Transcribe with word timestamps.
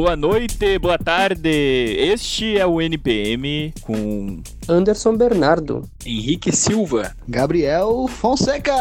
Boa 0.00 0.14
noite, 0.14 0.78
boa 0.78 0.96
tarde. 0.96 1.50
Este 1.50 2.56
é 2.56 2.64
o 2.64 2.80
NPM 2.80 3.74
com 3.82 4.40
Anderson 4.68 5.16
Bernardo, 5.16 5.90
Henrique 6.06 6.54
Silva, 6.54 7.16
Gabriel 7.26 8.06
Fonseca 8.06 8.76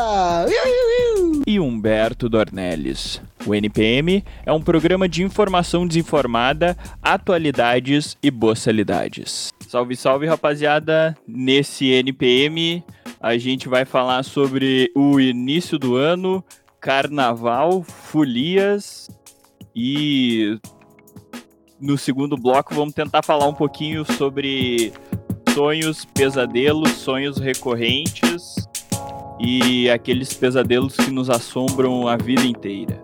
e 1.47 1.59
Humberto 1.59 2.29
Dornelles. 2.29 3.19
O 3.47 3.55
NPM 3.55 4.23
é 4.45 4.53
um 4.53 4.61
programa 4.61 5.09
de 5.09 5.23
informação 5.23 5.87
desinformada, 5.87 6.77
atualidades 7.01 8.15
e 8.21 8.29
boçalidades. 8.29 9.49
Salve, 9.67 9.95
salve, 9.95 10.27
rapaziada. 10.27 11.17
Nesse 11.27 11.87
NPM 11.87 12.83
a 13.19 13.35
gente 13.39 13.67
vai 13.67 13.85
falar 13.85 14.21
sobre 14.21 14.91
o 14.95 15.19
início 15.19 15.79
do 15.79 15.95
ano, 15.95 16.43
carnaval, 16.79 17.81
folias 17.81 19.09
e 19.75 20.59
no 21.79 21.97
segundo 21.97 22.35
bloco 22.35 22.73
vamos 22.73 22.93
tentar 22.93 23.23
falar 23.23 23.47
um 23.47 23.53
pouquinho 23.53 24.03
sobre 24.13 24.91
sonhos, 25.53 26.05
pesadelos, 26.05 26.91
sonhos 26.91 27.37
recorrentes 27.37 28.55
e 29.39 29.89
aqueles 29.89 30.33
pesadelos 30.33 30.95
que 30.95 31.11
nos 31.11 31.29
assombram 31.29 32.07
a 32.07 32.17
vida 32.17 32.43
inteira. 32.43 33.01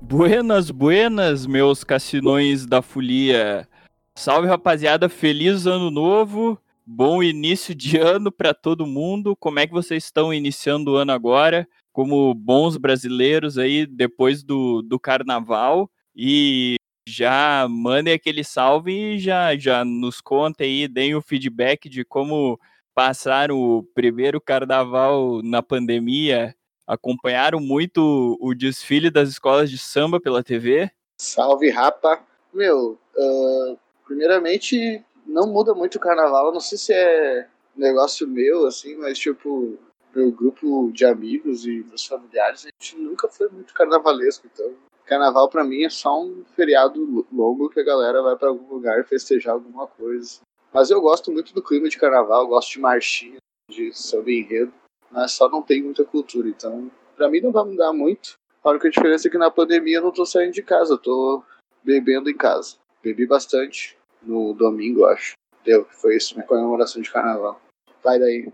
Buenas, 0.00 0.70
buenas, 0.70 1.46
meus 1.46 1.82
cassinões 1.82 2.64
da 2.64 2.80
folia. 2.80 3.68
Salve, 4.14 4.46
rapaziada, 4.46 5.08
feliz 5.08 5.66
ano 5.66 5.90
novo. 5.90 6.56
Bom 6.88 7.20
início 7.20 7.74
de 7.74 7.96
ano 7.98 8.30
para 8.30 8.54
todo 8.54 8.86
mundo. 8.86 9.34
Como 9.34 9.58
é 9.58 9.66
que 9.66 9.72
vocês 9.72 10.04
estão 10.04 10.32
iniciando 10.32 10.92
o 10.92 10.96
ano 10.96 11.10
agora? 11.10 11.68
Como 11.92 12.32
bons 12.32 12.76
brasileiros 12.76 13.58
aí, 13.58 13.86
depois 13.86 14.44
do, 14.44 14.82
do 14.82 15.00
carnaval. 15.00 15.90
E 16.14 16.76
já 17.08 17.66
mandem 17.68 18.14
aquele 18.14 18.44
salve 18.44 19.14
e 19.14 19.18
já, 19.18 19.56
já 19.56 19.84
nos 19.84 20.20
contem 20.20 20.82
aí, 20.82 20.88
deem 20.88 21.14
o 21.14 21.20
feedback 21.20 21.88
de 21.88 22.04
como 22.04 22.58
passaram 22.94 23.58
o 23.58 23.82
primeiro 23.82 24.40
carnaval 24.40 25.42
na 25.42 25.62
pandemia. 25.62 26.54
Acompanharam 26.86 27.58
muito 27.58 28.38
o 28.40 28.54
desfile 28.54 29.10
das 29.10 29.28
escolas 29.28 29.68
de 29.68 29.76
samba 29.76 30.20
pela 30.20 30.42
TV? 30.42 30.88
Salve, 31.20 31.68
rapa! 31.68 32.24
Meu, 32.54 32.98
uh, 33.16 33.78
primeiramente, 34.06 35.04
não 35.26 35.46
muda 35.46 35.74
muito 35.74 35.96
o 35.96 36.00
carnaval. 36.00 36.52
Não 36.52 36.60
sei 36.60 36.78
se 36.78 36.92
é 36.92 37.48
negócio 37.76 38.26
meu, 38.26 38.66
assim, 38.66 38.96
mas 38.96 39.18
tipo, 39.18 39.78
meu 40.14 40.32
grupo 40.32 40.90
de 40.92 41.04
amigos 41.04 41.66
e 41.66 41.84
meus 41.88 42.06
familiares, 42.06 42.64
a 42.64 42.68
gente 42.68 42.96
nunca 42.96 43.28
foi 43.28 43.48
muito 43.48 43.74
carnavalesco. 43.74 44.46
Então, 44.52 44.72
carnaval 45.04 45.48
para 45.48 45.64
mim 45.64 45.84
é 45.84 45.90
só 45.90 46.20
um 46.22 46.44
feriado 46.54 47.26
longo 47.32 47.68
que 47.68 47.80
a 47.80 47.84
galera 47.84 48.22
vai 48.22 48.36
para 48.36 48.48
algum 48.48 48.74
lugar 48.74 49.04
festejar 49.04 49.54
alguma 49.54 49.86
coisa. 49.86 50.40
Mas 50.72 50.90
eu 50.90 51.00
gosto 51.00 51.30
muito 51.30 51.54
do 51.54 51.62
clima 51.62 51.88
de 51.88 51.98
carnaval, 51.98 52.46
gosto 52.46 52.72
de 52.72 52.80
marchinha, 52.80 53.38
de 53.70 53.92
samba 53.92 54.30
enredo, 54.30 54.72
mas 55.10 55.32
só 55.32 55.48
não 55.48 55.62
tem 55.62 55.82
muita 55.82 56.04
cultura. 56.04 56.48
Então, 56.48 56.90
para 57.16 57.28
mim 57.28 57.40
não 57.40 57.52
vai 57.52 57.64
mudar 57.64 57.92
muito. 57.92 58.34
A 58.62 58.70
única 58.70 58.90
diferença 58.90 59.28
é 59.28 59.30
que 59.30 59.38
na 59.38 59.50
pandemia 59.50 59.98
eu 59.98 60.02
não 60.02 60.10
tô 60.10 60.26
saindo 60.26 60.52
de 60.52 60.62
casa, 60.62 60.94
eu 60.94 60.98
tô 60.98 61.42
bebendo 61.84 62.28
em 62.28 62.36
casa. 62.36 62.76
Bebi 63.02 63.26
bastante, 63.26 63.96
no 64.26 64.52
domingo, 64.52 65.04
acho. 65.04 65.32
Deu, 65.64 65.84
foi 65.90 66.16
isso, 66.16 66.34
minha 66.34 66.46
comemoração 66.46 67.00
de 67.02 67.10
carnaval. 67.10 67.60
Vai 68.02 68.18
daí. 68.18 68.48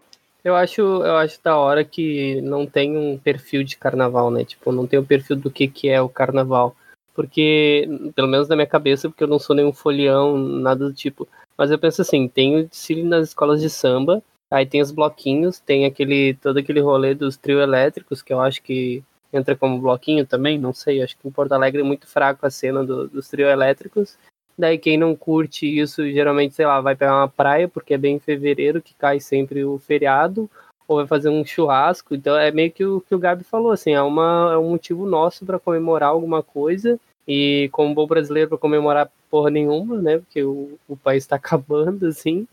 Eu 0.45 0.57
acho, 0.57 0.81
eu 0.81 1.17
acho 1.17 1.43
da 1.43 1.57
hora 1.57 1.85
que 1.85 2.41
não 2.41 2.67
tem 2.67 2.97
um 2.97 3.17
perfil 3.17 3.63
de 3.63 3.77
carnaval, 3.77 4.31
né? 4.31 4.45
Tipo, 4.45 4.73
não 4.73 4.87
tem 4.87 4.99
o 4.99 5.03
um 5.03 5.07
perfil 5.07 5.37
do 5.37 5.51
que, 5.51 5.69
que 5.69 5.89
é 5.89 6.01
o 6.01 6.09
carnaval. 6.09 6.75
Porque, 7.15 7.87
pelo 8.17 8.27
menos 8.27 8.49
na 8.49 8.57
minha 8.57 8.67
cabeça, 8.67 9.09
porque 9.09 9.23
eu 9.23 9.29
não 9.29 9.39
sou 9.39 9.55
nenhum 9.55 9.73
folião, 9.73 10.37
nada 10.37 10.87
do 10.87 10.93
tipo. 10.93 11.29
Mas 11.57 11.71
eu 11.71 11.79
penso 11.79 12.03
assim, 12.03 12.27
tem 12.27 12.57
o 12.57 12.67
desfile 12.67 13.03
nas 13.05 13.29
escolas 13.29 13.61
de 13.61 13.69
samba, 13.69 14.23
aí 14.51 14.67
tem 14.67 14.81
os 14.81 14.91
bloquinhos, 14.91 15.61
tem 15.61 15.85
aquele 15.85 16.35
todo 16.35 16.59
aquele 16.59 16.81
rolê 16.81 17.15
dos 17.15 17.37
trio 17.37 17.61
elétricos, 17.61 18.23
que 18.23 18.33
eu 18.33 18.41
acho 18.41 18.63
que 18.63 19.05
entra 19.33 19.55
como 19.55 19.81
bloquinho 19.81 20.27
também, 20.27 20.59
não 20.59 20.73
sei, 20.73 21.03
acho 21.03 21.17
que 21.17 21.29
em 21.29 21.31
Porto 21.31 21.53
Alegre 21.53 21.81
é 21.83 21.85
muito 21.85 22.07
fraco 22.07 22.45
a 22.45 22.51
cena 22.51 22.85
do, 22.85 23.09
dos 23.09 23.29
trio 23.29 23.47
elétricos. 23.47 24.17
Daí 24.57 24.79
quem 24.79 24.97
não 24.97 25.17
curte 25.17 25.67
isso, 25.67 26.09
geralmente, 26.11 26.55
sei 26.55 26.67
lá, 26.67 26.81
vai 26.81 26.95
pegar 26.95 27.17
uma 27.17 27.29
praia, 27.29 27.69
porque 27.69 27.95
é 27.95 27.99
bem 27.99 28.17
em 28.17 28.21
fevereiro 28.21 28.83
que 28.83 28.95
cai 28.95 29.19
sempre 29.21 29.65
o 29.65 29.79
feriado, 29.79 30.49
ou 30.87 30.97
vai 30.97 31.07
fazer 31.07 31.29
um 31.29 31.45
churrasco. 31.45 32.15
Então 32.15 32.37
é 32.37 32.51
meio 32.51 32.71
que 32.71 32.85
o 32.85 33.01
que 33.01 33.15
o 33.15 33.19
Gabi 33.19 33.45
falou, 33.45 33.73
assim, 33.73 33.93
é, 33.93 34.03
uma, 34.03 34.51
é 34.53 34.59
um 34.59 34.71
motivo 34.71 35.07
nosso 35.07 35.45
para 35.47 35.59
comemorar 35.59 36.11
alguma 36.11 36.43
coisa. 36.43 36.99
E 37.27 37.69
como 37.73 37.95
bom 37.95 38.07
brasileiro 38.07 38.49
para 38.49 38.59
comemorar 38.59 39.11
porra 39.31 39.49
nenhuma, 39.51 40.01
né? 40.01 40.19
Porque 40.19 40.43
o, 40.43 40.79
o 40.89 40.97
país 40.97 41.25
está 41.25 41.37
acabando, 41.37 42.07
assim. 42.07 42.47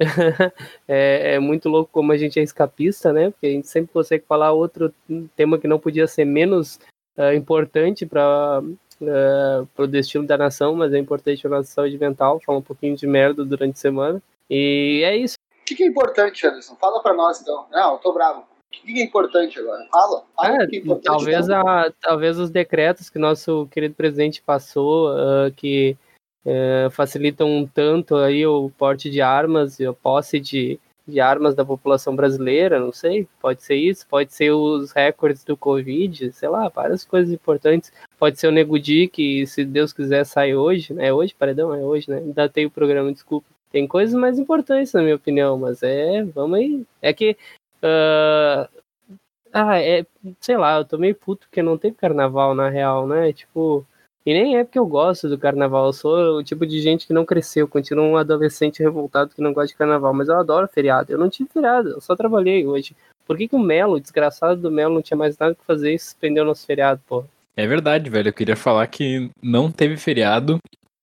é, 0.88 1.34
é, 1.34 1.38
muito 1.38 1.68
louco 1.68 1.90
como 1.92 2.10
a 2.10 2.16
gente 2.16 2.40
é 2.40 2.42
escapista, 2.42 3.12
né? 3.12 3.30
Porque 3.30 3.46
a 3.46 3.50
gente 3.50 3.68
sempre 3.68 3.92
consegue 3.92 4.24
falar 4.26 4.52
outro 4.52 4.92
tema 5.36 5.58
que 5.58 5.68
não 5.68 5.78
podia 5.78 6.06
ser 6.06 6.24
menos 6.24 6.80
uh, 7.16 7.32
importante 7.32 8.04
para 8.04 8.62
uh, 9.00 9.66
pro 9.74 9.86
destino 9.86 10.26
da 10.26 10.36
nação, 10.36 10.74
mas 10.74 10.92
é 10.92 10.98
importante 10.98 11.46
a 11.46 11.50
nossa 11.50 11.68
saúde 11.68 11.98
mental, 11.98 12.40
falar 12.40 12.58
um 12.58 12.62
pouquinho 12.62 12.96
de 12.96 13.06
merda 13.06 13.44
durante 13.44 13.74
a 13.74 13.80
semana. 13.80 14.22
E 14.48 15.02
é 15.04 15.16
isso. 15.16 15.36
O 15.62 15.64
que, 15.64 15.74
que, 15.74 15.84
é 15.84 15.86
importante, 15.86 16.46
Anderson? 16.46 16.76
Fala 16.76 17.02
pra 17.02 17.14
nós 17.14 17.40
então. 17.40 17.66
Não, 17.70 17.94
eu 17.94 17.98
tô 17.98 18.12
bravo. 18.12 18.40
O 18.40 18.86
que, 18.86 19.00
é 19.00 19.04
importante 19.04 19.58
agora? 19.58 19.86
Fala. 19.90 20.24
Fala 20.36 20.48
é, 20.48 20.64
é 20.64 20.76
importante, 20.76 21.04
talvez, 21.04 21.48
a, 21.48 21.92
talvez 22.00 22.38
os 22.38 22.50
decretos 22.50 23.08
que 23.08 23.18
nosso 23.18 23.66
querido 23.70 23.94
presidente 23.94 24.42
passou, 24.42 25.10
uh, 25.10 25.50
que 25.56 25.96
uh, 26.44 26.90
facilitam 26.90 27.68
tanto 27.72 28.16
aí 28.16 28.46
o 28.46 28.70
porte 28.76 29.08
de 29.08 29.22
armas 29.22 29.80
e 29.80 29.86
a 29.86 29.92
posse 29.92 30.38
de, 30.38 30.78
de 31.06 31.20
armas 31.20 31.54
da 31.54 31.64
população 31.64 32.16
brasileira, 32.16 32.80
não 32.80 32.92
sei, 32.92 33.28
pode 33.40 33.62
ser 33.62 33.76
isso, 33.76 34.06
pode 34.06 34.32
ser 34.32 34.52
os 34.52 34.92
recordes 34.92 35.44
do 35.44 35.56
Covid, 35.56 36.32
sei 36.32 36.48
lá, 36.48 36.68
várias 36.68 37.04
coisas 37.04 37.32
importantes. 37.32 37.92
Pode 38.18 38.40
ser 38.40 38.48
o 38.48 38.52
Negudi, 38.52 39.08
que 39.08 39.46
se 39.46 39.64
Deus 39.64 39.92
quiser 39.92 40.24
sai 40.24 40.54
hoje, 40.54 40.94
né? 40.94 41.08
É 41.08 41.12
hoje, 41.12 41.34
paredão? 41.34 41.74
É 41.74 41.82
hoje, 41.82 42.10
né? 42.10 42.18
Ainda 42.18 42.48
tem 42.48 42.66
o 42.66 42.70
programa, 42.70 43.12
desculpa. 43.12 43.46
Tem 43.70 43.86
coisas 43.86 44.14
mais 44.14 44.38
importantes, 44.38 44.92
na 44.92 45.02
minha 45.02 45.16
opinião, 45.16 45.58
mas 45.58 45.82
é, 45.82 46.22
vamos 46.24 46.58
aí. 46.58 46.86
É 47.02 47.12
que. 47.12 47.36
Uh... 47.82 48.68
Ah, 49.52 49.80
é. 49.80 50.06
Sei 50.40 50.56
lá, 50.56 50.78
eu 50.78 50.84
tô 50.84 50.98
meio 50.98 51.14
puto 51.14 51.46
porque 51.46 51.62
não 51.62 51.78
teve 51.78 51.96
carnaval 51.96 52.54
na 52.54 52.68
real, 52.68 53.06
né? 53.06 53.32
Tipo. 53.32 53.86
E 54.26 54.32
nem 54.32 54.56
é 54.56 54.64
porque 54.64 54.78
eu 54.78 54.86
gosto 54.86 55.28
do 55.28 55.36
carnaval, 55.36 55.86
eu 55.86 55.92
sou 55.92 56.38
o 56.38 56.42
tipo 56.42 56.64
de 56.66 56.80
gente 56.80 57.06
que 57.06 57.12
não 57.12 57.26
cresceu, 57.26 57.68
continuo 57.68 58.06
um 58.06 58.16
adolescente 58.16 58.82
revoltado 58.82 59.34
que 59.34 59.42
não 59.42 59.52
gosta 59.52 59.68
de 59.68 59.76
carnaval, 59.76 60.14
mas 60.14 60.28
eu 60.28 60.36
adoro 60.36 60.66
feriado. 60.66 61.12
Eu 61.12 61.18
não 61.18 61.28
tive 61.28 61.50
feriado, 61.50 61.90
eu 61.90 62.00
só 62.00 62.16
trabalhei 62.16 62.66
hoje. 62.66 62.96
Por 63.26 63.36
que, 63.36 63.48
que 63.48 63.54
o 63.54 63.58
Melo, 63.58 63.96
o 63.96 64.00
desgraçado 64.00 64.60
do 64.60 64.70
Melo, 64.70 64.94
não 64.94 65.02
tinha 65.02 65.16
mais 65.16 65.36
nada 65.36 65.54
que 65.54 65.64
fazer 65.64 65.92
e 65.92 65.98
suspendeu 65.98 66.44
nosso 66.44 66.64
feriado, 66.64 67.02
pô? 67.06 67.24
É 67.56 67.66
verdade, 67.66 68.08
velho. 68.08 68.28
Eu 68.28 68.32
queria 68.32 68.56
falar 68.56 68.86
que 68.86 69.30
não 69.42 69.70
teve 69.70 69.96
feriado. 69.96 70.58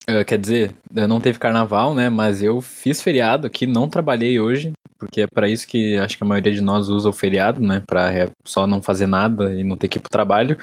Uh, 0.10 0.26
quer 0.26 0.38
dizer, 0.38 0.76
não 0.92 1.22
teve 1.22 1.38
carnaval, 1.38 1.94
né? 1.94 2.10
Mas 2.10 2.42
eu 2.42 2.60
fiz 2.60 3.02
feriado 3.02 3.46
aqui, 3.46 3.68
não 3.68 3.88
trabalhei 3.88 4.40
hoje, 4.40 4.74
porque 4.98 5.22
é 5.22 5.28
para 5.28 5.48
isso 5.48 5.68
que 5.68 5.98
acho 5.98 6.18
que 6.18 6.24
a 6.24 6.28
maioria 6.28 6.54
de 6.54 6.62
nós 6.62 6.90
usa 6.90 7.10
o 7.10 7.14
feriado, 7.14 7.62
né? 7.62 7.84
Pra 7.86 8.12
só 8.44 8.66
não 8.66 8.82
fazer 8.82 9.08
nada 9.08 9.54
e 9.54 9.64
não 9.64 9.78
ter 9.78 9.88
que 9.88 9.98
ir 9.98 10.02
pro 10.02 10.10
trabalho. 10.10 10.58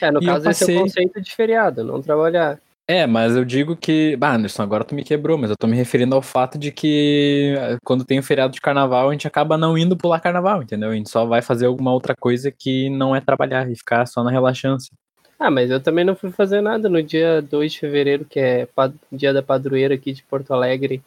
É, 0.00 0.10
no 0.10 0.22
e 0.22 0.26
caso, 0.26 0.44
passei... 0.44 0.66
esse 0.66 0.76
é 0.76 0.78
o 0.78 0.82
conceito 0.82 1.20
de 1.20 1.34
feriado, 1.34 1.84
não 1.84 2.02
trabalhar. 2.02 2.58
É, 2.86 3.06
mas 3.06 3.36
eu 3.36 3.44
digo 3.44 3.76
que. 3.76 4.16
Bah, 4.16 4.34
Anderson, 4.34 4.62
agora 4.62 4.84
tu 4.84 4.94
me 4.94 5.04
quebrou, 5.04 5.38
mas 5.38 5.50
eu 5.50 5.56
tô 5.56 5.66
me 5.66 5.76
referindo 5.76 6.14
ao 6.14 6.20
fato 6.20 6.58
de 6.58 6.72
que 6.72 7.54
eh, 7.56 7.78
quando 7.84 8.04
tem 8.04 8.18
o 8.18 8.22
feriado 8.22 8.52
de 8.52 8.60
carnaval, 8.60 9.08
a 9.08 9.12
gente 9.12 9.26
acaba 9.26 9.56
não 9.56 9.78
indo 9.78 9.96
pular 9.96 10.20
carnaval, 10.20 10.62
entendeu? 10.62 10.90
A 10.90 10.94
gente 10.94 11.08
só 11.08 11.24
vai 11.24 11.40
fazer 11.40 11.66
alguma 11.66 11.92
outra 11.92 12.14
coisa 12.14 12.50
que 12.50 12.90
não 12.90 13.14
é 13.14 13.20
trabalhar 13.20 13.70
e 13.70 13.76
ficar 13.76 14.04
só 14.06 14.22
na 14.24 14.30
relaxância. 14.30 14.92
Ah, 15.42 15.50
mas 15.50 15.72
eu 15.72 15.82
também 15.82 16.04
não 16.04 16.14
fui 16.14 16.30
fazer 16.30 16.60
nada 16.60 16.88
no 16.88 17.02
dia 17.02 17.42
2 17.42 17.72
de 17.72 17.80
fevereiro, 17.80 18.24
que 18.24 18.38
é 18.38 18.68
dia 19.10 19.32
da 19.32 19.42
padroeira 19.42 19.92
aqui 19.92 20.12
de 20.12 20.22
Porto 20.22 20.54
Alegre. 20.54 21.02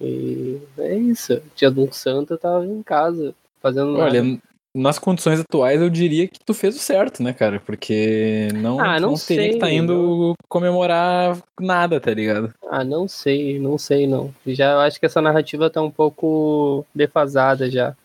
E 0.00 0.60
é 0.78 0.94
isso. 0.94 1.42
Dia 1.56 1.72
do 1.72 1.92
santo 1.92 2.34
eu 2.34 2.38
tava 2.38 2.64
em 2.64 2.84
casa, 2.84 3.34
fazendo 3.60 3.98
Olha, 3.98 4.22
nada. 4.22 4.40
nas 4.72 4.96
condições 4.96 5.40
atuais 5.40 5.82
eu 5.82 5.90
diria 5.90 6.28
que 6.28 6.38
tu 6.38 6.54
fez 6.54 6.76
o 6.76 6.78
certo, 6.78 7.20
né, 7.20 7.32
cara? 7.32 7.58
Porque 7.58 8.50
não, 8.54 8.78
ah, 8.78 9.00
não, 9.00 9.10
não 9.10 9.16
sei, 9.16 9.36
teria 9.36 9.50
que 9.50 9.56
estar 9.56 9.66
tá 9.66 9.72
indo 9.72 9.92
não. 9.92 10.34
comemorar 10.48 11.36
nada, 11.60 12.00
tá 12.00 12.14
ligado? 12.14 12.54
Ah, 12.70 12.84
não 12.84 13.08
sei, 13.08 13.58
não 13.58 13.76
sei 13.76 14.06
não. 14.06 14.32
Já 14.46 14.70
eu 14.70 14.78
acho 14.78 15.00
que 15.00 15.06
essa 15.06 15.20
narrativa 15.20 15.68
tá 15.68 15.82
um 15.82 15.90
pouco 15.90 16.86
defasada 16.94 17.68
já. 17.68 17.96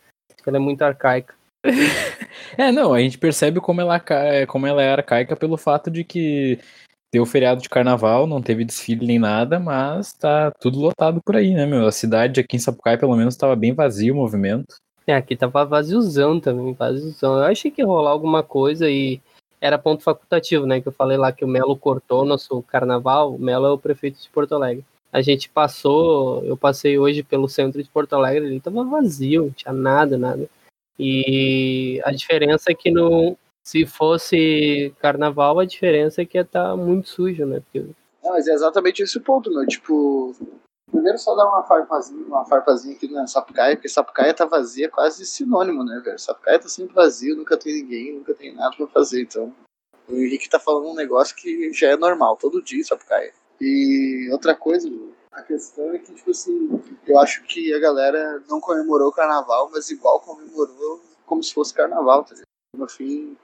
Ela 0.47 0.57
é 0.57 0.59
muito 0.59 0.81
arcaica. 0.81 1.35
é, 2.57 2.71
não, 2.71 2.93
a 2.93 2.99
gente 2.99 3.17
percebe 3.17 3.59
como 3.59 3.81
ela, 3.81 4.01
como 4.47 4.67
ela 4.67 4.81
é 4.81 4.91
arcaica 4.91 5.35
pelo 5.35 5.57
fato 5.57 5.89
de 5.89 6.03
que 6.03 6.59
deu 7.13 7.25
feriado 7.25 7.61
de 7.61 7.69
carnaval, 7.69 8.27
não 8.27 8.41
teve 8.41 8.65
desfile 8.65 9.05
nem 9.05 9.17
nada, 9.17 9.59
mas 9.59 10.13
tá 10.13 10.51
tudo 10.59 10.79
lotado 10.79 11.21
por 11.23 11.35
aí, 11.35 11.53
né, 11.53 11.65
meu? 11.65 11.87
A 11.87 11.91
cidade 11.91 12.39
aqui 12.39 12.57
em 12.57 12.59
Sapucaí, 12.59 12.97
pelo 12.97 13.15
menos, 13.15 13.37
tava 13.37 13.55
bem 13.55 13.73
vazio 13.73 14.13
o 14.13 14.17
movimento. 14.17 14.75
É, 15.07 15.13
aqui 15.13 15.35
tava 15.35 15.63
vaziozão 15.65 16.39
também, 16.39 16.73
vaziozão. 16.73 17.35
Eu 17.37 17.43
achei 17.45 17.69
que 17.71 17.81
ia 17.81 17.87
rolar 17.87 18.09
alguma 18.09 18.41
coisa 18.41 18.89
e 18.89 19.21
era 19.61 19.77
ponto 19.77 20.03
facultativo, 20.03 20.65
né? 20.65 20.81
Que 20.81 20.87
eu 20.87 20.91
falei 20.91 21.15
lá 21.15 21.31
que 21.31 21.45
o 21.45 21.47
Melo 21.47 21.77
cortou 21.77 22.25
nosso 22.25 22.61
carnaval. 22.63 23.35
O 23.35 23.39
Melo 23.39 23.67
é 23.67 23.71
o 23.71 23.77
prefeito 23.77 24.21
de 24.21 24.29
Porto 24.29 24.55
Alegre. 24.55 24.83
A 25.13 25.21
gente 25.21 25.47
passou, 25.47 26.43
eu 26.43 26.57
passei 26.57 26.99
hoje 26.99 27.23
pelo 27.23 27.47
centro 27.47 27.81
de 27.81 27.89
Porto 27.89 28.13
Alegre, 28.13 28.45
ele 28.45 28.59
tava 28.59 28.83
vazio, 28.83 29.43
não 29.43 29.51
tinha 29.51 29.73
nada, 29.73 30.17
nada. 30.17 30.49
E 30.97 32.01
a 32.03 32.11
diferença 32.11 32.71
é 32.71 32.73
que 32.73 32.89
no, 32.91 33.37
se 33.63 33.85
fosse 33.85 34.93
carnaval, 34.99 35.59
a 35.59 35.65
diferença 35.65 36.21
é 36.21 36.25
que 36.25 36.37
ia 36.37 36.43
estar 36.43 36.69
tá 36.69 36.75
muito 36.75 37.09
sujo, 37.09 37.45
né? 37.45 37.59
Porque... 37.59 37.87
Não, 38.23 38.31
mas 38.31 38.47
é 38.47 38.53
exatamente 38.53 39.03
esse 39.03 39.17
o 39.17 39.21
ponto, 39.21 39.51
meu. 39.51 39.65
Tipo, 39.67 40.33
primeiro 40.91 41.17
só 41.17 41.35
dar 41.35 41.47
uma 41.47 41.63
farpazinha, 41.63 42.25
uma 42.25 42.45
farpazinha 42.45 42.95
aqui 42.95 43.07
na 43.11 43.27
Sapucaia, 43.27 43.75
porque 43.75 43.89
Sapucaia 43.89 44.33
tá 44.33 44.45
vazia 44.45 44.89
quase 44.89 45.25
sinônimo, 45.25 45.83
né, 45.83 46.01
velho? 46.03 46.17
Sapucaia 46.17 46.59
tá 46.59 46.69
sempre 46.69 46.93
vazio, 46.93 47.35
nunca 47.35 47.57
tem 47.57 47.73
ninguém, 47.73 48.13
nunca 48.13 48.33
tem 48.33 48.53
nada 48.53 48.75
pra 48.75 48.87
fazer, 48.87 49.21
então. 49.21 49.53
O 50.07 50.13
Henrique 50.13 50.49
tá 50.49 50.59
falando 50.59 50.89
um 50.89 50.95
negócio 50.95 51.35
que 51.35 51.73
já 51.73 51.89
é 51.89 51.97
normal, 51.97 52.37
todo 52.37 52.61
dia 52.61 52.83
Sapucaia. 52.83 53.33
E 53.59 54.29
outra 54.31 54.55
coisa, 54.55 54.89
a 55.35 55.41
questão 55.41 55.93
é 55.93 55.99
que, 55.99 56.13
tipo 56.13 56.31
assim, 56.31 56.81
eu 57.05 57.19
acho 57.19 57.43
que 57.43 57.73
a 57.73 57.79
galera 57.79 58.41
não 58.49 58.61
comemorou 58.61 59.09
o 59.09 59.13
carnaval, 59.13 59.69
mas 59.71 59.89
igual 59.89 60.21
comemorou 60.21 61.01
como 61.25 61.43
se 61.43 61.53
fosse 61.53 61.73
carnaval, 61.73 62.23
tá 62.23 62.31
ligado? 62.31 62.45
No 62.77 62.87
fim, 62.87 63.37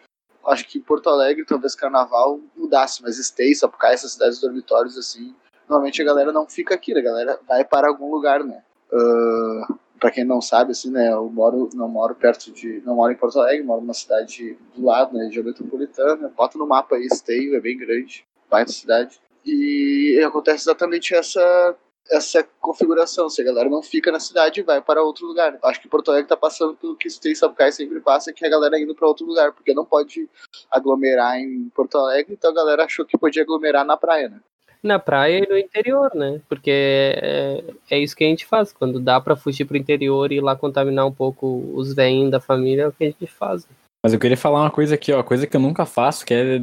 acho 0.45 0.67
que 0.67 0.79
Porto 0.79 1.09
Alegre, 1.09 1.45
talvez 1.45 1.75
carnaval 1.75 2.39
mudasse, 2.55 3.03
mas 3.03 3.17
Esteio, 3.17 3.55
Sapucaia, 3.55 3.93
essas 3.93 4.13
cidades 4.13 4.39
dormitórios, 4.39 4.97
assim, 4.97 5.35
normalmente 5.67 6.01
a 6.01 6.05
galera 6.05 6.31
não 6.31 6.47
fica 6.47 6.75
aqui, 6.75 6.97
a 6.97 7.01
galera 7.01 7.39
vai 7.47 7.65
para 7.65 7.89
algum 7.89 8.09
lugar, 8.09 8.43
né? 8.43 8.63
Uh, 8.91 9.77
para 9.99 10.11
quem 10.11 10.23
não 10.23 10.41
sabe, 10.41 10.71
assim, 10.71 10.89
né, 10.89 11.11
eu 11.11 11.29
moro, 11.29 11.69
não 11.73 11.87
moro 11.87 12.15
perto 12.15 12.51
de, 12.51 12.81
não 12.85 12.95
moro 12.95 13.11
em 13.11 13.17
Porto 13.17 13.39
Alegre, 13.39 13.63
moro 13.63 13.81
numa 13.81 13.93
cidade 13.93 14.57
do 14.75 14.85
lado, 14.85 15.15
né, 15.15 15.27
de 15.27 15.43
metropolitana, 15.43 16.31
bota 16.35 16.57
no 16.57 16.65
mapa 16.65 16.95
aí, 16.95 17.05
Esteio, 17.05 17.55
é 17.55 17.59
bem 17.59 17.77
grande, 17.77 18.25
baita 18.49 18.71
cidade. 18.71 19.21
E 19.45 20.21
acontece 20.25 20.63
exatamente 20.63 21.15
essa 21.15 21.75
essa 22.09 22.45
configuração, 22.59 23.29
se 23.29 23.41
a 23.41 23.45
galera 23.45 23.69
não 23.69 23.81
fica 23.81 24.11
na 24.11 24.19
cidade 24.19 24.61
vai 24.61 24.81
para 24.81 25.01
outro 25.01 25.25
lugar. 25.25 25.57
Acho 25.63 25.81
que 25.81 25.87
Porto 25.87 26.09
Alegre 26.09 26.25
está 26.25 26.35
passando 26.35 26.75
pelo 26.75 26.95
que 26.95 27.09
Stay 27.09 27.33
Sapucai 27.33 27.71
sempre 27.71 28.01
passa, 28.01 28.33
que 28.33 28.43
é 28.43 28.47
a 28.47 28.51
galera 28.51 28.77
indo 28.77 28.93
para 28.93 29.07
outro 29.07 29.25
lugar, 29.25 29.53
porque 29.53 29.73
não 29.73 29.85
pode 29.85 30.27
aglomerar 30.69 31.37
em 31.39 31.69
Porto 31.73 31.97
Alegre, 31.97 32.33
então 32.33 32.51
a 32.51 32.53
galera 32.53 32.83
achou 32.83 33.05
que 33.05 33.17
podia 33.17 33.43
aglomerar 33.43 33.85
na 33.85 33.95
praia, 33.95 34.27
né? 34.27 34.39
Na 34.83 34.97
praia 34.97 35.43
e 35.43 35.47
no 35.47 35.57
interior, 35.57 36.11
né? 36.15 36.41
Porque 36.49 36.71
é, 36.71 37.63
é 37.89 37.99
isso 37.99 38.15
que 38.15 38.23
a 38.23 38.27
gente 38.27 38.47
faz. 38.47 38.73
Quando 38.73 38.99
dá 38.99 39.21
para 39.21 39.35
fugir 39.35 39.65
pro 39.65 39.77
interior 39.77 40.31
e 40.31 40.37
ir 40.37 40.41
lá 40.41 40.55
contaminar 40.55 41.05
um 41.05 41.11
pouco 41.11 41.71
os 41.75 41.93
veinhos 41.93 42.31
da 42.31 42.39
família, 42.39 42.83
é 42.83 42.87
o 42.87 42.91
que 42.91 43.03
a 43.03 43.07
gente 43.07 43.27
faz. 43.27 43.67
Mas 44.03 44.13
eu 44.13 44.19
queria 44.19 44.35
falar 44.37 44.61
uma 44.61 44.71
coisa 44.71 44.95
aqui, 44.95 45.11
ó, 45.13 45.21
coisa 45.21 45.45
que 45.45 45.55
eu 45.55 45.61
nunca 45.61 45.85
faço, 45.85 46.25
que 46.25 46.33
é 46.33 46.59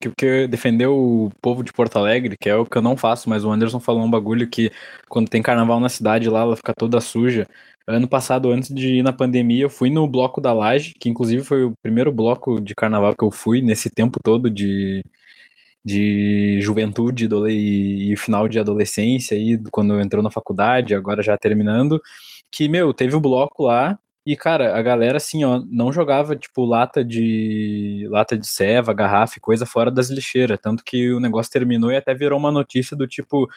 que, 0.00 0.10
que 0.16 0.46
defender 0.48 0.86
o 0.86 1.30
povo 1.42 1.62
de 1.62 1.72
Porto 1.74 1.98
Alegre, 1.98 2.36
que 2.40 2.48
é 2.48 2.56
o 2.56 2.64
que 2.64 2.78
eu 2.78 2.80
não 2.80 2.96
faço, 2.96 3.28
mas 3.28 3.44
o 3.44 3.50
Anderson 3.50 3.78
falou 3.78 4.02
um 4.02 4.10
bagulho 4.10 4.48
que 4.48 4.72
quando 5.06 5.28
tem 5.28 5.42
carnaval 5.42 5.78
na 5.78 5.90
cidade 5.90 6.30
lá, 6.30 6.40
ela 6.40 6.56
fica 6.56 6.72
toda 6.74 6.98
suja. 7.00 7.46
Ano 7.86 8.08
passado, 8.08 8.50
antes 8.50 8.74
de 8.74 8.96
ir 8.96 9.02
na 9.02 9.12
pandemia, 9.12 9.64
eu 9.64 9.70
fui 9.70 9.90
no 9.90 10.06
bloco 10.08 10.40
da 10.40 10.54
Laje, 10.54 10.94
que 10.98 11.10
inclusive 11.10 11.44
foi 11.44 11.64
o 11.64 11.74
primeiro 11.82 12.10
bloco 12.12 12.58
de 12.60 12.74
carnaval 12.74 13.14
que 13.14 13.24
eu 13.24 13.30
fui 13.30 13.60
nesse 13.60 13.90
tempo 13.90 14.18
todo 14.22 14.48
de, 14.48 15.04
de 15.84 16.60
juventude 16.62 17.28
e, 17.48 18.12
e 18.12 18.16
final 18.16 18.48
de 18.48 18.58
adolescência, 18.58 19.36
aí, 19.36 19.58
quando 19.70 20.00
entrou 20.00 20.22
na 20.22 20.30
faculdade, 20.30 20.94
agora 20.94 21.22
já 21.22 21.36
terminando, 21.38 22.00
que, 22.50 22.68
meu, 22.68 22.94
teve 22.94 23.14
o 23.16 23.20
bloco 23.20 23.64
lá, 23.64 23.98
e, 24.24 24.36
cara, 24.36 24.76
a 24.76 24.82
galera, 24.82 25.16
assim, 25.16 25.44
ó, 25.44 25.62
não 25.66 25.92
jogava, 25.92 26.36
tipo, 26.36 26.64
lata 26.64 27.02
de 27.02 28.06
lata 28.10 28.36
de 28.36 28.46
ceva, 28.46 28.92
garrafa 28.92 29.38
e 29.38 29.40
coisa 29.40 29.64
fora 29.64 29.90
das 29.90 30.10
lixeiras. 30.10 30.58
Tanto 30.60 30.84
que 30.84 31.10
o 31.12 31.20
negócio 31.20 31.50
terminou 31.50 31.90
e 31.90 31.96
até 31.96 32.14
virou 32.14 32.38
uma 32.38 32.52
notícia 32.52 32.96
do 32.96 33.06
tipo, 33.06 33.44
o 33.44 33.48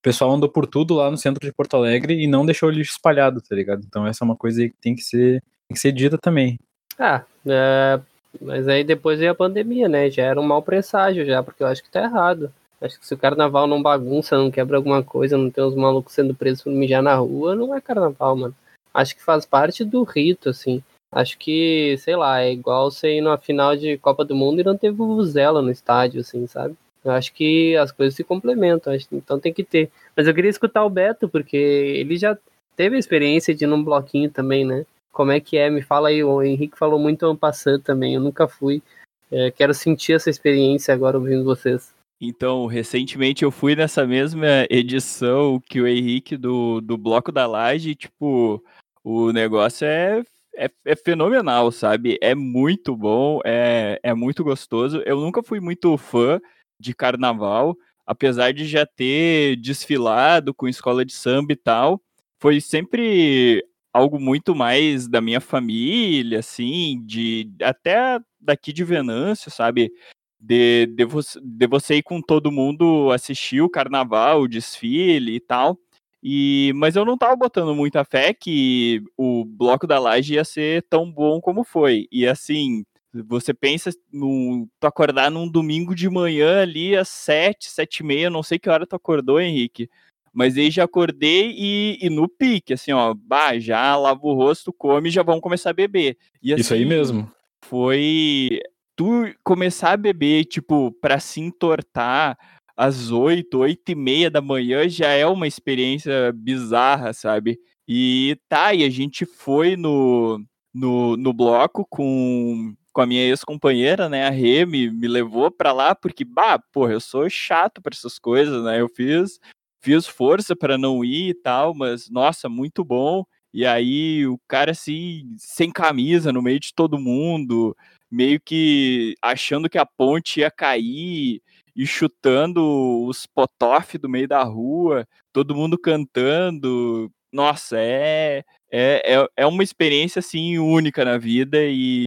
pessoal 0.00 0.32
andou 0.32 0.48
por 0.48 0.66
tudo 0.66 0.94
lá 0.94 1.10
no 1.10 1.16
centro 1.16 1.44
de 1.44 1.52
Porto 1.52 1.76
Alegre 1.76 2.14
e 2.22 2.28
não 2.28 2.46
deixou 2.46 2.68
o 2.68 2.72
lixo 2.72 2.92
espalhado, 2.92 3.40
tá 3.40 3.54
ligado? 3.54 3.82
Então 3.86 4.06
essa 4.06 4.24
é 4.24 4.26
uma 4.26 4.36
coisa 4.36 4.62
que 4.68 4.74
tem 4.80 4.94
que 4.94 5.02
ser, 5.02 5.42
tem 5.68 5.74
que 5.74 5.80
ser 5.80 5.92
dita 5.92 6.16
também. 6.16 6.58
Ah, 6.98 7.24
é, 7.46 8.00
mas 8.40 8.68
aí 8.68 8.84
depois 8.84 9.18
veio 9.18 9.32
a 9.32 9.34
pandemia, 9.34 9.88
né? 9.88 10.08
Já 10.08 10.24
era 10.24 10.40
um 10.40 10.44
mau 10.44 10.62
presságio 10.62 11.26
já, 11.26 11.42
porque 11.42 11.64
eu 11.64 11.66
acho 11.66 11.82
que 11.82 11.90
tá 11.90 12.02
errado. 12.04 12.52
Acho 12.80 12.98
que 12.98 13.06
se 13.06 13.14
o 13.14 13.18
carnaval 13.18 13.66
não 13.66 13.82
bagunça, 13.82 14.36
não 14.36 14.50
quebra 14.50 14.76
alguma 14.76 15.02
coisa, 15.02 15.36
não 15.36 15.50
tem 15.50 15.64
os 15.64 15.74
malucos 15.74 16.14
sendo 16.14 16.34
presos 16.34 16.62
por 16.62 16.72
mijar 16.72 17.02
na 17.02 17.14
rua, 17.16 17.54
não 17.54 17.74
é 17.74 17.80
carnaval, 17.80 18.36
mano 18.36 18.54
acho 18.92 19.16
que 19.16 19.22
faz 19.22 19.46
parte 19.46 19.84
do 19.84 20.02
rito, 20.02 20.48
assim. 20.48 20.82
Acho 21.10 21.38
que, 21.38 21.96
sei 21.98 22.16
lá, 22.16 22.40
é 22.40 22.52
igual 22.52 22.90
você 22.90 23.18
ir 23.18 23.20
numa 23.20 23.36
final 23.36 23.76
de 23.76 23.98
Copa 23.98 24.24
do 24.24 24.34
Mundo 24.34 24.60
e 24.60 24.64
não 24.64 24.76
ter 24.76 24.90
vuvuzela 24.90 25.60
no 25.60 25.70
estádio, 25.70 26.20
assim, 26.20 26.46
sabe? 26.46 26.74
Eu 27.04 27.10
acho 27.12 27.32
que 27.34 27.76
as 27.76 27.92
coisas 27.92 28.14
se 28.14 28.24
complementam, 28.24 28.96
então 29.12 29.38
tem 29.38 29.52
que 29.52 29.64
ter. 29.64 29.90
Mas 30.16 30.26
eu 30.26 30.34
queria 30.34 30.50
escutar 30.50 30.84
o 30.84 30.90
Beto, 30.90 31.28
porque 31.28 31.56
ele 31.56 32.16
já 32.16 32.38
teve 32.76 32.96
a 32.96 32.98
experiência 32.98 33.54
de 33.54 33.64
ir 33.64 33.66
num 33.66 33.82
bloquinho 33.82 34.30
também, 34.30 34.64
né? 34.64 34.86
Como 35.12 35.30
é 35.30 35.40
que 35.40 35.58
é? 35.58 35.68
Me 35.68 35.82
fala 35.82 36.08
aí, 36.08 36.24
o 36.24 36.42
Henrique 36.42 36.78
falou 36.78 36.98
muito 36.98 37.26
ano 37.26 37.38
também, 37.84 38.14
eu 38.14 38.20
nunca 38.20 38.48
fui. 38.48 38.82
É, 39.30 39.50
quero 39.50 39.74
sentir 39.74 40.14
essa 40.14 40.30
experiência 40.30 40.94
agora 40.94 41.18
ouvindo 41.18 41.44
vocês. 41.44 41.94
Então, 42.20 42.66
recentemente 42.66 43.42
eu 43.42 43.50
fui 43.50 43.74
nessa 43.74 44.06
mesma 44.06 44.64
edição 44.70 45.60
que 45.68 45.80
o 45.80 45.86
Henrique 45.86 46.36
do, 46.36 46.80
do 46.80 46.96
Bloco 46.96 47.32
da 47.32 47.46
Laje, 47.46 47.96
tipo, 47.96 48.62
o 49.04 49.32
negócio 49.32 49.86
é, 49.86 50.22
é, 50.54 50.70
é, 50.84 50.96
fenomenal, 50.96 51.70
sabe? 51.72 52.18
É 52.20 52.34
muito 52.34 52.96
bom, 52.96 53.40
é, 53.44 53.98
é 54.02 54.14
muito 54.14 54.44
gostoso. 54.44 55.02
Eu 55.06 55.20
nunca 55.20 55.42
fui 55.42 55.60
muito 55.60 55.96
fã 55.96 56.40
de 56.78 56.94
carnaval, 56.94 57.76
apesar 58.06 58.52
de 58.52 58.66
já 58.66 58.86
ter 58.86 59.56
desfilado 59.56 60.54
com 60.54 60.68
escola 60.68 61.04
de 61.04 61.12
samba 61.12 61.52
e 61.52 61.56
tal. 61.56 62.00
Foi 62.40 62.60
sempre 62.60 63.64
algo 63.92 64.18
muito 64.18 64.54
mais 64.54 65.06
da 65.06 65.20
minha 65.20 65.40
família, 65.40 66.38
assim, 66.40 67.02
de 67.04 67.50
até 67.62 68.18
daqui 68.40 68.72
de 68.72 68.84
Venâncio, 68.84 69.50
sabe? 69.50 69.92
De, 70.40 70.86
de, 70.86 71.04
você, 71.04 71.38
de 71.40 71.66
você 71.68 71.96
ir 71.96 72.02
com 72.02 72.20
todo 72.20 72.50
mundo 72.50 73.12
assistir 73.12 73.60
o 73.60 73.70
carnaval, 73.70 74.42
o 74.42 74.48
desfile 74.48 75.36
e 75.36 75.40
tal. 75.40 75.78
E, 76.22 76.72
mas 76.76 76.94
eu 76.94 77.04
não 77.04 77.18
tava 77.18 77.34
botando 77.34 77.74
muita 77.74 78.04
fé 78.04 78.32
que 78.32 79.02
o 79.16 79.44
bloco 79.44 79.86
da 79.86 79.98
laje 79.98 80.34
ia 80.34 80.44
ser 80.44 80.86
tão 80.88 81.10
bom 81.10 81.40
como 81.40 81.64
foi. 81.64 82.06
E 82.12 82.26
assim, 82.26 82.84
você 83.12 83.52
pensa 83.52 83.90
no 84.12 84.68
tu 84.78 84.86
acordar 84.86 85.30
num 85.30 85.48
domingo 85.48 85.94
de 85.94 86.08
manhã 86.08 86.62
ali 86.62 86.96
às 86.96 87.08
sete, 87.08 87.68
sete 87.68 87.98
e 87.98 88.06
meia, 88.06 88.30
não 88.30 88.42
sei 88.42 88.58
que 88.58 88.70
hora 88.70 88.86
tu 88.86 88.94
acordou, 88.94 89.40
Henrique. 89.40 89.90
Mas 90.32 90.56
aí 90.56 90.70
já 90.70 90.84
acordei 90.84 91.54
e, 91.54 91.98
e 92.00 92.08
no 92.08 92.26
pique, 92.26 92.72
assim, 92.72 92.92
ó, 92.92 93.12
bah, 93.12 93.58
já 93.58 93.94
lava 93.96 94.20
o 94.22 94.32
rosto, 94.32 94.72
come 94.72 95.08
e 95.08 95.12
já 95.12 95.22
vamos 95.22 95.42
começar 95.42 95.70
a 95.70 95.74
beber. 95.74 96.16
E, 96.42 96.54
assim, 96.54 96.60
Isso 96.62 96.74
aí 96.74 96.86
mesmo. 96.86 97.30
Foi 97.64 98.60
tu 98.96 99.30
começar 99.44 99.92
a 99.92 99.96
beber, 99.96 100.46
tipo, 100.46 100.90
para 101.02 101.20
se 101.20 101.40
entortar, 101.40 102.38
às 102.76 103.10
8, 103.10 103.58
8 103.58 103.92
e 103.92 103.94
meia 103.94 104.30
da 104.30 104.40
manhã 104.40 104.88
já 104.88 105.08
é 105.08 105.26
uma 105.26 105.46
experiência 105.46 106.32
bizarra, 106.32 107.12
sabe? 107.12 107.58
E 107.86 108.38
tá, 108.48 108.72
e 108.74 108.84
a 108.84 108.90
gente 108.90 109.26
foi 109.26 109.76
no, 109.76 110.42
no, 110.72 111.16
no 111.16 111.32
bloco 111.32 111.86
com, 111.88 112.74
com 112.92 113.00
a 113.00 113.06
minha 113.06 113.22
ex-companheira, 113.24 114.08
né? 114.08 114.26
A 114.26 114.30
Rê 114.30 114.64
me, 114.64 114.90
me 114.90 115.08
levou 115.08 115.50
pra 115.50 115.72
lá, 115.72 115.94
porque, 115.94 116.24
bah, 116.24 116.58
porra, 116.72 116.92
eu 116.92 117.00
sou 117.00 117.28
chato 117.28 117.82
pra 117.82 117.92
essas 117.94 118.18
coisas, 118.18 118.62
né? 118.64 118.80
Eu 118.80 118.88
fiz, 118.88 119.38
fiz 119.80 120.06
força 120.06 120.54
para 120.56 120.78
não 120.78 121.04
ir 121.04 121.30
e 121.30 121.34
tal, 121.34 121.74
mas, 121.74 122.08
nossa, 122.10 122.48
muito 122.48 122.84
bom. 122.84 123.24
E 123.52 123.66
aí 123.66 124.26
o 124.26 124.38
cara 124.48 124.70
assim, 124.72 125.34
sem 125.38 125.70
camisa, 125.70 126.32
no 126.32 126.40
meio 126.42 126.58
de 126.58 126.72
todo 126.74 126.98
mundo, 126.98 127.76
meio 128.10 128.40
que 128.40 129.14
achando 129.20 129.68
que 129.68 129.76
a 129.78 129.84
ponte 129.86 130.40
ia 130.40 130.50
cair 130.50 131.42
e 131.74 131.86
chutando 131.86 133.04
os 133.06 133.26
potof 133.26 133.96
do 133.98 134.08
meio 134.08 134.28
da 134.28 134.42
rua, 134.42 135.06
todo 135.32 135.54
mundo 135.54 135.78
cantando. 135.78 137.10
Nossa, 137.32 137.76
é, 137.78 138.44
é, 138.70 139.14
é, 139.16 139.26
é 139.36 139.46
uma 139.46 139.62
experiência 139.62 140.20
assim 140.20 140.58
única 140.58 141.04
na 141.04 141.16
vida 141.18 141.58
e 141.64 142.04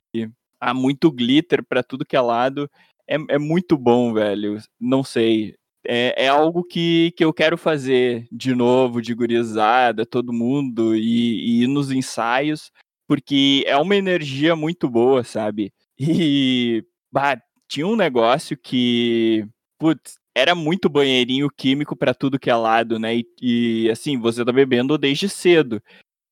há 0.59 0.73
muito 0.73 1.11
glitter 1.11 1.63
para 1.63 1.83
tudo 1.83 2.05
que 2.05 2.15
é 2.15 2.21
lado. 2.21 2.69
É, 3.07 3.15
é 3.29 3.37
muito 3.39 3.77
bom, 3.77 4.13
velho. 4.13 4.57
Não 4.79 5.03
sei. 5.03 5.55
É, 5.87 6.25
é 6.25 6.27
algo 6.27 6.63
que, 6.63 7.11
que 7.15 7.23
eu 7.23 7.33
quero 7.33 7.57
fazer 7.57 8.27
de 8.31 8.55
novo, 8.55 9.01
de 9.01 9.13
gurizada, 9.13 10.05
todo 10.05 10.33
mundo, 10.33 10.95
e, 10.95 11.59
e 11.61 11.63
ir 11.63 11.67
nos 11.67 11.91
ensaios, 11.91 12.71
porque 13.07 13.63
é 13.67 13.77
uma 13.77 13.95
energia 13.95 14.55
muito 14.55 14.89
boa, 14.89 15.23
sabe? 15.23 15.71
E 15.99 16.83
bah, 17.11 17.37
tinha 17.69 17.87
um 17.87 17.95
negócio 17.95 18.57
que 18.57 19.47
putz, 19.77 20.17
era 20.35 20.53
muito 20.53 20.89
banheirinho 20.89 21.49
químico 21.49 21.95
para 21.95 22.13
tudo 22.13 22.39
que 22.39 22.49
é 22.49 22.55
lado, 22.55 22.99
né? 22.99 23.15
E, 23.15 23.25
e, 23.41 23.89
assim, 23.89 24.19
você 24.19 24.43
tá 24.43 24.51
bebendo 24.51 24.97
desde 24.97 25.29
cedo. 25.29 25.81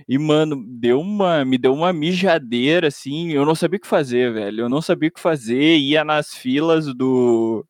E, 0.08 0.18
mano, 0.18 0.62
deu 0.68 1.00
uma, 1.00 1.46
me 1.46 1.58
deu 1.58 1.74
uma 1.74 1.94
mijadeira, 1.94 2.88
assim, 2.88 3.32
eu 3.32 3.46
não 3.46 3.56
sabia 3.56 3.78
o 3.78 3.82
que 3.82 3.88
fazer, 3.88 4.34
velho. 4.34 4.62
Eu 4.62 4.70
não 4.70 4.82
sabia 4.82 5.10
o 5.10 5.12
que 5.12 5.20
fazer, 5.20 5.78
ia 5.78 6.04
nas 6.04 6.34
filas 6.34 6.94
do, 6.94 7.66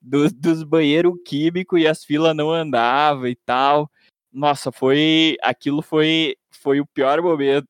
do 0.00 0.30
dos 0.30 0.62
banheiros 0.62 1.14
químicos 1.26 1.80
e 1.80 1.86
as 1.88 2.04
filas 2.04 2.36
não 2.36 2.50
andavam 2.52 3.26
e 3.26 3.36
tal. 3.36 3.90
Nossa, 4.32 4.70
foi. 4.72 5.36
Aquilo 5.42 5.82
foi, 5.82 6.36
foi 6.50 6.80
o 6.80 6.86
pior 6.86 7.20
momento. 7.22 7.66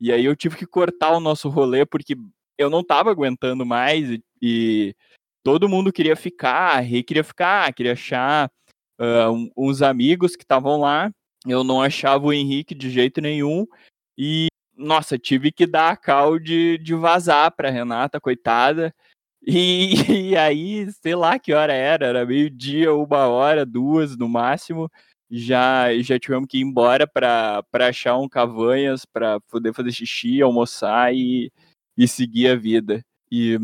E 0.00 0.12
aí 0.12 0.24
eu 0.24 0.36
tive 0.36 0.56
que 0.56 0.66
cortar 0.66 1.12
o 1.16 1.20
nosso 1.20 1.48
rolê, 1.48 1.84
porque 1.86 2.16
eu 2.58 2.70
não 2.70 2.84
tava 2.84 3.10
aguentando 3.10 3.64
mais 3.66 4.10
e, 4.10 4.24
e 4.40 4.94
todo 5.46 5.68
mundo 5.68 5.92
queria 5.92 6.16
ficar, 6.16 6.76
a 6.76 6.80
Rei 6.80 7.04
queria 7.04 7.22
ficar, 7.22 7.72
queria 7.72 7.92
achar 7.92 8.50
uh, 9.00 9.50
uns 9.56 9.80
amigos 9.80 10.34
que 10.34 10.42
estavam 10.42 10.80
lá 10.80 11.10
eu 11.46 11.62
não 11.62 11.80
achava 11.80 12.26
o 12.26 12.32
Henrique 12.32 12.74
de 12.74 12.90
jeito 12.90 13.20
nenhum. 13.20 13.66
E, 14.18 14.48
nossa, 14.76 15.18
tive 15.18 15.52
que 15.52 15.66
dar 15.66 15.90
a 15.90 15.96
cal 15.96 16.38
de, 16.38 16.78
de 16.78 16.94
vazar 16.94 17.52
pra 17.54 17.70
Renata, 17.70 18.20
coitada. 18.20 18.94
E, 19.46 19.94
e 20.32 20.36
aí, 20.36 20.90
sei 20.92 21.14
lá 21.14 21.38
que 21.38 21.52
hora 21.52 21.72
era, 21.72 22.06
era 22.06 22.26
meio-dia, 22.26 22.92
uma 22.94 23.28
hora, 23.28 23.64
duas 23.64 24.16
no 24.16 24.28
máximo. 24.28 24.90
Já, 25.30 25.92
já 26.00 26.18
tivemos 26.18 26.46
que 26.48 26.58
ir 26.58 26.62
embora 26.62 27.06
para 27.06 27.64
achar 27.72 28.16
um 28.16 28.28
cavanhas 28.28 29.04
para 29.04 29.40
poder 29.42 29.74
fazer 29.74 29.92
xixi, 29.92 30.40
almoçar 30.42 31.14
e, 31.14 31.52
e 31.96 32.08
seguir 32.08 32.48
a 32.48 32.56
vida. 32.56 33.02
E, 33.30 33.58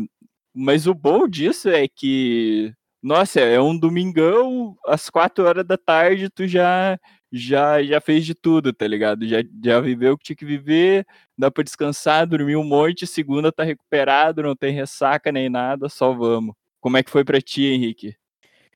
mas 0.53 0.87
o 0.87 0.93
bom 0.93 1.27
disso 1.27 1.69
é 1.69 1.87
que, 1.87 2.73
nossa, 3.01 3.39
é 3.39 3.59
um 3.61 3.77
domingão, 3.77 4.75
às 4.85 5.09
quatro 5.09 5.45
horas 5.45 5.65
da 5.65 5.77
tarde, 5.77 6.29
tu 6.29 6.47
já 6.47 6.97
já, 7.35 7.81
já 7.83 7.99
fez 7.99 8.25
de 8.25 8.35
tudo, 8.35 8.71
tá 8.71 8.87
ligado? 8.87 9.27
Já, 9.27 9.37
já 9.63 9.79
viveu 9.81 10.13
o 10.13 10.17
que 10.17 10.23
tinha 10.25 10.35
que 10.35 10.45
viver, 10.45 11.03
dá 11.37 11.49
pra 11.49 11.63
descansar, 11.63 12.27
dormir 12.27 12.55
um 12.55 12.63
monte, 12.63 13.07
segunda 13.07 13.51
tá 13.51 13.63
recuperado, 13.63 14.43
não 14.43 14.55
tem 14.55 14.71
ressaca 14.73 15.31
nem 15.31 15.49
nada, 15.49 15.89
só 15.89 16.13
vamos. 16.13 16.53
Como 16.79 16.95
é 16.97 17.01
que 17.03 17.09
foi 17.09 17.23
pra 17.25 17.41
ti, 17.41 17.63
Henrique? 17.65 18.15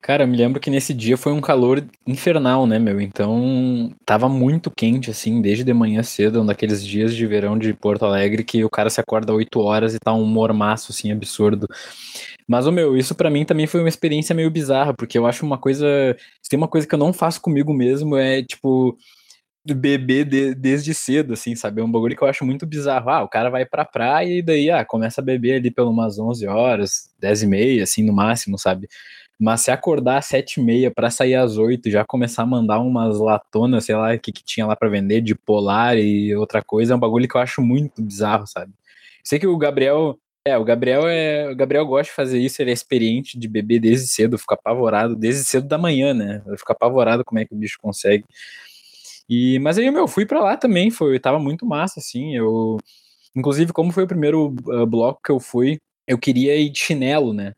Cara, 0.00 0.22
eu 0.22 0.28
me 0.28 0.36
lembro 0.36 0.60
que 0.60 0.70
nesse 0.70 0.94
dia 0.94 1.16
foi 1.16 1.32
um 1.32 1.40
calor 1.40 1.84
infernal, 2.06 2.66
né, 2.66 2.78
meu? 2.78 3.00
Então, 3.00 3.90
tava 4.06 4.28
muito 4.28 4.70
quente, 4.70 5.10
assim, 5.10 5.42
desde 5.42 5.64
de 5.64 5.74
manhã 5.74 6.02
cedo, 6.04 6.40
um 6.40 6.46
daqueles 6.46 6.84
dias 6.86 7.14
de 7.14 7.26
verão 7.26 7.58
de 7.58 7.74
Porto 7.74 8.04
Alegre 8.04 8.44
que 8.44 8.64
o 8.64 8.70
cara 8.70 8.90
se 8.90 9.00
acorda 9.00 9.34
8 9.34 9.58
horas 9.60 9.94
e 9.94 9.98
tá 9.98 10.12
um 10.14 10.24
mormaço, 10.24 10.92
assim, 10.92 11.10
absurdo. 11.10 11.66
Mas, 12.48 12.66
o 12.66 12.72
meu, 12.72 12.96
isso 12.96 13.14
para 13.14 13.30
mim 13.30 13.44
também 13.44 13.66
foi 13.66 13.80
uma 13.80 13.88
experiência 13.88 14.34
meio 14.34 14.50
bizarra, 14.50 14.94
porque 14.94 15.18
eu 15.18 15.26
acho 15.26 15.44
uma 15.46 15.58
coisa. 15.58 15.86
Se 16.42 16.50
tem 16.50 16.58
uma 16.58 16.68
coisa 16.68 16.86
que 16.86 16.94
eu 16.94 16.98
não 16.98 17.12
faço 17.12 17.40
comigo 17.40 17.74
mesmo, 17.74 18.16
é 18.16 18.42
tipo. 18.42 18.96
Beber 19.66 20.24
de, 20.24 20.54
desde 20.54 20.94
cedo, 20.94 21.34
assim, 21.34 21.54
sabe? 21.56 21.80
É 21.82 21.84
um 21.84 21.92
bagulho 21.92 22.16
que 22.16 22.22
eu 22.24 22.28
acho 22.28 22.44
muito 22.44 22.66
bizarro. 22.66 23.10
Ah, 23.10 23.22
o 23.22 23.28
cara 23.28 23.50
vai 23.50 23.66
pra 23.66 23.84
praia 23.84 24.38
e 24.38 24.42
daí, 24.42 24.70
ah, 24.70 24.84
começa 24.84 25.20
a 25.20 25.24
beber 25.24 25.56
ali 25.56 25.70
pelas 25.70 25.90
umas 25.90 26.18
11 26.18 26.46
horas, 26.48 27.10
10 27.20 27.42
e 27.42 27.46
meia, 27.46 27.82
assim, 27.84 28.02
no 28.04 28.12
máximo, 28.12 28.58
sabe? 28.58 28.88
Mas 29.38 29.60
se 29.62 29.70
acordar 29.70 30.18
às 30.18 30.26
7 30.26 30.60
e 30.60 30.62
meia 30.62 30.90
pra 30.90 31.10
sair 31.10 31.36
às 31.36 31.56
8 31.56 31.90
já 31.90 32.04
começar 32.04 32.42
a 32.42 32.46
mandar 32.46 32.80
umas 32.80 33.18
latonas, 33.18 33.84
sei 33.84 33.94
lá, 33.94 34.14
o 34.14 34.18
que, 34.18 34.32
que 34.32 34.42
tinha 34.44 34.66
lá 34.66 34.74
para 34.74 34.88
vender, 34.88 35.20
de 35.20 35.34
polar 35.34 35.96
e 35.96 36.34
outra 36.34 36.62
coisa, 36.62 36.92
é 36.92 36.96
um 36.96 37.00
bagulho 37.00 37.28
que 37.28 37.36
eu 37.36 37.40
acho 37.40 37.62
muito 37.62 38.02
bizarro, 38.02 38.46
sabe? 38.46 38.72
Sei 39.22 39.38
que 39.38 39.46
o 39.46 39.56
Gabriel 39.56 40.18
é, 40.48 40.56
o 40.56 40.64
Gabriel 40.64 41.06
é. 41.06 41.50
O 41.50 41.56
Gabriel 41.56 41.84
gosta 41.86 42.04
de 42.04 42.16
fazer 42.16 42.38
isso, 42.38 42.62
ele 42.62 42.70
é 42.70 42.74
experiente 42.74 43.38
de 43.38 43.46
beber 43.46 43.80
desde 43.80 44.06
cedo, 44.08 44.38
fica 44.38 44.54
apavorado, 44.54 45.14
desde 45.14 45.44
cedo 45.44 45.68
da 45.68 45.76
manhã, 45.76 46.14
né? 46.14 46.42
Fica 46.56 46.72
apavorado 46.72 47.24
como 47.24 47.38
é 47.38 47.44
que 47.44 47.54
o 47.54 47.58
bicho 47.58 47.78
consegue. 47.80 48.24
E, 49.28 49.58
mas 49.58 49.76
aí, 49.76 49.90
meu, 49.90 50.08
fui 50.08 50.24
para 50.24 50.40
lá 50.40 50.56
também, 50.56 50.90
foi, 50.90 51.18
tava 51.20 51.38
muito 51.38 51.66
massa, 51.66 52.00
assim. 52.00 52.34
Eu, 52.34 52.78
inclusive, 53.36 53.72
como 53.72 53.92
foi 53.92 54.04
o 54.04 54.08
primeiro 54.08 54.54
uh, 54.66 54.86
bloco 54.86 55.20
que 55.22 55.30
eu 55.30 55.38
fui, 55.38 55.78
eu 56.06 56.18
queria 56.18 56.56
ir 56.56 56.70
de 56.70 56.78
chinelo, 56.78 57.34
né? 57.34 57.52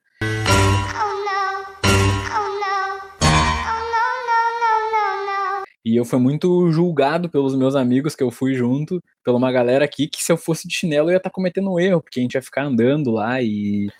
E 5.84 5.96
eu 5.96 6.04
fui 6.04 6.18
muito 6.18 6.70
julgado 6.70 7.28
pelos 7.28 7.54
meus 7.54 7.74
amigos 7.74 8.14
que 8.14 8.22
eu 8.22 8.30
fui 8.30 8.54
junto, 8.54 9.02
pela 9.24 9.38
uma 9.38 9.50
galera 9.50 9.84
aqui, 9.84 10.06
que 10.06 10.22
se 10.22 10.30
eu 10.30 10.36
fosse 10.36 10.68
de 10.68 10.74
chinelo 10.74 11.08
eu 11.08 11.12
ia 11.12 11.16
estar 11.16 11.30
tá 11.30 11.34
cometendo 11.34 11.70
um 11.70 11.80
erro, 11.80 12.02
porque 12.02 12.20
a 12.20 12.22
gente 12.22 12.34
ia 12.34 12.42
ficar 12.42 12.64
andando 12.64 13.10
lá 13.10 13.40
e. 13.40 13.90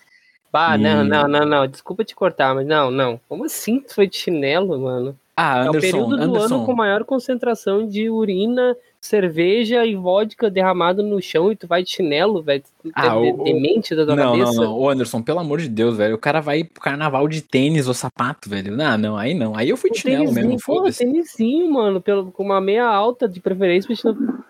Bah, 0.51 0.77
e... 0.77 0.81
não, 0.81 1.03
não, 1.03 1.27
não, 1.27 1.45
não. 1.45 1.67
Desculpa 1.67 2.03
te 2.03 2.13
cortar, 2.13 2.53
mas 2.53 2.67
não, 2.67 2.91
não. 2.91 3.19
Como 3.27 3.45
assim 3.45 3.79
tu 3.79 3.95
foi 3.95 4.07
de 4.07 4.17
chinelo, 4.17 4.79
mano? 4.79 5.17
Ah, 5.35 5.61
Anderson, 5.61 5.75
é 5.75 5.77
o 5.77 5.81
período 5.81 6.17
do 6.17 6.23
Anderson. 6.23 6.55
ano 6.55 6.65
com 6.65 6.75
maior 6.75 7.03
concentração 7.03 7.87
de 7.87 8.09
urina 8.09 8.77
cerveja 9.01 9.83
e 9.83 9.95
vodka 9.95 10.49
derramado 10.49 11.01
no 11.01 11.19
chão 11.19 11.51
e 11.51 11.55
tu 11.55 11.65
vai 11.65 11.81
de 11.83 11.89
chinelo, 11.89 12.43
velho. 12.43 12.63
Ah, 12.93 13.07
é 13.07 13.13
o, 13.13 13.43
demente 13.43 13.95
da 13.95 14.05
tua 14.05 14.15
não, 14.15 14.31
cabeça. 14.33 14.53
Não, 14.53 14.63
não, 14.63 14.79
Ô, 14.79 14.89
Anderson, 14.89 15.23
pelo 15.23 15.39
amor 15.39 15.59
de 15.59 15.67
Deus, 15.67 15.97
velho. 15.97 16.15
O 16.15 16.19
cara 16.19 16.39
vai 16.39 16.63
pro 16.63 16.81
carnaval 16.81 17.27
de 17.27 17.41
tênis 17.41 17.87
ou 17.87 17.95
sapato, 17.95 18.47
velho. 18.47 18.75
Não, 18.75 18.97
não, 18.99 19.17
aí 19.17 19.33
não. 19.33 19.55
Aí 19.55 19.69
eu 19.69 19.75
fui 19.75 19.89
de 19.89 19.97
o 19.97 20.01
chinelo 20.01 20.31
mesmo, 20.31 20.59
foda-se. 20.59 20.99
tênisinho, 20.99 21.71
mano, 21.71 21.99
pelo, 21.99 22.31
com 22.31 22.43
uma 22.43 22.61
meia 22.61 22.85
alta 22.85 23.27
de 23.27 23.39
preferência. 23.39 23.95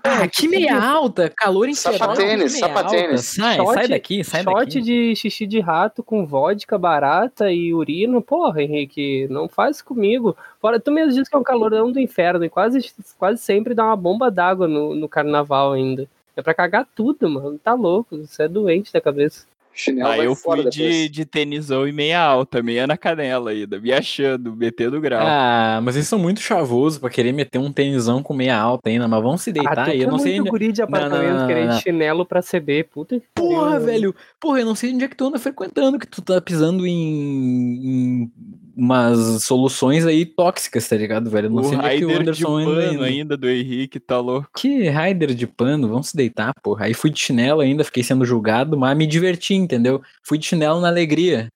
Ah, 0.03 0.27
que 0.27 0.47
meia 0.49 0.77
alta? 0.77 1.29
Calor 1.29 1.69
em 1.69 1.73
Sapatênis, 1.73 2.59
sapatênis. 2.59 3.21
Sai, 3.21 3.55
shot, 3.55 3.73
sai 3.73 3.87
daqui, 3.87 4.23
sai 4.23 4.43
shot 4.43 4.53
daqui. 4.53 4.71
Shot 4.73 4.81
de 4.81 5.15
xixi 5.15 5.47
de 5.47 5.59
rato 5.61 6.03
com 6.03 6.25
vodka 6.25 6.77
barata 6.77 7.49
e 7.51 7.73
urina. 7.73 8.19
Porra, 8.21 8.61
Henrique, 8.61 9.27
não 9.29 9.47
faz 9.47 9.81
comigo. 9.81 10.35
Fora, 10.61 10.79
tu 10.79 10.91
mesmo 10.91 11.11
disse 11.11 11.29
que 11.29 11.35
é 11.35 11.39
um 11.39 11.43
calorão 11.43 11.91
do 11.91 11.99
inferno 11.99 12.45
e 12.45 12.49
quase, 12.49 12.79
quase 13.17 13.41
sempre 13.41 13.73
dá 13.73 13.83
uma 13.83 13.95
bomba 13.95 14.29
d'água 14.29 14.67
no, 14.67 14.93
no 14.93 15.09
carnaval 15.09 15.73
ainda. 15.73 16.07
É 16.35 16.41
pra 16.41 16.53
cagar 16.53 16.87
tudo, 16.95 17.27
mano. 17.27 17.57
Tá 17.57 17.73
louco. 17.73 18.15
Você 18.17 18.43
é 18.43 18.47
doente 18.47 18.93
da 18.93 19.01
cabeça. 19.01 19.45
Chinelo 19.73 20.09
ah, 20.09 20.17
eu 20.17 20.35
fui 20.35 20.69
de, 20.69 21.07
de 21.07 21.25
tênisão 21.25 21.87
e 21.87 21.93
meia 21.93 22.21
alta, 22.21 22.61
meia 22.61 22.85
na 22.85 22.97
canela 22.97 23.51
ainda, 23.51 23.79
me 23.79 23.91
achando, 23.91 24.53
metendo 24.53 24.99
grau. 24.99 25.25
Ah, 25.25 25.79
mas 25.81 25.95
eles 25.95 26.09
são 26.09 26.19
muito 26.19 26.41
chavosos 26.41 26.99
pra 26.99 27.09
querer 27.09 27.31
meter 27.31 27.57
um 27.57 27.71
tênisão 27.71 28.21
com 28.21 28.33
meia 28.33 28.57
alta 28.57 28.89
ainda, 28.89 29.07
mas 29.07 29.23
vamos 29.23 29.41
se 29.41 29.49
ah, 29.51 29.53
deitar 29.53 29.79
ah, 29.79 29.91
aí. 29.91 30.01
Eu 30.01 30.09
não 30.09 30.19
sei 30.19 30.33
ainda. 30.33 30.49
guri 30.49 30.73
de 30.73 30.81
apartamento 30.81 31.21
não, 31.21 31.33
não, 31.33 31.39
não, 31.39 31.47
querer 31.47 31.73
chinelo 31.81 32.25
pra 32.25 32.41
CB, 32.41 32.83
puta 32.83 33.19
que 33.19 33.25
Porra, 33.33 33.79
velho, 33.79 34.13
porra, 34.39 34.59
eu 34.59 34.65
não 34.65 34.75
sei 34.75 34.93
onde 34.93 35.05
é 35.05 35.07
que 35.07 35.15
tu 35.15 35.27
anda 35.27 35.39
frequentando, 35.39 35.97
que 35.97 36.07
tu 36.07 36.21
tá 36.21 36.41
pisando 36.41 36.85
em, 36.85 36.93
em 36.93 38.31
umas 38.75 39.43
soluções 39.43 40.05
aí 40.05 40.25
tóxicas, 40.25 40.87
tá 40.87 40.95
ligado, 40.95 41.29
velho? 41.29 41.47
Eu 41.47 41.49
não 41.51 41.61
o 41.61 41.63
sei 41.65 41.97
que 41.97 42.05
o 42.05 42.11
Anderson 42.11 42.59
de 42.59 42.65
pano 42.65 42.81
ainda. 42.81 43.05
ainda 43.05 43.37
do 43.37 43.49
Henrique, 43.49 43.99
tá 43.99 44.19
louco. 44.19 44.49
Que 44.55 44.87
Raider 44.89 45.33
de 45.33 45.47
pano, 45.47 45.87
vamos 45.87 46.09
se 46.09 46.17
deitar, 46.17 46.53
porra. 46.61 46.85
Aí 46.85 46.93
fui 46.93 47.09
de 47.09 47.19
chinelo 47.19 47.61
ainda, 47.61 47.83
fiquei 47.83 48.03
sendo 48.03 48.25
julgado, 48.25 48.77
mas 48.77 48.97
me 48.97 49.05
diverti, 49.05 49.53
entendeu? 49.53 50.01
Fui 50.23 50.37
de 50.37 50.45
chinelo 50.45 50.79
na 50.79 50.87
alegria. 50.87 51.49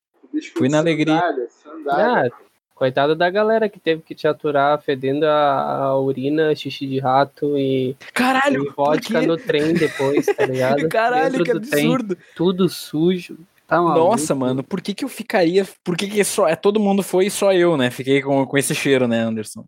Fui 0.57 0.67
na 0.67 0.79
alegria. 0.79 1.15
Sandália, 1.19 1.47
sandália. 1.49 2.31
Ah, 2.33 2.45
coitada 2.73 3.15
da 3.15 3.29
galera 3.29 3.69
que 3.69 3.79
teve 3.79 4.01
que 4.01 4.13
te 4.13 4.27
aturar 4.27 4.81
fedendo 4.81 5.25
a, 5.25 5.85
a 5.85 5.99
urina, 5.99 6.53
xixi 6.53 6.85
de 6.85 6.99
rato 6.99 7.57
e. 7.57 7.95
Caralho! 8.13 8.65
E 8.65 8.69
vodka 8.71 9.21
no 9.21 9.37
trem 9.37 9.73
depois, 9.73 10.25
tá 10.25 10.45
ligado? 10.45 10.87
Caralho, 10.89 11.37
Dentro 11.37 11.45
que 11.45 11.51
absurdo! 11.51 12.15
Trem, 12.15 12.27
tudo 12.35 12.67
sujo. 12.67 13.37
Tá 13.67 13.81
Nossa, 13.81 14.35
mano, 14.35 14.63
por 14.63 14.79
que 14.81 14.93
que 14.93 15.03
eu 15.03 15.09
ficaria. 15.09 15.67
Por 15.83 15.97
que 15.97 16.07
que 16.07 16.23
só. 16.23 16.47
É, 16.47 16.55
todo 16.55 16.79
mundo 16.79 17.01
foi 17.01 17.27
e 17.27 17.31
só 17.31 17.51
eu, 17.51 17.75
né? 17.75 17.89
Fiquei 17.89 18.21
com, 18.21 18.45
com 18.45 18.57
esse 18.57 18.75
cheiro, 18.75 19.07
né, 19.07 19.19
Anderson? 19.19 19.65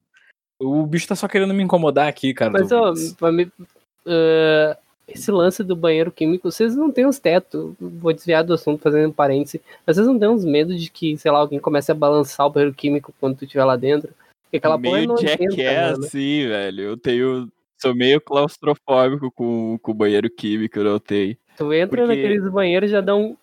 O 0.60 0.86
bicho 0.86 1.08
tá 1.08 1.16
só 1.16 1.28
querendo 1.28 1.54
me 1.54 1.64
incomodar 1.64 2.08
aqui, 2.08 2.34
cara. 2.34 2.52
Mas, 2.52 2.72
ó, 2.72 2.94
pra 3.18 3.32
mim. 3.32 3.52
Uh, 4.06 4.78
esse 5.08 5.32
lance 5.32 5.64
do 5.64 5.76
banheiro 5.76 6.12
químico, 6.12 6.52
vocês 6.52 6.76
não 6.76 6.92
têm 6.92 7.06
uns 7.06 7.18
tetos, 7.18 7.74
vou 7.80 8.12
desviar 8.12 8.44
do 8.44 8.54
assunto 8.54 8.82
fazendo 8.82 9.10
um 9.10 9.14
parêntese, 9.14 9.62
mas 9.86 9.96
vocês 9.96 10.06
não 10.06 10.20
têm 10.20 10.28
uns 10.28 10.44
medos 10.44 10.82
de 10.82 10.90
que, 10.90 11.18
sei 11.18 11.32
lá, 11.32 11.40
alguém 11.40 11.60
comece 11.60 11.92
a 11.92 11.96
balançar 11.96 12.46
o 12.46 12.50
banheiro 12.50 12.76
químico 12.76 13.14
quando 13.20 13.38
tu 13.38 13.46
estiver 13.46 13.64
lá 13.64 13.78
dentro? 13.78 14.10
Porque 14.44 14.58
aquela 14.58 14.78
meio 14.78 15.08
porra 15.08 15.22
é 15.22 15.28
jackass, 15.28 16.00
assim, 16.00 16.48
velho. 16.48 16.82
Eu 16.82 16.98
tenho. 16.98 17.50
Sou 17.80 17.94
meio 17.96 18.20
claustrofóbico 18.20 19.32
com, 19.32 19.78
com 19.82 19.92
o 19.92 19.94
banheiro 19.94 20.30
químico, 20.30 20.80
eu 20.80 21.00
tenho. 21.00 21.38
Tu 21.58 21.74
entra 21.74 22.06
Porque... 22.06 22.16
naqueles 22.16 22.52
banheiros 22.52 22.92
já 22.92 23.02
dá 23.02 23.16
um. 23.16 23.36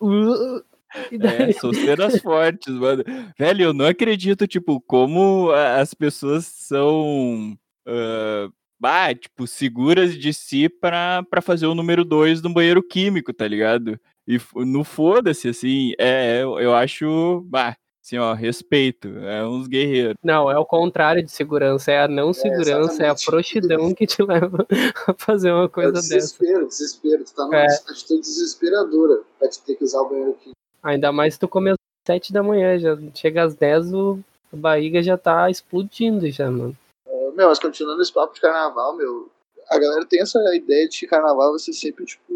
É, 1.11 1.51
são 1.51 1.73
cenas 1.73 2.19
fortes, 2.23 2.73
mano. 2.73 3.03
Velho, 3.37 3.63
eu 3.63 3.73
não 3.73 3.85
acredito, 3.85 4.47
tipo, 4.47 4.79
como 4.81 5.51
as 5.51 5.93
pessoas 5.93 6.45
são. 6.45 7.57
Uh, 7.85 8.51
bah, 8.79 9.13
tipo, 9.13 9.45
seguras 9.45 10.17
de 10.17 10.33
si 10.33 10.69
pra, 10.69 11.23
pra 11.29 11.41
fazer 11.41 11.67
o 11.67 11.75
número 11.75 12.05
2 12.05 12.41
no 12.41 12.53
banheiro 12.53 12.81
químico, 12.81 13.33
tá 13.33 13.45
ligado? 13.45 13.99
E 14.25 14.39
no 14.55 14.83
foda-se, 14.83 15.49
assim, 15.49 15.91
é, 15.99 16.41
eu, 16.41 16.57
eu 16.59 16.73
acho. 16.73 17.45
Bah, 17.49 17.75
assim, 18.05 18.17
ó, 18.19 18.33
respeito, 18.33 19.07
é 19.19 19.43
uns 19.43 19.67
guerreiros. 19.67 20.13
Não, 20.23 20.49
é 20.49 20.57
o 20.59 20.65
contrário 20.65 21.23
de 21.23 21.31
segurança, 21.31 21.91
é 21.91 22.03
a 22.03 22.07
não 22.07 22.29
é, 22.29 22.33
segurança, 22.33 23.03
é, 23.03 23.07
é 23.07 23.09
a 23.09 23.15
proxidão 23.15 23.93
que 23.95 24.05
te 24.05 24.21
leva 24.21 24.65
a 25.07 25.13
fazer 25.15 25.51
uma 25.51 25.67
coisa 25.67 25.89
é 25.89 25.93
desespero, 25.93 26.19
dessa. 26.19 26.37
Desespero, 26.37 26.67
desespero, 26.67 27.23
tu 27.25 27.33
tá 27.33 27.45
numa 27.45 27.57
é. 27.57 27.65
atitude 27.65 28.21
desesperadora 28.21 29.23
pra 29.39 29.49
te 29.49 29.59
ter 29.63 29.75
que 29.75 29.83
usar 29.83 30.01
o 30.01 30.09
banheiro 30.09 30.31
aqui. 30.31 30.51
Ainda 30.83 31.11
mais 31.11 31.33
se 31.33 31.39
tu 31.39 31.47
começa 31.47 31.79
às 32.07 32.13
7 32.13 32.31
da 32.31 32.43
manhã, 32.43 32.77
já 32.77 32.95
chega 33.15 33.43
às 33.43 33.55
10, 33.55 33.93
o, 33.93 34.19
a 34.53 34.55
barriga 34.55 35.01
já 35.01 35.17
tá 35.17 35.49
explodindo 35.49 36.29
já, 36.29 36.51
mano. 36.51 36.77
É, 37.07 37.31
meu, 37.31 37.47
mas 37.49 37.57
continuando 37.57 38.03
esse 38.03 38.13
papo 38.13 38.35
de 38.35 38.41
carnaval, 38.41 38.95
meu, 38.95 39.31
a 39.67 39.79
galera 39.79 40.05
tem 40.05 40.21
essa 40.21 40.39
ideia 40.55 40.87
de 40.87 40.99
que 40.99 41.07
carnaval 41.07 41.49
vai 41.49 41.59
ser 41.59 41.73
sempre, 41.73 42.05
tipo, 42.05 42.31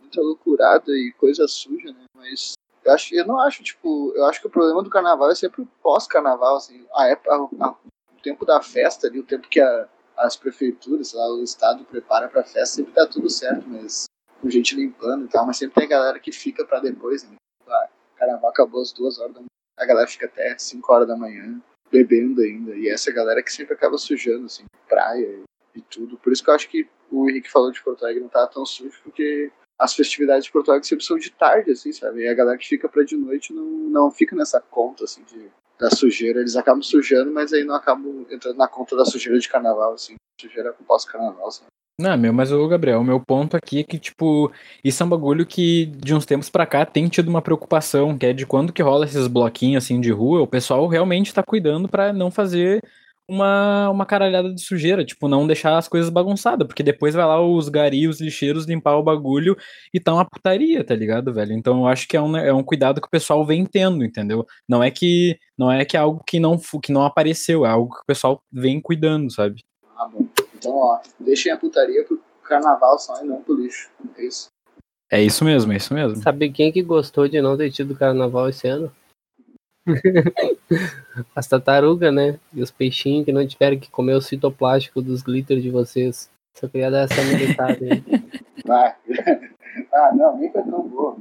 muita 0.00 0.20
loucurada 0.20 0.90
e 0.90 1.12
coisa 1.16 1.46
suja, 1.46 1.92
né? 1.92 2.04
Mas 2.16 2.54
eu, 2.84 2.92
acho, 2.92 3.14
eu 3.14 3.26
não 3.26 3.40
acho, 3.40 3.62
tipo, 3.62 4.12
eu 4.14 4.24
acho 4.26 4.40
que 4.40 4.46
o 4.46 4.50
problema 4.50 4.82
do 4.82 4.90
carnaval 4.90 5.30
é 5.30 5.34
sempre 5.34 5.62
o 5.62 5.68
pós-carnaval, 5.82 6.56
assim, 6.56 6.86
a 6.94 7.08
época, 7.08 7.32
a, 7.32 7.66
a, 7.66 7.70
o 7.70 8.22
tempo 8.22 8.44
da 8.44 8.60
festa 8.60 9.06
ali, 9.06 9.18
o 9.18 9.24
tempo 9.24 9.48
que 9.48 9.60
a, 9.60 9.88
as 10.18 10.36
prefeituras, 10.36 11.12
lá, 11.12 11.32
o 11.32 11.42
estado 11.42 11.84
prepara 11.84 12.28
pra 12.28 12.44
festa, 12.44 12.76
sempre 12.76 12.92
dá 12.92 13.06
tudo 13.06 13.30
certo, 13.30 13.68
mas 13.68 14.04
com 14.40 14.50
gente 14.50 14.76
limpando 14.76 15.24
e 15.24 15.28
tal, 15.28 15.46
mas 15.46 15.56
sempre 15.56 15.74
tem 15.74 15.84
a 15.84 15.88
galera 15.88 16.20
que 16.20 16.30
fica 16.30 16.64
pra 16.64 16.80
depois, 16.80 17.24
né? 17.24 17.36
Ah, 17.66 17.88
carnaval 18.16 18.50
acabou 18.50 18.82
às 18.82 18.92
duas 18.92 19.18
horas 19.18 19.32
da 19.32 19.40
manhã, 19.40 19.48
a 19.78 19.86
galera 19.86 20.06
fica 20.06 20.26
até 20.26 20.56
5 20.58 20.92
horas 20.92 21.08
da 21.08 21.16
manhã 21.16 21.60
bebendo 21.90 22.42
ainda, 22.42 22.74
e 22.76 22.88
essa 22.88 23.12
galera 23.12 23.42
que 23.42 23.52
sempre 23.52 23.74
acaba 23.74 23.96
sujando, 23.96 24.46
assim, 24.46 24.64
praia 24.88 25.26
e, 25.74 25.78
e 25.78 25.82
tudo. 25.82 26.18
Por 26.18 26.32
isso 26.32 26.42
que 26.42 26.50
eu 26.50 26.54
acho 26.54 26.68
que 26.68 26.88
o 27.10 27.28
Henrique 27.30 27.50
falou 27.50 27.70
de 27.70 27.82
Porto 27.82 28.04
Alegre 28.04 28.22
não 28.22 28.28
tá 28.28 28.46
tão 28.46 28.66
sujo, 28.66 29.00
porque 29.02 29.50
as 29.78 29.94
festividades 29.94 30.44
de 30.44 30.52
Porto 30.52 30.70
Alegre 30.70 30.88
sempre 30.88 31.04
são 31.04 31.18
de 31.18 31.30
tarde, 31.30 31.72
assim, 31.72 31.92
sabe? 31.92 32.22
E 32.22 32.28
a 32.28 32.34
galera 32.34 32.58
que 32.58 32.66
fica 32.66 32.88
pra 32.88 33.04
de 33.04 33.16
noite 33.16 33.52
não, 33.52 33.64
não 33.64 34.10
fica 34.10 34.36
nessa 34.36 34.60
conta, 34.60 35.04
assim, 35.04 35.22
de, 35.24 35.50
da 35.78 35.90
sujeira. 35.90 36.40
Eles 36.40 36.56
acabam 36.56 36.82
sujando, 36.82 37.32
mas 37.32 37.52
aí 37.52 37.64
não 37.64 37.74
acabam 37.74 38.24
entrando 38.30 38.56
na 38.56 38.68
conta 38.68 38.96
da 38.96 39.04
sujeira 39.04 39.38
de 39.38 39.48
carnaval, 39.48 39.94
assim. 39.94 40.14
Sujeira 40.40 40.72
pós-carnaval, 40.86 41.50
sabe? 41.50 41.66
Não, 42.00 42.18
meu, 42.18 42.32
mas 42.32 42.50
o 42.50 42.66
Gabriel, 42.66 43.00
o 43.00 43.04
meu 43.04 43.20
ponto 43.20 43.56
aqui 43.56 43.80
é 43.80 43.84
que, 43.84 44.00
tipo, 44.00 44.50
isso 44.82 45.00
é 45.00 45.06
um 45.06 45.08
bagulho 45.08 45.46
que 45.46 45.86
de 45.86 46.12
uns 46.12 46.26
tempos 46.26 46.50
pra 46.50 46.66
cá 46.66 46.84
tem 46.84 47.06
tido 47.06 47.28
uma 47.28 47.40
preocupação, 47.40 48.18
que 48.18 48.26
é 48.26 48.32
de 48.32 48.44
quando 48.44 48.72
que 48.72 48.82
rola 48.82 49.04
esses 49.04 49.28
bloquinhos 49.28 49.84
assim 49.84 50.00
de 50.00 50.10
rua, 50.10 50.42
o 50.42 50.46
pessoal 50.46 50.88
realmente 50.88 51.32
tá 51.32 51.40
cuidando 51.40 51.88
pra 51.88 52.12
não 52.12 52.32
fazer 52.32 52.82
uma, 53.28 53.88
uma 53.90 54.06
caralhada 54.06 54.52
de 54.52 54.60
sujeira, 54.60 55.04
tipo, 55.04 55.28
não 55.28 55.46
deixar 55.46 55.78
as 55.78 55.88
coisas 55.88 56.10
bagunçadas, 56.10 56.66
porque 56.66 56.82
depois 56.82 57.14
vai 57.14 57.24
lá 57.24 57.40
os 57.40 57.68
gari, 57.68 58.06
os 58.06 58.20
lixeiros 58.20 58.66
limpar 58.66 58.96
o 58.96 59.02
bagulho 59.02 59.56
e 59.92 60.00
tá 60.00 60.12
uma 60.12 60.24
putaria, 60.24 60.84
tá 60.84 60.94
ligado, 60.94 61.32
velho? 61.32 61.52
Então 61.52 61.80
eu 61.80 61.86
acho 61.86 62.06
que 62.06 62.16
é 62.16 62.20
um, 62.20 62.36
é 62.36 62.52
um 62.52 62.62
cuidado 62.62 63.00
que 63.00 63.06
o 63.06 63.10
pessoal 63.10 63.44
vem 63.46 63.64
tendo, 63.64 64.04
entendeu? 64.04 64.46
Não 64.68 64.82
é 64.82 64.90
que 64.90 65.38
não 65.56 65.70
é 65.70 65.84
que 65.84 65.96
é 65.96 66.00
algo 66.00 66.22
que 66.26 66.38
não, 66.38 66.58
que 66.82 66.92
não 66.92 67.04
apareceu, 67.04 67.64
é 67.64 67.70
algo 67.70 67.94
que 67.94 68.02
o 68.02 68.06
pessoal 68.06 68.42
vem 68.52 68.80
cuidando, 68.80 69.32
sabe? 69.32 69.64
Ah, 69.96 70.06
bom. 70.06 70.26
Então, 70.54 70.76
ó, 70.76 71.00
deixem 71.18 71.50
a 71.50 71.56
putaria 71.56 72.04
pro 72.04 72.20
carnaval 72.42 72.98
só 72.98 73.22
e 73.22 73.26
não 73.26 73.42
pro 73.42 73.54
lixo. 73.54 73.90
É 74.18 74.24
isso. 74.24 74.48
É 75.10 75.22
isso 75.22 75.44
mesmo, 75.44 75.72
é 75.72 75.76
isso 75.76 75.94
mesmo. 75.94 76.16
Sabe 76.22 76.50
quem 76.50 76.72
que 76.72 76.82
gostou 76.82 77.28
de 77.28 77.40
não 77.40 77.56
ter 77.56 77.70
tido 77.70 77.94
carnaval 77.94 78.48
esse 78.48 78.66
ano? 78.66 78.90
As 81.34 81.46
tartarugas, 81.46 82.12
né? 82.12 82.38
E 82.52 82.62
os 82.62 82.70
peixinhos 82.70 83.24
que 83.24 83.32
não 83.32 83.46
tiveram 83.46 83.78
que 83.78 83.90
comer 83.90 84.14
o 84.14 84.20
citoplástico 84.20 85.02
dos 85.02 85.22
glitters 85.22 85.62
de 85.62 85.70
vocês. 85.70 86.30
Só 86.54 86.68
queria 86.68 86.90
dar 86.90 87.10
essa 87.10 87.22
militada 87.22 87.78
aí. 87.80 88.02
Vai. 88.64 88.94
ah, 89.92 90.12
não, 90.14 90.38
nem 90.38 90.50
foi 90.50 90.62
tão 90.62 90.88
boa. 90.88 91.16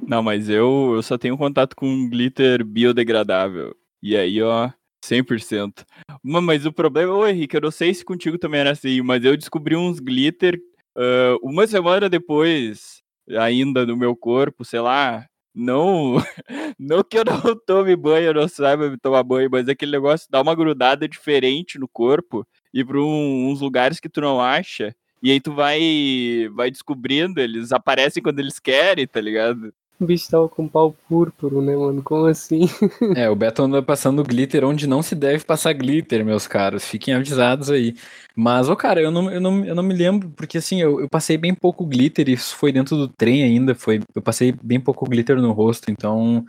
Não, 0.00 0.22
mas 0.22 0.48
eu, 0.48 0.92
eu 0.94 1.02
só 1.02 1.16
tenho 1.16 1.38
contato 1.38 1.76
com 1.76 2.08
glitter 2.08 2.64
biodegradável. 2.64 3.74
E 4.02 4.16
aí, 4.16 4.42
ó, 4.42 4.70
100%. 5.04 5.84
Mas 6.22 6.66
o 6.66 6.72
problema, 6.72 7.14
ô 7.14 7.26
Henrique, 7.26 7.56
eu 7.56 7.60
não 7.60 7.70
sei 7.70 7.94
se 7.94 8.04
contigo 8.04 8.38
também 8.38 8.60
era 8.60 8.72
assim, 8.72 9.00
mas 9.02 9.24
eu 9.24 9.36
descobri 9.36 9.76
uns 9.76 10.00
glitter 10.00 10.60
uh, 10.96 11.38
uma 11.42 11.66
semana 11.66 12.08
depois, 12.08 13.02
ainda 13.38 13.86
no 13.86 13.96
meu 13.96 14.16
corpo, 14.16 14.64
sei 14.64 14.80
lá. 14.80 15.26
Não, 15.54 16.14
não 16.78 17.02
que 17.02 17.18
eu 17.18 17.24
não 17.24 17.40
tome 17.66 17.96
banho, 17.96 18.26
eu 18.28 18.34
não 18.34 18.48
saiba 18.48 18.96
tomar 19.02 19.22
banho, 19.24 19.48
mas 19.50 19.68
aquele 19.68 19.90
negócio 19.92 20.28
dá 20.30 20.40
uma 20.40 20.54
grudada 20.54 21.08
diferente 21.08 21.78
no 21.78 21.88
corpo 21.88 22.46
e 22.72 22.84
para 22.84 22.98
um, 23.00 23.48
uns 23.50 23.60
lugares 23.60 23.98
que 23.98 24.08
tu 24.08 24.20
não 24.20 24.40
acha. 24.40 24.94
E 25.22 25.30
aí 25.30 25.40
tu 25.40 25.52
vai, 25.52 26.48
vai 26.54 26.70
descobrindo, 26.70 27.40
eles 27.40 27.72
aparecem 27.72 28.22
quando 28.22 28.38
eles 28.38 28.58
querem, 28.58 29.06
tá 29.06 29.20
ligado? 29.20 29.72
O 30.00 30.06
bicho 30.06 30.30
tava 30.30 30.48
com 30.48 30.66
pau 30.66 30.96
púrpuro, 31.06 31.60
né, 31.60 31.76
mano? 31.76 32.02
Como 32.02 32.24
assim? 32.24 32.60
É, 33.14 33.28
o 33.28 33.36
Beto 33.36 33.62
anda 33.62 33.82
passando 33.82 34.22
glitter 34.24 34.64
onde 34.64 34.86
não 34.86 35.02
se 35.02 35.14
deve 35.14 35.44
passar 35.44 35.74
glitter, 35.74 36.24
meus 36.24 36.46
caros. 36.46 36.84
Fiquem 36.86 37.12
avisados 37.12 37.70
aí. 37.70 37.94
Mas, 38.34 38.68
ô, 38.70 38.76
cara, 38.76 39.02
eu 39.02 39.10
não, 39.10 39.30
eu 39.30 39.40
não, 39.40 39.64
eu 39.64 39.74
não 39.74 39.82
me 39.82 39.92
lembro, 39.92 40.30
porque 40.30 40.56
assim, 40.56 40.80
eu, 40.80 41.00
eu 41.00 41.08
passei 41.08 41.36
bem 41.36 41.54
pouco 41.54 41.84
glitter, 41.84 42.28
isso 42.30 42.56
foi 42.56 42.72
dentro 42.72 42.96
do 42.96 43.08
trem 43.08 43.42
ainda, 43.42 43.74
foi, 43.74 44.00
eu 44.14 44.22
passei 44.22 44.54
bem 44.62 44.80
pouco 44.80 45.04
glitter 45.08 45.36
no 45.36 45.52
rosto, 45.52 45.90
então 45.90 46.44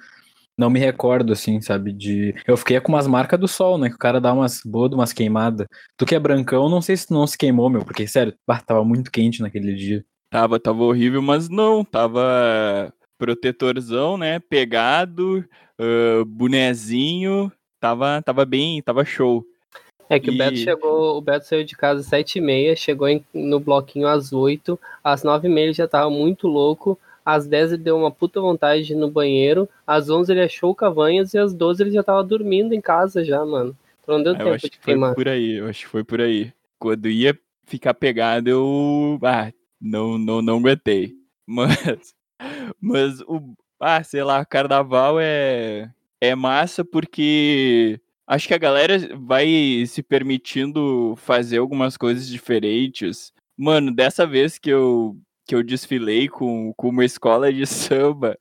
não 0.58 0.70
me 0.70 0.80
recordo, 0.80 1.34
assim, 1.34 1.60
sabe, 1.60 1.92
de... 1.92 2.36
Eu 2.48 2.56
fiquei 2.56 2.80
com 2.80 2.94
umas 2.94 3.08
marcas 3.08 3.40
do 3.40 3.48
sol, 3.48 3.78
né, 3.78 3.90
que 3.90 3.96
o 3.96 4.00
cara 4.00 4.22
dá 4.22 4.32
umas 4.32 4.62
boas, 4.64 4.94
umas 4.94 5.12
queimadas. 5.12 5.68
Tu 5.98 6.06
que 6.06 6.16
é 6.16 6.20
brancão, 6.20 6.70
não 6.70 6.82
sei 6.82 6.96
se 6.96 7.12
não 7.12 7.28
se 7.28 7.38
queimou, 7.38 7.70
meu, 7.70 7.84
porque, 7.84 8.08
sério, 8.08 8.34
bah, 8.48 8.62
tava 8.62 8.86
muito 8.86 9.12
quente 9.12 9.42
naquele 9.42 9.74
dia. 9.76 10.06
Tava, 10.30 10.60
tava 10.60 10.84
horrível, 10.84 11.22
mas 11.22 11.50
não, 11.50 11.84
tava 11.84 12.94
protetorzão, 13.22 14.18
né? 14.18 14.40
Pegado, 14.40 15.46
uh, 15.78 16.26
bonezinho, 16.26 17.52
tava, 17.80 18.20
tava 18.24 18.46
bem, 18.46 18.82
tava 18.82 19.06
show. 19.06 19.46
É 20.10 20.20
que 20.20 20.32
e... 20.32 20.34
o 20.34 20.38
Beto 20.40 20.58
chegou, 20.58 21.18
o 21.18 21.22
Beto 21.22 21.46
saiu 21.46 21.64
de 21.64 21.78
casa 21.78 22.00
às 22.00 22.08
sete 22.08 22.40
e 22.40 22.42
meia, 22.42 22.76
chegou 22.76 23.08
em, 23.08 23.24
no 23.32 23.60
bloquinho 23.60 24.08
às 24.08 24.34
oito, 24.34 24.80
às 25.04 25.24
nove 25.24 25.48
e 25.48 25.52
meia 25.52 25.66
ele 25.66 25.74
já 25.74 25.88
tava 25.88 26.10
muito 26.10 26.48
louco, 26.48 26.98
às 27.24 27.46
dez 27.46 27.72
ele 27.72 27.84
deu 27.84 27.96
uma 27.96 28.10
puta 28.10 28.42
vontade 28.42 28.86
de 28.86 28.94
ir 28.94 28.96
no 28.96 29.12
banheiro, 29.12 29.70
às 29.86 30.10
onze 30.10 30.34
ele 30.34 30.42
achou 30.42 30.72
o 30.72 30.76
Cavanhas 30.76 31.36
e 31.36 31.38
às 31.38 31.54
doze 31.54 31.84
ele 31.84 31.92
já 31.92 32.02
tava 32.02 32.24
dormindo 32.24 32.74
em 32.74 32.82
casa 32.82 33.24
já, 33.24 33.46
mano. 33.46 33.78
Então 34.02 34.16
não 34.18 34.24
deu 34.24 34.34
é, 34.34 34.44
tempo 34.44 34.58
de 34.58 34.80
queimar. 34.80 35.14
Foi 35.14 35.24
por 35.24 35.32
aí, 35.32 35.52
eu 35.58 35.68
acho 35.68 35.82
que 35.82 35.92
foi 35.92 36.04
por 36.04 36.20
aí. 36.20 36.52
Quando 36.80 37.08
ia 37.08 37.38
ficar 37.68 37.94
pegado, 37.94 38.50
eu 38.50 39.20
ah, 39.22 39.54
não, 39.80 40.18
não, 40.18 40.42
não 40.42 40.58
aguentei. 40.58 41.14
Mas 41.46 42.16
mas 42.80 43.22
o. 43.22 43.56
Ah, 43.80 44.04
sei 44.04 44.24
lá, 44.24 44.46
carnaval 44.46 45.18
é. 45.20 45.92
É 46.24 46.36
massa 46.36 46.86
porque 46.86 48.00
acho 48.28 48.48
que 48.48 48.54
a 48.54 48.58
galera 48.58 48.96
vai 49.18 49.84
se 49.88 50.04
permitindo 50.04 51.16
fazer 51.18 51.58
algumas 51.58 51.98
coisas 51.98 52.28
diferentes. 52.28 53.34
Mano, 53.58 53.94
dessa 53.94 54.26
vez 54.28 54.60
que 54.60 54.70
eu, 54.70 55.18
que 55.48 55.56
eu 55.56 55.64
desfilei 55.64 56.30
com, 56.30 56.74
com 56.78 56.90
uma 56.90 57.04
escola 57.04 57.52
de 57.52 57.66
samba, 57.68 58.38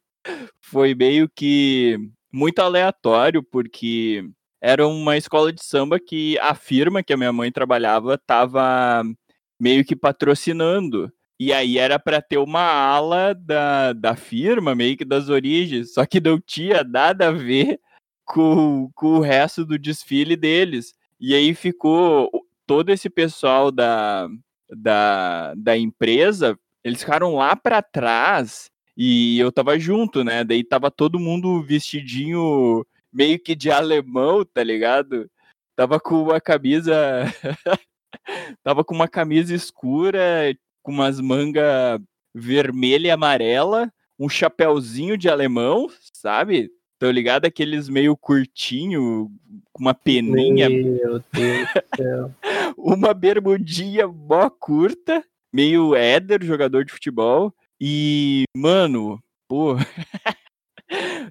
foi 0.61 0.95
meio 0.95 1.29
que 1.29 1.99
muito 2.33 2.61
aleatório, 2.61 3.43
porque 3.43 4.25
era 4.61 4.87
uma 4.87 5.17
escola 5.17 5.53
de 5.53 5.65
samba 5.65 5.99
que 5.99 6.39
a 6.39 6.55
firma 6.55 7.03
que 7.03 7.13
a 7.13 7.17
minha 7.17 7.33
mãe 7.33 7.51
trabalhava 7.51 8.15
estava 8.15 9.03
meio 9.59 9.85
que 9.85 9.97
patrocinando. 9.97 11.13
E 11.41 11.55
aí 11.55 11.79
era 11.79 11.99
para 11.99 12.21
ter 12.21 12.37
uma 12.37 12.61
ala 12.61 13.35
da, 13.35 13.95
da 13.95 14.15
firma, 14.15 14.75
meio 14.75 14.95
que 14.95 15.07
das 15.07 15.31
origens, 15.31 15.95
só 15.95 16.05
que 16.05 16.21
não 16.21 16.39
tinha 16.39 16.85
nada 16.85 17.29
a 17.29 17.33
ver 17.33 17.81
com, 18.27 18.91
com 18.95 19.15
o 19.15 19.21
resto 19.21 19.65
do 19.65 19.79
desfile 19.79 20.37
deles. 20.37 20.93
E 21.19 21.35
aí 21.35 21.55
ficou 21.55 22.31
todo 22.67 22.91
esse 22.91 23.09
pessoal 23.09 23.73
da, 23.73 24.29
da, 24.69 25.55
da 25.55 25.79
empresa, 25.79 26.59
eles 26.85 27.01
ficaram 27.01 27.35
lá 27.35 27.57
para 27.57 27.81
trás 27.81 28.71
e 28.95 29.39
eu 29.39 29.51
tava 29.51 29.79
junto, 29.79 30.23
né? 30.23 30.45
Daí 30.45 30.63
tava 30.63 30.91
todo 30.91 31.19
mundo 31.19 31.63
vestidinho 31.63 32.85
meio 33.11 33.39
que 33.39 33.55
de 33.55 33.71
alemão, 33.71 34.45
tá 34.45 34.63
ligado? 34.63 35.31
Tava 35.75 35.99
com 35.99 36.23
uma 36.25 36.39
camisa. 36.39 36.95
tava 38.63 38.85
com 38.85 38.95
uma 38.95 39.09
camisa 39.09 39.55
escura, 39.55 40.55
com 40.83 40.93
umas 40.93 41.21
manga 41.21 42.01
vermelha 42.35 43.09
e 43.09 43.11
amarela, 43.11 43.93
um 44.19 44.29
chapéuzinho 44.29 45.17
de 45.17 45.29
alemão, 45.29 45.89
sabe? 46.13 46.71
Tô 46.99 47.11
ligado? 47.11 47.47
Aqueles 47.47 47.89
meio 47.89 48.15
curtinho, 48.15 49.31
com 49.73 49.83
uma 49.83 49.95
peninha. 49.95 50.69
Meu 50.69 51.23
Deus 51.33 51.67
do 51.67 51.97
céu. 51.97 52.35
uma 52.77 53.15
bermudinha 53.15 54.07
mó 54.07 54.51
curta, 54.51 55.25
meio 55.51 55.95
éder, 55.95 56.45
jogador 56.45 56.85
de 56.85 56.93
futebol. 56.93 57.55
E, 57.81 58.45
mano, 58.55 59.19
pô. 59.49 59.77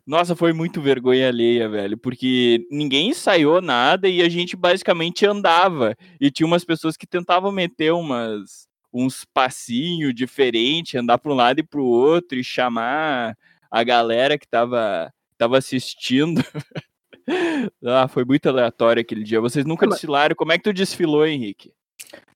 Nossa, 0.07 0.35
foi 0.35 0.53
muito 0.53 0.81
vergonha 0.81 1.27
alheia, 1.27 1.69
velho, 1.69 1.97
porque 1.97 2.65
ninguém 2.71 3.09
ensaiou 3.09 3.61
nada 3.61 4.07
e 4.07 4.21
a 4.21 4.29
gente 4.29 4.55
basicamente 4.55 5.25
andava. 5.25 5.95
E 6.19 6.31
tinha 6.31 6.47
umas 6.47 6.63
pessoas 6.65 6.97
que 6.97 7.05
tentavam 7.05 7.51
meter 7.51 7.91
umas 7.91 8.68
uns 8.93 9.25
passinhos 9.25 10.13
diferentes, 10.13 10.95
andar 10.95 11.17
para 11.17 11.31
um 11.31 11.35
lado 11.35 11.59
e 11.59 11.63
para 11.63 11.79
o 11.79 11.85
outro 11.85 12.37
e 12.37 12.43
chamar 12.43 13.37
a 13.69 13.83
galera 13.83 14.37
que 14.37 14.45
estava 14.45 15.13
tava 15.37 15.57
assistindo. 15.57 16.43
ah, 17.85 18.07
foi 18.07 18.25
muito 18.25 18.49
aleatório 18.49 19.01
aquele 19.01 19.23
dia. 19.23 19.39
Vocês 19.39 19.65
nunca 19.65 19.85
Mas... 19.85 19.95
desfilaram. 19.95 20.35
Como 20.35 20.51
é 20.51 20.57
que 20.57 20.63
tu 20.63 20.73
desfilou, 20.73 21.25
Henrique? 21.25 21.71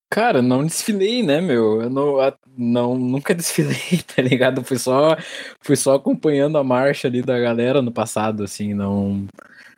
Cara, 0.10 0.44
não 0.44 0.64
desfilei, 0.64 1.24
né, 1.24 1.42
meu? 1.42 1.82
Eu 1.82 1.90
não, 1.90 2.18
não, 2.56 2.96
nunca 2.96 3.34
desfilei, 3.34 4.00
tá 4.16 4.22
ligado? 4.22 4.64
Fui 4.64 4.78
só, 4.78 5.18
fui 5.60 5.76
só 5.76 5.96
acompanhando 5.96 6.58
a 6.58 6.64
marcha 6.64 7.08
ali 7.08 7.24
da 7.24 7.40
galera 7.40 7.82
no 7.82 7.92
passado, 7.92 8.44
assim, 8.44 8.76
não, 8.76 9.26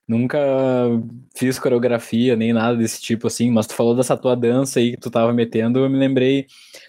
Nunca 0.07 0.39
fiz 1.35 1.57
coreografia 1.57 2.35
nem 2.35 2.53
nada 2.53 2.77
desse 2.77 3.01
tipo 3.01 3.25
assim, 3.25 3.49
mas 3.49 3.65
tu 3.65 3.73
falou 3.73 3.95
dessa 3.95 4.15
tua 4.15 4.35
dança 4.35 4.79
aí 4.79 4.91
que 4.91 4.97
tu 4.97 5.09
tava 5.09 5.33
metendo, 5.33 5.79
eu 5.79 5.89
me 5.89 5.97
lembrei 5.97 6.45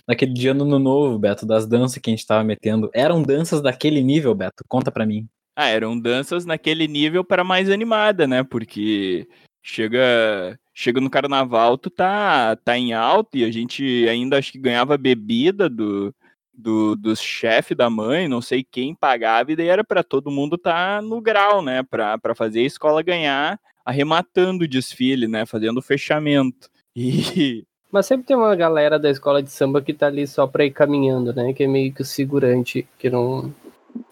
naquele 0.07 0.35
dia 0.35 0.53
no 0.53 0.65
Ano 0.65 0.79
Novo, 0.79 1.19
Beto, 1.19 1.47
das 1.47 1.67
danças 1.67 1.99
que 1.99 2.11
a 2.11 2.13
gente 2.13 2.27
tava 2.27 2.45
metendo. 2.45 2.91
Eram 2.93 3.23
danças 3.23 3.63
daquele 3.63 4.03
nível, 4.03 4.35
Beto? 4.35 4.63
Conta 4.69 4.93
pra 4.93 5.07
mim. 5.07 5.27
Ah, 5.57 5.69
eram 5.69 5.99
danças 5.99 6.45
naquele 6.45 6.87
nível 6.87 7.25
para 7.25 7.43
mais 7.43 7.71
animada, 7.71 8.27
né? 8.27 8.43
Porque 8.43 9.27
chega 9.63 10.59
chega 10.75 11.01
no 11.01 11.09
carnaval, 11.09 11.79
tu 11.79 11.89
tá, 11.89 12.55
tá 12.57 12.77
em 12.77 12.93
alta 12.93 13.39
e 13.39 13.45
a 13.45 13.51
gente 13.51 14.07
ainda 14.11 14.37
acho 14.39 14.53
que 14.53 14.59
ganhava 14.59 14.99
bebida 14.99 15.71
do, 15.71 16.15
do, 16.57 16.97
dos 16.97 17.21
chefe 17.21 17.75
da 17.75 17.91
mãe, 17.91 18.29
não 18.29 18.41
sei 18.41 18.65
quem 18.65 18.95
pagava, 18.95 19.53
e 19.53 19.57
daí 19.57 19.69
era 19.69 19.85
para 19.85 20.03
todo 20.03 20.31
mundo 20.31 20.57
tá 20.57 21.03
no 21.03 21.21
grau, 21.21 21.63
né? 21.63 21.83
Pra, 21.83 22.19
pra 22.19 22.35
fazer 22.35 22.61
a 22.61 22.67
escola 22.67 23.03
ganhar, 23.03 23.61
arrematando 23.85 24.65
o 24.65 24.69
desfile, 24.69 25.29
né? 25.29 25.45
Fazendo 25.45 25.79
o 25.79 25.83
fechamento. 25.83 26.69
E. 26.95 27.65
Mas 27.93 28.07
sempre 28.07 28.27
tem 28.27 28.37
uma 28.37 28.55
galera 28.57 28.99
da 28.99 29.09
escola 29.09 29.43
de 29.43 29.51
samba 29.51 29.81
que 29.81 29.95
tá 29.95 30.09
ali 30.09 30.27
só 30.27 30.47
pra 30.47 30.65
ir 30.65 30.73
caminhando, 30.73 31.33
né? 31.33 31.53
Que 31.53 31.65
é 31.65 31.67
meio 31.69 31.93
que 31.93 32.03
o 32.03 32.05
segurante, 32.05 32.87
que 32.99 33.09
não, 33.09 33.55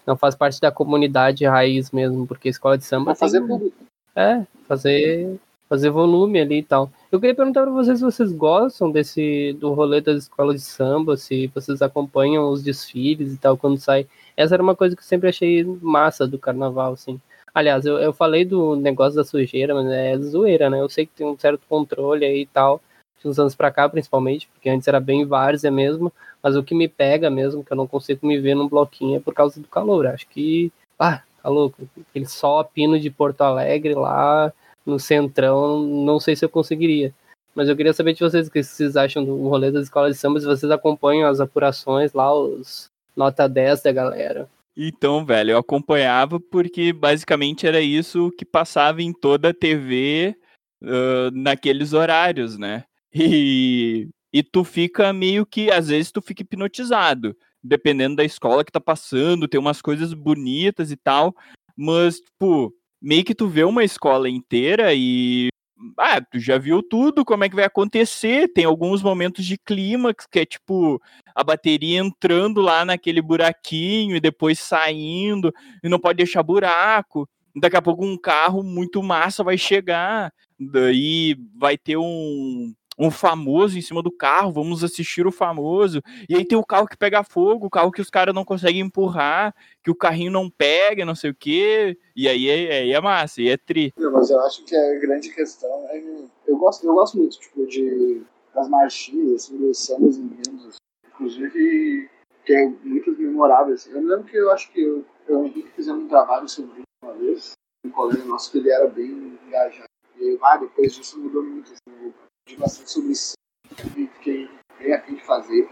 não 0.07 0.15
faz 0.15 0.33
parte 0.33 0.61
da 0.61 0.71
comunidade 0.71 1.45
raiz 1.45 1.91
mesmo, 1.91 2.25
porque 2.25 2.47
a 2.47 2.51
escola 2.51 2.77
de 2.77 2.85
samba. 2.85 3.05
Pra 3.05 3.15
fazer 3.15 3.41
público. 3.41 3.75
É, 4.15 4.45
fazer 4.65 5.37
fazer 5.69 5.89
volume 5.89 6.39
ali 6.39 6.59
e 6.59 6.63
tal. 6.63 6.91
Eu 7.11 7.19
queria 7.19 7.35
perguntar 7.35 7.63
para 7.63 7.71
vocês 7.71 7.99
se 7.99 8.05
vocês 8.05 8.31
gostam 8.31 8.91
desse 8.91 9.53
do 9.59 9.73
rolê 9.73 10.01
das 10.01 10.23
escolas 10.23 10.55
de 10.55 10.61
samba, 10.61 11.17
se 11.17 11.47
vocês 11.47 11.81
acompanham 11.81 12.49
os 12.49 12.63
desfiles 12.63 13.33
e 13.33 13.37
tal 13.37 13.57
quando 13.57 13.77
sai. 13.79 14.07
Essa 14.37 14.55
era 14.55 14.63
uma 14.63 14.75
coisa 14.75 14.95
que 14.95 15.01
eu 15.01 15.05
sempre 15.05 15.29
achei 15.29 15.63
massa 15.81 16.27
do 16.27 16.37
carnaval, 16.37 16.93
assim. 16.93 17.19
Aliás, 17.53 17.85
eu, 17.85 17.97
eu 17.97 18.11
falei 18.11 18.43
do 18.43 18.75
negócio 18.75 19.15
da 19.15 19.23
sujeira, 19.23 19.73
mas 19.73 19.87
é 19.87 20.17
zoeira, 20.17 20.69
né? 20.69 20.81
Eu 20.81 20.89
sei 20.89 21.05
que 21.05 21.13
tem 21.13 21.25
um 21.25 21.37
certo 21.37 21.61
controle 21.69 22.25
aí 22.25 22.41
e 22.41 22.45
tal, 22.45 22.81
de 23.21 23.27
uns 23.29 23.39
anos 23.39 23.55
pra 23.55 23.71
cá, 23.71 23.87
principalmente, 23.87 24.47
porque 24.53 24.69
antes 24.69 24.87
era 24.87 24.99
bem 24.99 25.25
várzea 25.25 25.71
mesmo, 25.71 26.11
mas 26.43 26.55
o 26.57 26.63
que 26.63 26.75
me 26.75 26.87
pega 26.89 27.29
mesmo, 27.29 27.63
que 27.63 27.71
eu 27.71 27.77
não 27.77 27.87
consigo 27.87 28.27
me 28.27 28.37
ver 28.37 28.55
num 28.55 28.67
bloquinho, 28.67 29.17
é 29.17 29.19
por 29.21 29.33
causa 29.33 29.59
do 29.61 29.67
calor. 29.69 30.05
Acho 30.05 30.27
que, 30.27 30.71
ah, 30.99 31.21
tá 31.41 31.49
louco. 31.49 31.87
Aquele 32.09 32.25
sol 32.25 32.59
a 32.59 32.63
pino 32.65 32.99
de 32.99 33.09
Porto 33.09 33.41
Alegre 33.41 33.95
lá, 33.95 34.51
no 34.85 34.99
centrão, 34.99 35.81
não 35.81 36.19
sei 36.19 36.35
se 36.35 36.45
eu 36.45 36.49
conseguiria. 36.49 37.13
Mas 37.55 37.69
eu 37.69 37.75
queria 37.75 37.93
saber 37.93 38.13
de 38.13 38.19
vocês 38.19 38.47
o 38.47 38.51
que 38.51 38.61
vocês 38.61 38.97
acham 38.97 39.23
do 39.23 39.47
rolê 39.47 39.71
das 39.71 39.83
escolas 39.83 40.13
de 40.13 40.19
samba, 40.19 40.39
se 40.39 40.45
vocês 40.45 40.71
acompanham 40.71 41.29
as 41.29 41.39
apurações 41.39 42.11
lá, 42.13 42.33
os 42.33 42.91
nota 43.15 43.47
10 43.47 43.81
da 43.81 43.91
galera. 43.91 44.49
Então, 44.75 45.25
velho, 45.25 45.51
eu 45.51 45.57
acompanhava 45.57 46.37
porque 46.37 46.91
basicamente 46.91 47.65
era 47.65 47.79
isso 47.79 48.29
que 48.37 48.43
passava 48.43 49.01
em 49.01 49.13
toda 49.13 49.49
a 49.49 49.53
TV 49.53 50.35
uh, 50.83 51.31
naqueles 51.33 51.93
horários, 51.93 52.57
né? 52.57 52.83
E, 53.17 54.09
e 54.33 54.43
tu 54.43 54.65
fica 54.65 55.13
meio 55.13 55.45
que, 55.45 55.71
às 55.71 55.87
vezes, 55.87 56.11
tu 56.11 56.21
fica 56.21 56.41
hipnotizado, 56.41 57.33
dependendo 57.63 58.17
da 58.17 58.25
escola 58.25 58.65
que 58.65 58.73
tá 58.73 58.81
passando, 58.81 59.47
tem 59.47 59.57
umas 59.57 59.81
coisas 59.81 60.13
bonitas 60.13 60.91
e 60.91 60.97
tal, 60.97 61.33
mas, 61.77 62.19
tipo, 62.19 62.73
meio 63.01 63.23
que 63.23 63.35
tu 63.35 63.47
vê 63.47 63.63
uma 63.63 63.83
escola 63.83 64.29
inteira 64.29 64.93
e 64.93 65.49
ah, 65.97 66.21
tu 66.21 66.39
já 66.39 66.57
viu 66.57 66.81
tudo, 66.81 67.25
como 67.25 67.43
é 67.43 67.49
que 67.49 67.55
vai 67.55 67.65
acontecer. 67.65 68.51
Tem 68.53 68.65
alguns 68.65 69.01
momentos 69.03 69.45
de 69.45 69.57
clímax, 69.57 70.25
que 70.25 70.39
é 70.39 70.45
tipo 70.45 71.01
a 71.33 71.43
bateria 71.43 71.99
entrando 71.99 72.61
lá 72.61 72.85
naquele 72.85 73.21
buraquinho 73.21 74.15
e 74.15 74.21
depois 74.21 74.59
saindo, 74.59 75.53
e 75.83 75.89
não 75.89 75.99
pode 75.99 76.17
deixar 76.17 76.43
buraco. 76.43 77.27
Daqui 77.55 77.77
a 77.77 77.81
pouco 77.81 78.05
um 78.05 78.17
carro 78.17 78.63
muito 78.63 79.01
massa 79.01 79.43
vai 79.43 79.57
chegar, 79.57 80.31
daí 80.59 81.37
vai 81.57 81.77
ter 81.77 81.97
um, 81.97 82.73
um 82.97 83.11
famoso 83.11 83.77
em 83.77 83.81
cima 83.81 84.01
do 84.01 84.11
carro, 84.11 84.51
vamos 84.51 84.83
assistir 84.83 85.27
o 85.27 85.31
famoso. 85.31 86.01
E 86.29 86.35
aí 86.35 86.45
tem 86.45 86.57
o 86.57 86.65
carro 86.65 86.87
que 86.87 86.97
pega 86.97 87.23
fogo, 87.23 87.67
o 87.67 87.69
carro 87.69 87.91
que 87.91 88.01
os 88.01 88.09
caras 88.09 88.33
não 88.33 88.45
conseguem 88.45 88.81
empurrar, 88.81 89.53
que 89.83 89.91
o 89.91 89.95
carrinho 89.95 90.31
não 90.31 90.49
pega, 90.49 91.05
não 91.05 91.15
sei 91.15 91.31
o 91.31 91.35
quê. 91.35 91.97
E 92.15 92.27
aí 92.27 92.47
é, 92.49 92.79
aí 92.79 92.91
é 92.91 93.01
massa, 93.01 93.41
e 93.41 93.49
é 93.49 93.57
tri. 93.57 93.93
Mas 93.97 94.29
eu 94.29 94.39
acho 94.41 94.63
que 94.63 94.75
a 94.75 94.99
grande 94.99 95.29
questão 95.33 95.69
é. 95.89 96.03
Eu 96.47 96.57
gosto, 96.57 96.85
eu 96.85 96.93
gosto 96.93 97.17
muito, 97.17 97.39
tipo, 97.39 97.65
de 97.67 98.21
das 98.55 98.69
marchinhas, 98.69 99.43
assim, 99.43 99.57
dos 99.57 99.77
sambas 99.77 100.17
enredos. 100.17 100.77
Inclusive, 101.07 102.09
tem 102.45 102.55
é 102.55 102.73
muitas 102.83 103.17
memoráveis. 103.17 103.85
Eu 103.87 104.01
me 104.01 104.09
lembro 104.09 104.25
que 104.25 104.37
eu 104.37 104.51
acho 104.51 104.71
que 104.71 104.81
eu, 104.81 105.05
eu 105.27 105.51
fizemos 105.75 106.05
um 106.05 106.07
trabalho 106.07 106.47
sobre 106.47 106.79
isso 106.79 106.85
uma 107.03 107.13
vez. 107.13 107.51
Um 107.85 107.89
colega 107.89 108.23
nosso 108.23 108.51
que 108.51 108.59
ele 108.59 108.71
era 108.71 108.87
bem 108.87 109.37
engajado. 109.45 109.89
E 110.25 110.39
ah, 110.41 110.57
depois 110.57 110.93
disso 110.93 111.19
mudou 111.19 111.43
muito. 111.43 111.71
Assim, 111.71 112.13
de 112.47 112.57
bastante 112.57 112.91
sobre 112.91 113.11
isso 113.11 113.33
e 113.71 114.07
fiquei 114.07 114.49
bem 114.77 114.93
afim 114.93 115.15
de 115.15 115.25
fazer, 115.25 115.67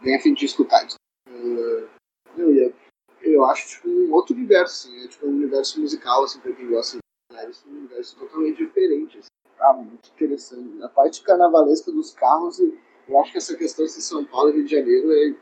bem 0.00 0.16
afim 0.16 0.34
de 0.34 0.44
escutar. 0.44 0.86
Uh, 1.28 1.88
eu, 2.36 2.74
eu 3.22 3.44
acho 3.44 3.68
tipo, 3.68 3.88
um 3.88 4.12
outro 4.12 4.34
universo, 4.34 4.88
assim, 4.88 5.04
é 5.04 5.08
tipo 5.08 5.26
um 5.26 5.30
universo 5.30 5.80
musical, 5.80 6.24
assim, 6.24 6.40
pra 6.40 6.52
quem 6.52 6.68
gosta 6.68 6.98
de 6.98 7.02
é 7.36 7.50
um 7.66 7.76
universo 7.78 8.16
totalmente 8.18 8.64
diferente. 8.64 9.18
Assim. 9.18 9.28
Ah, 9.58 9.72
muito 9.72 10.08
interessante. 10.10 10.82
A 10.82 10.88
parte 10.88 11.22
carnavalesca 11.22 11.90
dos 11.90 12.12
carros, 12.12 12.60
eu 12.60 13.20
acho 13.20 13.32
que 13.32 13.38
essa 13.38 13.56
questão 13.56 13.84
de 13.84 13.90
São 13.92 14.24
Paulo 14.24 14.50
e 14.50 14.52
Rio 14.54 14.64
de 14.64 14.70
Janeiro 14.70 15.12
é. 15.12 15.34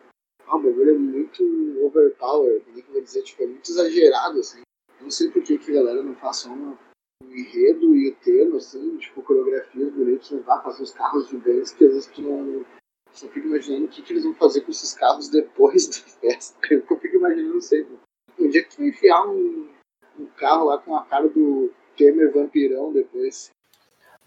Ah, 0.46 0.56
o 0.56 0.62
bagulho 0.62 0.94
é 0.94 0.98
muito 0.98 1.42
overpower, 1.84 2.62
como 2.64 2.78
é 2.78 2.82
que 2.82 2.88
eu 2.88 2.92
vou 2.92 3.02
dizer? 3.02 3.22
Tipo, 3.22 3.44
é 3.44 3.46
muito 3.46 3.70
exagerado, 3.70 4.40
assim. 4.40 4.62
Eu 4.98 5.04
não 5.04 5.10
sei 5.10 5.30
por 5.30 5.42
que, 5.42 5.58
que 5.58 5.70
a 5.70 5.74
galera 5.74 6.02
não 6.02 6.14
faça 6.16 6.48
uma 6.48 6.76
o 7.22 7.34
enredo 7.34 7.94
e 7.94 8.10
o 8.10 8.14
tema, 8.16 8.56
assim, 8.56 8.96
tipo, 8.98 9.22
coreografias 9.22 9.92
bonitas, 9.92 10.30
não 10.30 10.42
vai 10.42 10.62
fazer 10.62 10.82
os 10.82 10.92
carros 10.92 11.28
gigantes 11.28 11.72
que 11.72 11.84
às 11.84 11.92
vezes 11.92 12.06
tu 12.08 12.22
não. 12.22 12.64
Só 13.12 13.26
fico 13.28 13.48
imaginando 13.48 13.86
o 13.86 13.88
que, 13.88 14.02
que 14.02 14.12
eles 14.12 14.24
vão 14.24 14.34
fazer 14.34 14.60
com 14.60 14.70
esses 14.70 14.94
carros 14.94 15.28
depois 15.28 15.86
da 15.90 16.10
festa. 16.20 16.58
Eu 16.70 16.82
fico 16.82 17.16
imaginando, 17.16 17.60
sei. 17.60 17.86
Um 18.38 18.48
dia 18.48 18.62
que 18.62 18.76
tu 18.76 18.84
enfiar 18.84 19.26
um, 19.26 19.68
um 20.18 20.26
carro 20.36 20.66
lá 20.66 20.78
com 20.78 20.96
a 20.96 21.04
cara 21.04 21.28
do 21.28 21.72
Temer 21.96 22.32
vampirão 22.32 22.92
depois. 22.92 23.50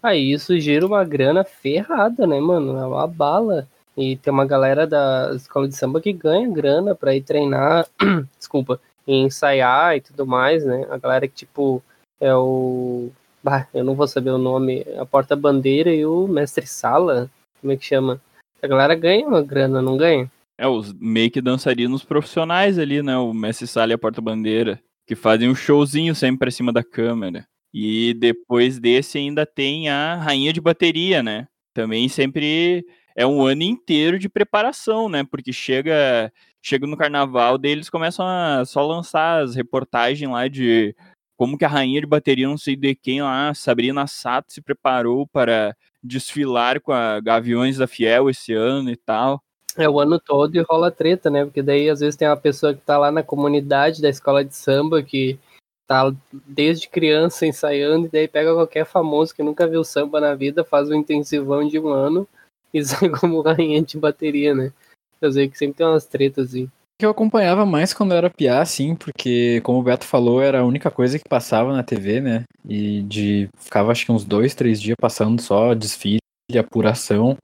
Aí 0.02 0.32
isso 0.32 0.58
gira 0.60 0.86
uma 0.86 1.02
grana 1.02 1.44
ferrada, 1.44 2.26
né, 2.26 2.38
mano? 2.38 2.78
É 2.78 2.86
uma 2.86 3.06
bala. 3.06 3.66
E 3.96 4.16
tem 4.16 4.32
uma 4.32 4.44
galera 4.44 4.86
da 4.86 5.32
escola 5.34 5.66
de 5.66 5.76
samba 5.76 6.00
que 6.00 6.12
ganha 6.12 6.48
grana 6.50 6.94
pra 6.94 7.14
ir 7.14 7.22
treinar, 7.22 7.88
desculpa, 8.36 8.80
e 9.06 9.14
ensaiar 9.14 9.96
e 9.96 10.00
tudo 10.00 10.26
mais, 10.26 10.64
né? 10.64 10.86
A 10.90 10.98
galera 10.98 11.26
que, 11.28 11.34
tipo, 11.34 11.82
é 12.20 12.34
o. 12.34 13.10
Bah, 13.42 13.66
eu 13.74 13.84
não 13.84 13.94
vou 13.94 14.06
saber 14.06 14.30
o 14.30 14.38
nome. 14.38 14.84
A 14.98 15.04
porta-bandeira 15.04 15.94
e 15.94 16.04
o 16.06 16.26
mestre-sala. 16.26 17.30
Como 17.60 17.72
é 17.72 17.76
que 17.76 17.84
chama? 17.84 18.20
A 18.62 18.66
galera 18.66 18.94
ganha 18.94 19.26
uma 19.26 19.42
grana, 19.42 19.82
não 19.82 19.96
ganha? 19.96 20.30
É, 20.56 20.66
os 20.66 20.92
meio 20.92 21.30
que 21.30 21.40
dançarinos 21.40 22.04
profissionais 22.04 22.78
ali, 22.78 23.02
né? 23.02 23.16
O 23.16 23.32
mestre-sala 23.34 23.92
e 23.92 23.94
a 23.94 23.98
porta-bandeira. 23.98 24.80
Que 25.06 25.14
fazem 25.14 25.50
um 25.50 25.54
showzinho 25.54 26.14
sempre 26.14 26.38
pra 26.38 26.50
cima 26.50 26.72
da 26.72 26.82
câmera. 26.82 27.46
E 27.72 28.14
depois 28.14 28.78
desse 28.78 29.18
ainda 29.18 29.44
tem 29.44 29.88
a 29.88 30.14
rainha 30.14 30.52
de 30.52 30.60
bateria, 30.60 31.22
né? 31.22 31.46
Também 31.74 32.08
sempre 32.08 32.86
é 33.16 33.26
um 33.26 33.42
ano 33.42 33.62
inteiro 33.62 34.18
de 34.18 34.28
preparação, 34.28 35.08
né? 35.08 35.24
Porque 35.24 35.52
chega 35.52 36.32
chega 36.62 36.86
no 36.86 36.96
carnaval, 36.96 37.58
daí 37.58 37.72
eles 37.72 37.90
começam 37.90 38.26
a 38.26 38.64
só 38.64 38.86
lançar 38.86 39.42
as 39.42 39.54
reportagens 39.54 40.30
lá 40.30 40.48
de 40.48 40.96
como 41.44 41.58
que 41.58 41.64
a 41.66 41.68
rainha 41.68 42.00
de 42.00 42.06
bateria, 42.06 42.48
não 42.48 42.56
sei 42.56 42.74
de 42.74 42.94
quem 42.94 43.20
lá, 43.20 43.52
Sabrina 43.52 44.06
Sato, 44.06 44.50
se 44.50 44.62
preparou 44.62 45.26
para 45.26 45.76
desfilar 46.02 46.80
com 46.80 46.90
a 46.90 47.20
Gaviões 47.20 47.76
da 47.76 47.86
Fiel 47.86 48.30
esse 48.30 48.54
ano 48.54 48.88
e 48.88 48.96
tal. 48.96 49.42
É 49.76 49.86
o 49.86 50.00
ano 50.00 50.18
todo 50.18 50.56
e 50.56 50.62
rola 50.62 50.90
treta, 50.90 51.28
né? 51.28 51.44
Porque 51.44 51.60
daí 51.60 51.90
às 51.90 52.00
vezes 52.00 52.16
tem 52.16 52.26
uma 52.26 52.36
pessoa 52.36 52.72
que 52.72 52.80
tá 52.80 52.96
lá 52.96 53.12
na 53.12 53.22
comunidade 53.22 54.00
da 54.00 54.08
escola 54.08 54.42
de 54.42 54.56
samba 54.56 55.02
que 55.02 55.38
tá 55.86 56.10
desde 56.32 56.88
criança 56.88 57.44
ensaiando 57.44 58.06
e 58.06 58.10
daí 58.10 58.26
pega 58.26 58.54
qualquer 58.54 58.86
famoso 58.86 59.34
que 59.34 59.42
nunca 59.42 59.66
viu 59.66 59.84
samba 59.84 60.22
na 60.22 60.34
vida, 60.34 60.64
faz 60.64 60.88
um 60.88 60.94
intensivão 60.94 61.68
de 61.68 61.78
um 61.78 61.88
ano 61.88 62.26
e 62.72 62.80
sai 62.82 63.10
como 63.10 63.42
rainha 63.42 63.82
de 63.82 63.98
bateria, 63.98 64.54
né? 64.54 64.72
Eu 65.20 65.30
sei 65.30 65.46
que 65.46 65.58
sempre 65.58 65.76
tem 65.76 65.86
umas 65.86 66.06
tretas 66.06 66.48
assim 66.48 66.70
que 66.98 67.04
eu 67.04 67.10
acompanhava 67.10 67.66
mais 67.66 67.92
quando 67.92 68.12
eu 68.12 68.18
era 68.18 68.30
piá, 68.30 68.60
assim, 68.60 68.94
porque, 68.94 69.60
como 69.62 69.80
o 69.80 69.82
Beto 69.82 70.06
falou, 70.06 70.40
era 70.40 70.60
a 70.60 70.64
única 70.64 70.90
coisa 70.90 71.18
que 71.18 71.28
passava 71.28 71.72
na 71.72 71.82
TV, 71.82 72.20
né? 72.20 72.44
E 72.68 73.02
de 73.02 73.48
ficava 73.58 73.90
acho 73.90 74.06
que 74.06 74.12
uns 74.12 74.24
dois, 74.24 74.54
três 74.54 74.80
dias 74.80 74.96
passando 75.00 75.40
só 75.40 75.74
desfile, 75.74 76.20
apuração. 76.58 77.36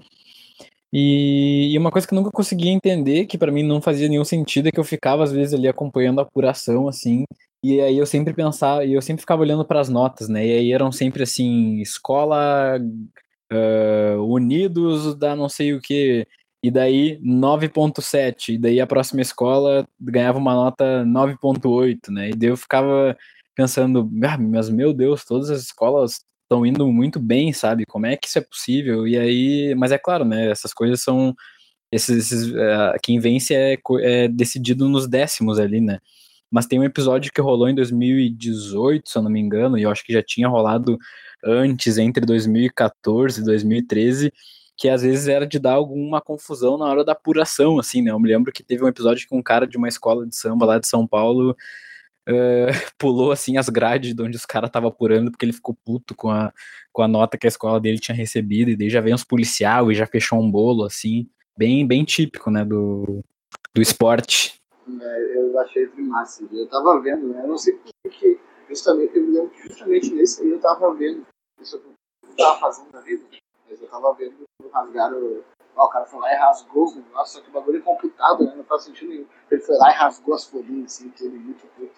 E, 0.93 1.73
e 1.73 1.79
uma 1.79 1.91
coisa 1.91 2.07
que 2.07 2.15
eu 2.15 2.17
nunca 2.17 2.31
conseguia 2.31 2.71
entender, 2.71 3.27
que 3.27 3.39
para 3.39 3.53
mim 3.53 3.63
não 3.63 3.81
fazia 3.81 4.09
nenhum 4.09 4.25
sentido, 4.25 4.69
é 4.69 4.73
que 4.73 4.81
eu 4.81 4.85
ficava 4.85 5.23
às 5.25 5.33
vezes 5.33 5.55
ali 5.55 5.69
acompanhando 5.69 6.21
a 6.21 6.23
apuração, 6.23 6.89
assim, 6.89 7.25
e 7.63 7.81
aí 7.81 7.99
eu 7.99 8.07
sempre 8.07 8.35
pensava, 8.35 8.85
e 8.85 8.95
eu 8.95 9.03
sempre 9.03 9.21
ficava 9.21 9.43
olhando 9.43 9.65
para 9.65 9.81
as 9.81 9.89
notas, 9.89 10.29
né? 10.29 10.47
E 10.47 10.53
aí 10.53 10.73
eram 10.73 10.91
sempre 10.91 11.23
assim, 11.23 11.81
escola 11.81 12.79
uh, 13.53 14.23
Unidos 14.25 15.15
da 15.17 15.37
não 15.37 15.49
sei 15.49 15.75
o 15.75 15.81
que, 15.81 16.27
e 16.63 16.71
daí 16.71 17.19
9.7, 17.23 18.55
e 18.55 18.59
daí 18.59 18.81
a 18.81 18.87
próxima 18.87 19.23
escola 19.23 19.89
ganhava 20.01 20.39
uma 20.39 20.55
nota 20.55 21.05
9.8, 21.05 22.11
né? 22.11 22.31
E 22.31 22.35
daí 22.35 22.51
eu 22.51 22.57
ficava 22.57 23.17
pensando, 23.55 24.11
ah, 24.25 24.39
mas 24.39 24.69
meu 24.69 24.93
Deus, 24.93 25.25
todas 25.25 25.51
as 25.51 25.63
escolas 25.63 26.25
estão 26.43 26.67
indo 26.67 26.87
muito 26.89 27.19
bem, 27.21 27.53
sabe? 27.53 27.87
Como 27.87 28.07
é 28.07 28.17
que 28.17 28.27
isso 28.27 28.39
é 28.39 28.43
possível? 28.43 29.07
E 29.07 29.17
aí, 29.17 29.75
mas 29.77 29.93
é 29.93 29.99
claro, 29.99 30.25
né? 30.25 30.51
Essas 30.51 30.75
coisas 30.75 31.03
são 31.03 31.35
esses, 31.93 32.33
esses 32.33 32.51
uh, 32.51 32.99
quem 33.03 33.19
vence 33.19 33.55
é, 33.55 33.79
é 34.03 34.29
decidido 34.29 34.89
nos 34.89 35.09
décimos 35.09 35.59
ali, 35.59 35.81
né? 35.81 35.99
Mas 36.51 36.67
tem 36.67 36.79
um 36.81 36.85
episódio 36.85 37.33
que 37.33 37.41
rolou 37.41 37.69
em 37.69 37.75
2018, 37.75 39.09
se 39.09 39.17
eu 39.17 39.23
não 39.23 39.31
me 39.31 39.41
engano, 39.41 39.79
e 39.79 39.83
eu 39.83 39.91
acho 39.91 40.05
que 40.05 40.13
já 40.13 40.23
tinha 40.23 40.49
rolado 40.49 40.99
antes, 41.45 41.97
entre 41.97 42.27
2014 42.27 43.41
e 43.41 43.45
2013, 43.45 44.33
que 44.81 44.89
às 44.89 45.03
vezes 45.03 45.29
era 45.29 45.47
de 45.47 45.59
dar 45.59 45.75
alguma 45.75 46.23
confusão 46.23 46.79
na 46.79 46.87
hora 46.87 47.05
da 47.05 47.13
apuração, 47.13 47.79
assim, 47.79 48.01
né? 48.01 48.13
Eu 48.13 48.19
me 48.19 48.27
lembro 48.27 48.51
que 48.51 48.63
teve 48.63 48.83
um 48.83 48.89
episódio 48.89 49.29
que 49.29 49.35
um 49.35 49.43
cara 49.43 49.67
de 49.67 49.77
uma 49.77 49.89
escola 49.89 50.27
de 50.27 50.35
samba 50.35 50.65
lá 50.65 50.79
de 50.79 50.89
São 50.89 51.07
Paulo 51.07 51.55
uh, 52.27 52.73
pulou, 52.97 53.31
assim, 53.31 53.59
as 53.59 53.69
grades 53.69 54.15
de 54.15 54.23
onde 54.23 54.39
os 54.39 54.47
caras 54.47 54.69
estavam 54.69 54.89
apurando, 54.89 55.31
porque 55.31 55.45
ele 55.45 55.53
ficou 55.53 55.77
puto 55.85 56.15
com 56.15 56.31
a, 56.31 56.51
com 56.95 57.03
a 57.03 57.09
nota 57.09 57.37
que 57.37 57.47
a 57.47 57.49
escola 57.49 57.79
dele 57.79 57.99
tinha 57.99 58.17
recebido, 58.17 58.71
e 58.71 58.77
daí 58.77 58.89
já 58.89 59.03
veio 59.03 59.15
uns 59.15 59.23
policial 59.23 59.93
e 59.93 59.95
já 59.95 60.07
fechou 60.07 60.41
um 60.41 60.51
bolo, 60.51 60.85
assim, 60.85 61.29
bem, 61.55 61.87
bem 61.87 62.03
típico, 62.03 62.51
né, 62.51 62.65
do, 62.65 63.23
do 63.75 63.83
esporte. 63.83 64.55
É, 64.89 65.37
eu 65.37 65.59
achei 65.61 65.91
massa. 65.99 66.43
Eu 66.51 66.67
tava 66.69 66.99
vendo, 67.03 67.29
né? 67.29 67.43
Eu 67.43 67.49
não 67.49 67.59
sei 67.59 67.79
porque 68.03 68.39
justamente, 68.67 69.15
eu 69.15 69.27
me 69.27 69.35
lembro 69.35 69.51
que 69.51 69.69
justamente 69.69 70.11
nesse 70.15 70.41
aí 70.41 70.49
eu 70.49 70.59
tava 70.59 70.95
vendo. 70.95 71.27
Isso 71.61 71.77
eu 71.77 71.83
não 72.27 72.35
tava 72.35 72.59
fazendo 72.59 72.91
na 72.95 73.01
vida, 73.03 73.23
mas 73.71 73.81
eu 73.81 73.89
tava 73.89 74.13
vendo 74.15 74.45
rasgaram. 74.73 75.43
Ó, 75.77 75.87
o 75.87 75.89
cara 75.89 76.05
foi 76.05 76.21
lá 76.21 76.33
e 76.33 76.37
rasgou 76.37 76.85
os 76.85 76.97
negócios, 76.97 77.31
só 77.31 77.41
que 77.41 77.49
o 77.49 77.53
bagulho 77.53 77.79
é 77.79 77.81
computado, 77.81 78.45
né? 78.45 78.55
Não 78.57 78.65
faz 78.65 78.83
sentido 78.85 79.09
nenhum. 79.09 79.27
Ele 79.51 79.61
foi 79.61 79.77
lá 79.77 79.91
e 79.91 79.95
rasgou 79.95 80.35
as 80.35 80.45
folhinhas, 80.45 80.93
assim, 80.93 81.11
que 81.11 81.25
ele 81.25 81.39
muito 81.39 81.67
puto. 81.77 81.93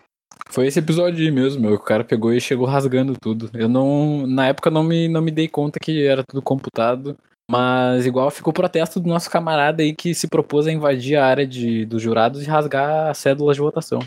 Foi 0.51 0.67
esse 0.67 0.79
episódio 0.79 1.25
aí 1.25 1.31
mesmo, 1.31 1.73
o 1.73 1.79
cara 1.79 2.05
pegou 2.05 2.33
e 2.33 2.41
chegou 2.41 2.67
rasgando 2.67 3.15
tudo. 3.19 3.51
Eu 3.55 3.69
não, 3.69 4.27
na 4.27 4.49
época 4.49 4.71
não 4.71 4.83
me, 4.83 5.09
não 5.09 5.23
me 5.23 5.31
dei 5.31 5.49
conta 5.49 5.79
que 5.81 6.07
era 6.07 6.23
tudo 6.25 6.43
computado, 6.43 7.17
mas 7.51 8.07
igual 8.07 8.31
ficou 8.31 8.51
o 8.51 8.55
protesto 8.55 9.01
do 9.01 9.09
nosso 9.09 9.31
camarada 9.31 9.83
aí 9.83 9.95
que 9.95 10.15
se 10.15 10.29
propôs 10.29 10.67
a 10.67 10.73
invadir 10.73 11.17
a 11.17 11.27
área 11.27 11.47
de, 11.47 11.85
dos 11.87 12.03
jurados 12.03 12.43
e 12.43 12.47
rasgar 12.47 13.11
as 13.11 13.19
cédulas 13.19 13.57
de 13.57 13.63
votação. 13.63 14.01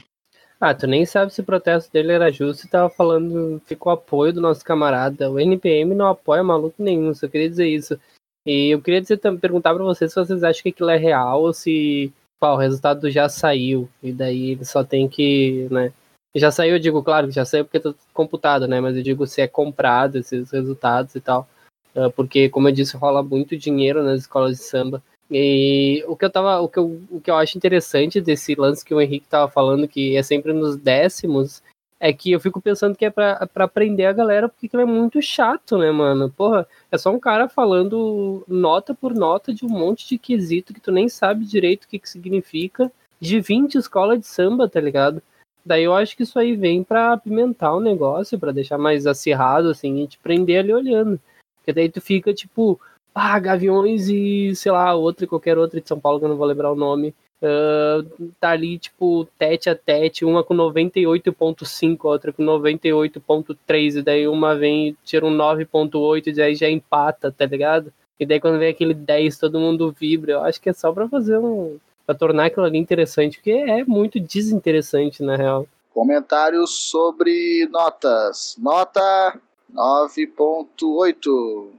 Ah, 0.67 0.73
tu 0.73 0.87
nem 0.87 1.05
sabe 1.05 1.31
se 1.31 1.41
o 1.41 1.45
protesto 1.45 1.93
dele 1.93 2.11
era 2.11 2.31
justo 2.31 2.65
e 2.65 2.67
tava 2.67 2.89
falando, 2.89 3.61
ficou 3.67 3.91
apoio 3.91 4.33
do 4.33 4.41
nosso 4.41 4.65
camarada. 4.65 5.29
O 5.29 5.39
NPM 5.39 5.93
não 5.93 6.07
apoia 6.07 6.43
maluco 6.43 6.81
nenhum, 6.81 7.13
só 7.13 7.27
queria 7.27 7.47
dizer 7.47 7.67
isso. 7.67 7.99
E 8.47 8.73
eu 8.73 8.81
queria 8.81 8.99
dizer, 8.99 9.19
perguntar 9.39 9.75
para 9.75 9.83
vocês 9.83 10.11
se 10.11 10.19
vocês 10.19 10.43
acham 10.43 10.63
que 10.63 10.69
aquilo 10.69 10.89
é 10.89 10.97
real 10.97 11.43
ou 11.43 11.53
se 11.53 12.11
pá, 12.39 12.51
o 12.51 12.57
resultado 12.57 13.11
já 13.11 13.29
saiu 13.29 13.87
e 14.01 14.11
daí 14.11 14.53
ele 14.53 14.65
só 14.65 14.83
tem 14.83 15.07
que, 15.07 15.67
né? 15.69 15.93
Já 16.35 16.49
saiu, 16.49 16.77
eu 16.77 16.79
digo, 16.79 17.03
claro 17.03 17.27
que 17.27 17.35
já 17.35 17.45
saiu 17.45 17.63
porque 17.63 17.79
tá 17.79 17.93
computado, 18.11 18.67
né? 18.67 18.81
Mas 18.81 18.97
eu 18.97 19.03
digo 19.03 19.27
se 19.27 19.41
é 19.41 19.47
comprado 19.47 20.17
esses 20.17 20.49
resultados 20.49 21.13
e 21.13 21.21
tal. 21.21 21.47
Ah, 21.95 22.09
porque, 22.09 22.49
como 22.49 22.69
eu 22.69 22.73
disse, 22.73 22.97
rola 22.97 23.21
muito 23.21 23.55
dinheiro 23.55 24.01
nas 24.01 24.21
escolas 24.21 24.57
de 24.57 24.63
samba. 24.63 25.03
E 25.29 26.03
o 26.07 26.15
que 26.15 26.25
eu 26.25 26.29
tava, 26.29 26.59
o 26.61 26.69
que 26.69 26.77
eu, 26.77 27.01
o 27.09 27.19
que 27.19 27.31
eu 27.31 27.35
acho 27.35 27.57
interessante 27.57 28.21
desse 28.21 28.55
lance 28.55 28.85
que 28.85 28.93
o 28.93 29.01
Henrique 29.01 29.27
tava 29.27 29.49
falando, 29.49 29.87
que 29.87 30.15
é 30.15 30.21
sempre 30.21 30.53
nos 30.53 30.77
décimos, 30.77 31.63
é 31.99 32.13
que 32.13 32.31
eu 32.31 32.39
fico 32.39 32.61
pensando 32.61 32.95
que 32.95 33.05
é 33.05 33.09
pra, 33.09 33.47
pra 33.47 33.65
aprender 33.65 34.05
a 34.05 34.13
galera, 34.13 34.47
porque 34.47 34.67
aquilo 34.67 34.83
é 34.83 34.85
muito 34.85 35.21
chato, 35.21 35.77
né, 35.77 35.91
mano? 35.91 36.29
Porra, 36.29 36.67
é 36.91 36.97
só 36.97 37.11
um 37.11 37.19
cara 37.19 37.49
falando 37.49 38.43
nota 38.47 38.93
por 38.93 39.13
nota 39.15 39.53
de 39.53 39.65
um 39.65 39.69
monte 39.69 40.07
de 40.07 40.17
quesito 40.17 40.73
que 40.73 40.81
tu 40.81 40.91
nem 40.91 41.09
sabe 41.09 41.45
direito 41.45 41.85
o 41.85 41.87
que, 41.87 41.97
que 41.97 42.09
significa, 42.09 42.91
de 43.19 43.39
20 43.39 43.75
escolas 43.75 44.19
de 44.19 44.27
samba, 44.27 44.69
tá 44.69 44.79
ligado? 44.79 45.21
Daí 45.65 45.83
eu 45.83 45.95
acho 45.95 46.15
que 46.15 46.23
isso 46.23 46.37
aí 46.37 46.55
vem 46.55 46.83
pra 46.83 47.13
apimentar 47.13 47.73
o 47.73 47.79
negócio, 47.79 48.37
para 48.37 48.51
deixar 48.51 48.77
mais 48.77 49.07
acirrado, 49.07 49.69
assim, 49.69 50.03
e 50.03 50.07
te 50.07 50.19
prender 50.19 50.59
ali 50.59 50.71
olhando. 50.71 51.19
Porque 51.57 51.73
daí 51.73 51.89
tu 51.89 51.99
fica, 51.99 52.31
tipo, 52.33 52.79
ah, 53.15 53.39
Gaviões 53.39 54.09
e, 54.09 54.53
sei 54.55 54.71
lá, 54.71 54.93
outra, 54.93 55.25
qualquer 55.25 55.57
outra 55.57 55.79
de 55.79 55.87
São 55.87 55.99
Paulo, 55.99 56.19
que 56.19 56.25
eu 56.25 56.29
não 56.29 56.37
vou 56.37 56.45
lembrar 56.45 56.71
o 56.71 56.75
nome, 56.75 57.15
Uh, 57.41 58.31
tá 58.39 58.51
ali, 58.51 58.79
tipo, 58.79 59.27
tete 59.37 59.69
a 59.69 59.75
tete, 59.75 60.23
uma 60.25 60.43
com 60.43 60.55
98.5, 60.55 62.05
outra 62.05 62.31
com 62.31 62.43
98.3, 62.43 63.97
e 63.97 64.01
daí 64.01 64.27
uma 64.27 64.55
vem 64.55 64.97
tira 65.03 65.25
um 65.25 65.35
9.8, 65.35 66.27
e 66.27 66.33
daí 66.33 66.55
já 66.55 66.69
empata, 66.69 67.31
tá 67.31 67.45
ligado? 67.45 67.93
E 68.19 68.25
daí 68.25 68.39
quando 68.39 68.57
vem 68.57 68.69
aquele 68.69 68.93
10, 68.93 69.37
todo 69.37 69.59
mundo 69.59 69.93
vibra. 69.99 70.31
Eu 70.33 70.43
acho 70.43 70.61
que 70.61 70.69
é 70.69 70.73
só 70.73 70.91
pra 70.91 71.09
fazer 71.09 71.37
um. 71.37 71.77
pra 72.05 72.15
tornar 72.15 72.45
aquilo 72.45 72.65
ali 72.65 72.77
interessante, 72.77 73.37
porque 73.37 73.51
é 73.51 73.83
muito 73.83 74.19
desinteressante, 74.19 75.21
na 75.21 75.35
real. 75.35 75.67
Comentários 75.93 76.71
sobre 76.89 77.67
notas. 77.69 78.55
Nota 78.57 79.39
9.8. 79.73 81.69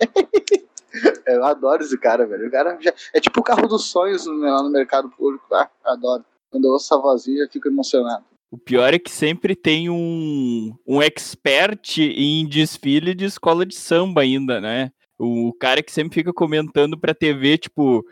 Eu 1.26 1.44
adoro 1.44 1.82
esse 1.82 1.96
cara, 1.98 2.26
velho. 2.26 2.48
O 2.48 2.50
cara 2.50 2.76
já... 2.80 2.92
é 3.12 3.20
tipo 3.20 3.40
o 3.40 3.42
carro 3.42 3.66
dos 3.68 3.86
sonhos 3.86 4.26
lá 4.26 4.62
no 4.62 4.70
mercado 4.70 5.08
público. 5.10 5.44
Ah, 5.54 5.70
adoro. 5.84 6.24
Quando 6.50 6.64
eu 6.64 6.72
ouço 6.72 6.86
essa 6.92 7.00
vozinha, 7.00 7.44
eu 7.44 7.48
fico 7.48 7.68
emocionado. 7.68 8.24
O 8.50 8.58
pior 8.58 8.92
é 8.92 8.98
que 8.98 9.10
sempre 9.10 9.54
tem 9.54 9.88
um, 9.88 10.74
um 10.84 11.00
expert 11.00 11.98
em 11.98 12.44
desfile 12.48 13.14
de 13.14 13.24
escola 13.24 13.64
de 13.64 13.76
samba 13.76 14.22
ainda, 14.22 14.60
né? 14.60 14.90
O 15.16 15.52
cara 15.52 15.82
que 15.82 15.92
sempre 15.92 16.14
fica 16.14 16.32
comentando 16.32 16.98
pra 16.98 17.14
TV, 17.14 17.58
tipo, 17.58 18.04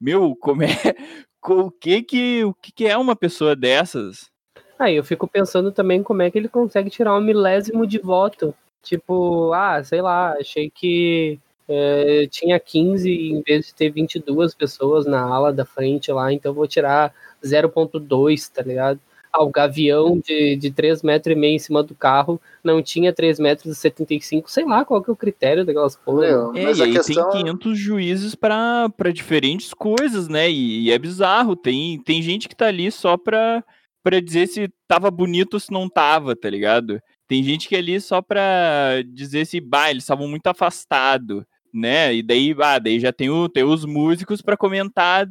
meu, 0.00 0.36
como 0.36 0.62
é. 0.62 0.68
O 1.48 1.70
que 1.70 2.02
que, 2.02 2.44
o 2.44 2.52
que, 2.52 2.72
que 2.72 2.86
é 2.88 2.96
uma 2.96 3.14
pessoa 3.14 3.54
dessas? 3.54 4.28
Aí 4.76 4.96
eu 4.96 5.04
fico 5.04 5.28
pensando 5.28 5.70
também 5.70 6.02
como 6.02 6.20
é 6.20 6.28
que 6.28 6.36
ele 6.36 6.48
consegue 6.48 6.90
tirar 6.90 7.16
um 7.16 7.20
milésimo 7.20 7.86
de 7.86 8.00
voto. 8.00 8.52
Tipo, 8.82 9.52
ah, 9.52 9.82
sei 9.84 10.02
lá, 10.02 10.32
achei 10.32 10.68
que 10.68 11.38
é, 11.68 12.26
tinha 12.30 12.58
15 12.58 13.10
em 13.10 13.42
vez 13.42 13.66
de 13.66 13.74
ter 13.74 13.90
22 13.90 14.54
pessoas 14.54 15.06
na 15.06 15.20
ala 15.20 15.52
da 15.52 15.64
frente 15.64 16.12
lá, 16.12 16.32
então 16.32 16.54
vou 16.54 16.66
tirar 16.66 17.12
0.2, 17.42 18.50
tá 18.52 18.62
ligado? 18.62 19.00
Ah, 19.32 19.42
o 19.42 19.50
gavião 19.50 20.18
de, 20.18 20.56
de 20.56 20.70
3 20.70 21.02
metros 21.02 21.36
e 21.36 21.38
meio 21.38 21.56
em 21.56 21.58
cima 21.58 21.82
do 21.82 21.94
carro 21.94 22.40
não 22.64 22.80
tinha 22.80 23.12
3 23.12 23.38
metros 23.38 23.76
e 23.76 23.78
75, 23.78 24.50
sei 24.50 24.64
lá 24.64 24.84
qual 24.84 25.02
que 25.02 25.10
é 25.10 25.12
o 25.12 25.16
critério 25.16 25.64
daquelas 25.64 25.96
coisas. 25.96 26.56
É, 26.56 26.72
e 26.72 26.82
aí 26.82 26.92
questão... 26.92 27.30
tem 27.30 27.44
500 27.44 27.78
juízes 27.78 28.34
para 28.34 28.88
diferentes 29.12 29.74
coisas, 29.74 30.28
né? 30.28 30.50
E, 30.50 30.84
e, 30.84 30.92
é 30.92 30.98
bizarro, 30.98 31.54
tem, 31.54 32.00
tem 32.02 32.22
gente 32.22 32.48
que 32.48 32.56
tá 32.56 32.66
ali 32.66 32.90
só 32.90 33.16
pra, 33.18 33.62
pra 34.02 34.20
dizer 34.20 34.46
se 34.46 34.70
tava 34.88 35.10
bonito 35.10 35.54
ou 35.54 35.60
se 35.60 35.70
não 35.70 35.88
tava, 35.88 36.34
tá 36.34 36.48
ligado? 36.48 36.98
Tem 37.28 37.42
gente 37.42 37.68
que 37.68 37.74
é 37.74 37.78
ali 37.78 38.00
só 38.00 38.22
pra 38.22 39.02
dizer 39.04 39.44
se, 39.46 39.60
bah, 39.60 39.90
eles 39.90 40.04
estavam 40.04 40.28
muito 40.28 40.46
afastados 40.46 41.44
né? 41.76 42.14
E 42.14 42.22
daí, 42.22 42.54
ah, 42.60 42.78
daí 42.78 42.98
já 42.98 43.12
tem, 43.12 43.30
o, 43.30 43.48
tem 43.48 43.64
os 43.64 43.84
músicos 43.84 44.42
para 44.42 44.56
comentar 44.56 45.28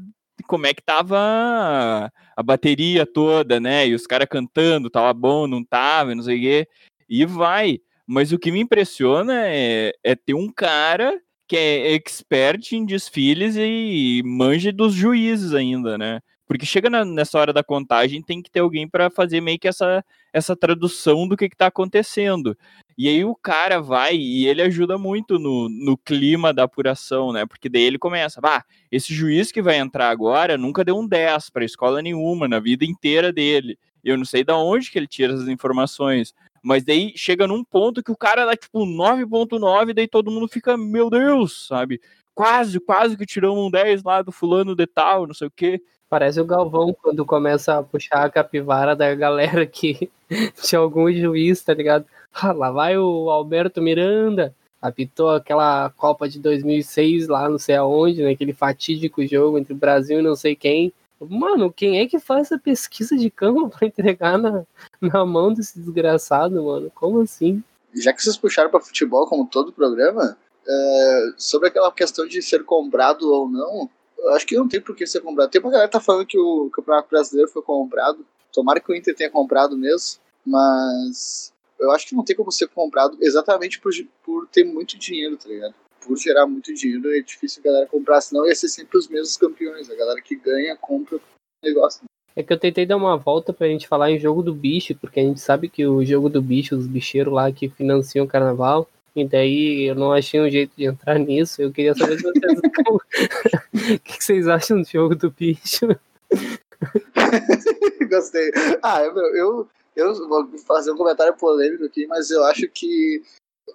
como 0.47 0.67
é 0.67 0.73
que 0.73 0.81
tava 0.83 2.11
a 2.35 2.43
bateria 2.43 3.05
toda, 3.05 3.59
né? 3.59 3.87
E 3.87 3.95
os 3.95 4.05
caras 4.05 4.27
cantando, 4.29 4.89
tava 4.89 5.13
bom, 5.13 5.47
não 5.47 5.63
tava, 5.63 6.13
não 6.13 6.23
sei 6.23 6.37
o 6.37 6.41
quê. 6.41 6.67
E 7.09 7.25
vai. 7.25 7.79
Mas 8.07 8.31
o 8.31 8.39
que 8.39 8.51
me 8.51 8.59
impressiona 8.59 9.47
é, 9.47 9.93
é 10.03 10.15
ter 10.15 10.33
um 10.33 10.51
cara 10.51 11.19
que 11.47 11.55
é 11.55 11.93
expert 11.93 12.73
em 12.73 12.85
desfiles 12.85 13.55
e 13.57 14.21
manja 14.25 14.71
dos 14.71 14.93
juízes 14.93 15.53
ainda, 15.53 15.97
né? 15.97 16.19
Porque 16.47 16.65
chega 16.65 16.89
na, 16.89 17.03
nessa 17.03 17.39
hora 17.39 17.51
da 17.51 17.63
contagem, 17.63 18.21
tem 18.21 18.41
que 18.41 18.51
ter 18.51 18.59
alguém 18.59 18.87
para 18.87 19.09
fazer 19.09 19.41
meio 19.41 19.57
que 19.59 19.67
essa, 19.67 20.03
essa 20.31 20.55
tradução 20.55 21.27
do 21.27 21.35
que, 21.35 21.45
está 21.45 21.67
acontecendo. 21.67 22.55
E 22.97 23.09
aí 23.09 23.25
o 23.25 23.35
cara 23.35 23.81
vai 23.81 24.15
e 24.15 24.47
ele 24.47 24.61
ajuda 24.61 24.97
muito 24.97 25.37
no, 25.37 25.67
no 25.67 25.97
clima 25.97 26.53
da 26.53 26.63
apuração, 26.63 27.33
né? 27.33 27.45
Porque 27.45 27.67
daí 27.67 27.83
ele 27.83 27.99
começa, 27.99 28.39
bah, 28.39 28.63
esse 28.89 29.13
juiz 29.13 29.51
que 29.51 29.61
vai 29.61 29.77
entrar 29.77 30.09
agora 30.09 30.57
nunca 30.57 30.83
deu 30.83 30.97
um 30.97 31.05
10 31.05 31.49
para 31.49 31.65
escola 31.65 32.01
nenhuma 32.01 32.47
na 32.47 32.59
vida 32.59 32.85
inteira 32.85 33.33
dele. 33.33 33.77
Eu 34.03 34.17
não 34.17 34.23
sei 34.23 34.43
da 34.43 34.57
onde 34.57 34.89
que 34.89 34.97
ele 34.97 35.07
tira 35.07 35.33
essas 35.33 35.49
informações. 35.49 36.33
Mas 36.63 36.83
daí 36.83 37.11
chega 37.15 37.45
num 37.45 37.63
ponto 37.63 38.01
que 38.01 38.11
o 38.11 38.17
cara 38.17 38.45
dá 38.45 38.55
tipo 38.55 38.85
9.9, 38.85 39.93
daí 39.93 40.07
todo 40.07 40.31
mundo 40.31 40.47
fica, 40.47 40.77
meu 40.77 41.09
Deus, 41.09 41.67
sabe? 41.67 42.01
Quase, 42.33 42.79
quase 42.79 43.15
que 43.15 43.25
tirou 43.25 43.57
um 43.57 43.69
10 43.69 44.03
lá 44.03 44.21
do 44.21 44.31
fulano 44.31 44.75
de 44.75 44.87
tal, 44.87 45.27
não 45.27 45.33
sei 45.33 45.47
o 45.47 45.51
quê. 45.51 45.81
Parece 46.09 46.39
o 46.39 46.45
Galvão 46.45 46.95
quando 47.01 47.25
começa 47.25 47.77
a 47.77 47.83
puxar 47.83 48.25
a 48.25 48.29
capivara 48.29 48.95
da 48.95 49.13
galera 49.13 49.65
que 49.65 50.09
tinha 50.63 50.79
algum 50.79 51.11
juiz, 51.11 51.61
tá 51.61 51.73
ligado? 51.73 52.05
Ah, 52.37 52.51
lá 52.51 52.69
vai 52.69 52.97
o 52.97 53.29
Alberto 53.29 53.81
Miranda, 53.81 54.53
apitou 54.81 55.29
aquela 55.29 55.89
Copa 55.91 56.27
de 56.27 56.37
2006 56.37 57.29
lá 57.29 57.47
não 57.47 57.57
sei 57.57 57.75
aonde, 57.75 58.21
né, 58.21 58.31
aquele 58.31 58.51
fatídico 58.51 59.25
jogo 59.25 59.57
entre 59.57 59.71
o 59.71 59.77
Brasil 59.77 60.19
e 60.19 60.23
não 60.23 60.35
sei 60.35 60.53
quem. 60.53 60.91
Mano, 61.17 61.71
quem 61.71 61.99
é 61.99 62.05
que 62.05 62.19
faz 62.19 62.47
essa 62.47 62.59
pesquisa 62.59 63.15
de 63.15 63.29
campo 63.29 63.69
pra 63.71 63.87
entregar 63.87 64.37
na, 64.37 64.65
na 64.99 65.25
mão 65.25 65.53
desse 65.53 65.79
desgraçado, 65.79 66.61
mano? 66.61 66.91
Como 66.93 67.21
assim? 67.21 67.63
Já 67.93 68.11
que 68.11 68.21
vocês 68.21 68.35
puxaram 68.35 68.69
para 68.69 68.81
futebol 68.81 69.25
como 69.27 69.47
todo 69.47 69.69
o 69.69 69.73
programa, 69.73 70.37
é, 70.67 71.29
sobre 71.37 71.69
aquela 71.69 71.89
questão 71.89 72.27
de 72.27 72.41
ser 72.41 72.65
comprado 72.65 73.31
ou 73.31 73.47
não, 73.49 73.89
acho 74.33 74.45
que 74.45 74.57
não 74.57 74.67
tem 74.67 74.81
por 74.81 74.93
que 74.93 75.07
ser 75.07 75.21
comprado. 75.21 75.49
Tem 75.49 75.61
uma 75.61 75.71
galera 75.71 75.87
que 75.87 75.93
tá 75.93 76.01
falando 76.01 76.25
que 76.25 76.37
o 76.37 76.69
Campeonato 76.69 77.09
Brasileiro 77.09 77.49
foi 77.49 77.61
comprado. 77.61 78.25
Tomara 78.51 78.81
que 78.81 78.91
o 78.91 78.95
Inter 78.95 79.15
tenha 79.15 79.29
comprado 79.29 79.77
mesmo. 79.77 80.19
Mas 80.45 81.54
eu 81.85 81.91
acho 81.91 82.07
que 82.07 82.15
não 82.15 82.23
tem 82.23 82.35
como 82.35 82.51
ser 82.51 82.67
comprado 82.67 83.17
exatamente 83.21 83.79
por, 83.79 83.91
por 84.23 84.47
ter 84.47 84.63
muito 84.63 84.97
dinheiro, 84.97 85.37
tá 85.37 85.47
ligado? 85.47 85.73
Por 86.05 86.17
gerar 86.17 86.45
muito 86.45 86.73
dinheiro 86.73 87.15
é 87.15 87.21
difícil 87.21 87.61
a 87.63 87.67
galera 87.67 87.87
comprar, 87.87 88.21
senão 88.21 88.45
ia 88.45 88.55
ser 88.55 88.67
sempre 88.67 88.97
os 88.97 89.07
mesmos 89.07 89.37
campeões. 89.37 89.89
A 89.89 89.95
galera 89.95 90.21
que 90.21 90.35
ganha, 90.35 90.75
compra 90.75 91.17
o 91.17 91.21
negócio. 91.63 92.03
É 92.35 92.43
que 92.43 92.51
eu 92.51 92.59
tentei 92.59 92.85
dar 92.85 92.97
uma 92.97 93.17
volta 93.17 93.53
pra 93.53 93.67
gente 93.67 93.87
falar 93.87 94.11
em 94.11 94.19
jogo 94.19 94.43
do 94.43 94.53
bicho, 94.53 94.93
porque 94.95 95.19
a 95.19 95.23
gente 95.23 95.39
sabe 95.39 95.69
que 95.69 95.87
o 95.87 96.03
jogo 96.03 96.29
do 96.29 96.41
bicho, 96.41 96.75
os 96.75 96.85
bicheiros 96.85 97.33
lá 97.33 97.51
que 97.51 97.69
financiam 97.69 98.25
o 98.25 98.27
carnaval, 98.27 98.89
e 99.15 99.25
daí 99.25 99.85
eu 99.85 99.95
não 99.95 100.11
achei 100.11 100.41
um 100.41 100.49
jeito 100.49 100.73
de 100.75 100.85
entrar 100.85 101.17
nisso. 101.17 101.61
Eu 101.61 101.71
queria 101.71 101.95
saber 101.95 102.17
se 102.17 102.23
vocês. 102.23 102.59
o 103.95 103.99
que 103.99 104.23
vocês 104.23 104.47
acham 104.47 104.81
do 104.81 104.87
jogo 104.87 105.15
do 105.15 105.31
bicho? 105.31 105.87
Gostei. 108.09 108.51
Ah, 108.83 109.01
eu, 109.01 109.15
eu, 109.35 109.69
eu 109.95 110.27
vou 110.27 110.57
fazer 110.59 110.91
um 110.91 110.97
comentário 110.97 111.35
polêmico 111.37 111.85
aqui, 111.85 112.05
mas 112.07 112.29
eu 112.29 112.43
acho 112.43 112.67
que 112.67 113.23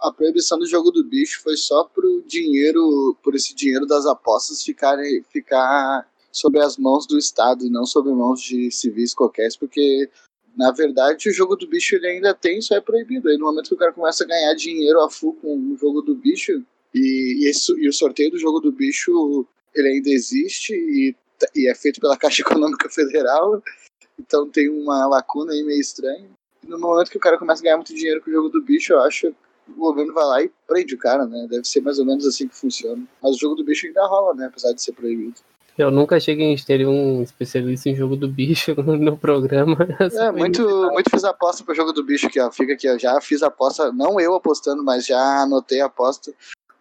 a 0.01 0.13
proibição 0.13 0.59
do 0.59 0.67
jogo 0.67 0.91
do 0.91 1.05
bicho 1.05 1.43
foi 1.43 1.57
só 1.57 1.85
pro 1.85 2.23
dinheiro, 2.27 3.17
por 3.23 3.35
esse 3.35 3.55
dinheiro 3.55 3.87
das 3.87 4.07
apostas 4.07 4.63
ficarem, 4.63 5.23
ficar 5.25 6.09
sobre 6.31 6.61
as 6.61 6.77
mãos 6.77 7.07
do 7.07 7.19
Estado 7.19 7.65
e 7.65 7.71
não 7.71 7.85
sobre 7.85 8.13
mãos 8.13 8.41
de 8.41 8.71
civis 8.71 9.15
qualquer, 9.15 9.49
porque 9.59 10.09
na 10.57 10.71
verdade 10.71 11.29
o 11.29 11.33
jogo 11.33 11.57
do 11.57 11.67
bicho 11.67 11.97
ele 11.97 12.07
ainda 12.07 12.35
tem, 12.35 12.61
só 12.61 12.77
é 12.77 12.81
proibido. 12.81 13.29
Aí 13.29 13.37
no 13.37 13.47
momento 13.47 13.69
que 13.69 13.75
o 13.75 13.79
cara 13.79 13.93
começa 13.93 14.25
a 14.25 14.27
ganhar 14.27 14.55
dinheiro 14.55 15.01
a 15.01 15.11
full 15.11 15.35
com 15.35 15.57
o 15.57 15.77
jogo 15.77 16.03
do 16.03 16.15
bicho 16.15 16.65
e, 16.95 17.45
e, 17.45 17.49
esse, 17.49 17.73
e 17.73 17.89
o 17.89 17.93
sorteio 17.93 18.31
do 18.31 18.39
jogo 18.39 18.61
do 18.61 18.71
bicho 18.71 19.47
ele 19.75 19.89
ainda 19.89 20.11
existe 20.11 20.73
e, 20.73 21.17
e 21.55 21.69
é 21.69 21.75
feito 21.75 22.01
pela 22.01 22.17
Caixa 22.17 22.43
Econômica 22.43 22.89
Federal, 22.89 23.63
então 24.21 24.49
tem 24.49 24.69
uma 24.69 25.07
lacuna 25.07 25.53
aí 25.53 25.63
meio 25.63 25.81
estranha. 25.81 26.29
E 26.63 26.67
no 26.69 26.79
momento 26.79 27.11
que 27.11 27.17
o 27.17 27.21
cara 27.21 27.39
começa 27.39 27.63
a 27.63 27.65
ganhar 27.65 27.77
muito 27.77 27.95
dinheiro 27.95 28.21
com 28.23 28.31
o 28.31 28.33
jogo 28.33 28.49
do 28.49 28.63
bicho, 28.63 28.93
eu 28.93 29.01
acho 29.01 29.35
o 29.69 29.81
governo 29.81 30.13
vai 30.13 30.25
lá 30.25 30.43
e 30.43 30.51
prende 30.67 30.95
o 30.95 30.99
cara, 30.99 31.27
né? 31.27 31.47
Deve 31.49 31.65
ser 31.65 31.81
mais 31.81 31.99
ou 31.99 32.05
menos 32.05 32.27
assim 32.27 32.49
que 32.49 32.57
funciona. 32.57 33.03
Mas 33.23 33.37
o 33.37 33.39
jogo 33.39 33.55
do 33.55 33.65
bicho 33.65 33.87
ainda 33.87 34.07
rola, 34.07 34.35
né? 34.35 34.47
Apesar 34.47 34.73
de 34.73 34.83
ser 34.83 34.93
proibido. 34.93 35.35
Eu 35.79 35.91
nunca 35.91 36.17
achei 36.17 36.37
que 36.37 36.43
a 36.43 36.47
gente 36.47 36.67
teria 36.67 36.89
um 36.89 37.23
especialista 37.23 37.89
em 37.89 37.95
jogo 37.95 38.17
do 38.17 38.29
bicho 38.29 38.75
no 38.83 39.17
programa. 39.17 39.77
É, 40.13 40.31
muito, 40.31 40.63
muito 40.93 41.11
fiz 41.11 41.25
aposta 41.25 41.65
pro 41.65 41.75
jogo 41.75 41.93
do 41.93 42.05
bicho 42.05 42.27
aqui, 42.27 42.41
ó. 42.41 42.51
Fica 42.51 42.75
aqui, 42.75 42.89
ó. 42.89 42.99
Já 42.99 43.21
fiz 43.21 43.43
aposta, 43.43 43.93
não 43.93 44.21
eu 44.21 44.35
apostando, 44.35 44.83
mas 44.85 45.07
já 45.07 45.43
anotei 45.43 45.81
a 45.81 45.87
aposta 45.87 46.33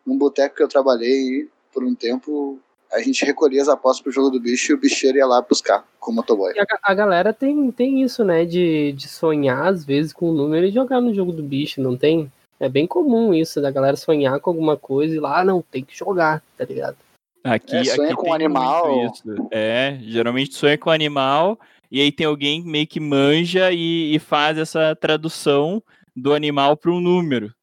num 0.06 0.17
boteco 0.17 0.56
que 0.56 0.63
eu 0.63 0.67
trabalhei 0.67 1.47
por 1.71 1.84
um 1.84 1.95
tempo. 1.95 2.60
A 2.91 2.99
gente 3.02 3.23
recolhia 3.23 3.62
as 3.62 3.69
apostas 3.69 4.02
pro 4.02 4.12
jogo 4.12 4.32
do 4.32 4.39
bicho 4.39 4.71
e 4.71 4.75
o 4.75 4.80
bicheiro 4.80 5.17
ia 5.17 5.25
lá 5.25 5.41
buscar 5.41 5.86
com 5.99 6.12
o 6.12 6.15
motoboy. 6.15 6.54
A, 6.58 6.91
a, 6.91 6.93
galera 6.93 7.32
tem, 7.32 7.71
tem 7.71 8.02
isso, 8.02 8.23
né? 8.23 8.45
De, 8.45 8.93
de 8.93 9.08
sonhar, 9.08 9.67
às 9.67 9.86
vezes, 9.86 10.12
com 10.12 10.30
o 10.30 10.34
número 10.34 10.65
e 10.65 10.71
jogar 10.71 10.99
no 10.99 11.13
jogo 11.13 11.32
do 11.32 11.43
bicho, 11.43 11.82
não 11.82 11.95
tem? 11.95 12.32
É 12.60 12.67
bem 12.67 12.88
comum 12.88 13.34
isso, 13.34 13.62
da 13.62 13.71
galera 13.71 13.95
sonhar 13.95 14.39
com 14.39 14.49
alguma 14.49 14.75
coisa 14.75 15.15
e 15.15 15.19
lá, 15.19 15.39
ah, 15.39 15.45
não, 15.45 15.62
tem 15.62 15.84
que 15.84 15.95
jogar, 15.95 16.43
tá 16.58 16.65
ligado? 16.65 16.97
Aqui, 17.43 17.75
é, 17.75 17.84
sonha 17.86 18.13
aqui 18.13 18.17
com 18.17 18.34
animal. 18.34 19.06
Isso. 19.06 19.23
É, 19.52 19.97
geralmente 20.02 20.56
sonha 20.56 20.78
com 20.78 20.89
animal 20.89 21.58
e 21.91 22.02
aí 22.02 22.12
tem 22.12 22.25
alguém 22.25 22.62
meio 22.63 22.86
que 22.86 22.99
manja 22.99 23.71
e, 23.71 24.13
e 24.13 24.19
faz 24.19 24.58
essa 24.58 24.95
tradução 24.95 25.82
do 26.15 26.34
animal 26.34 26.78
para 26.78 26.91
um 26.91 26.99
número. 26.99 27.54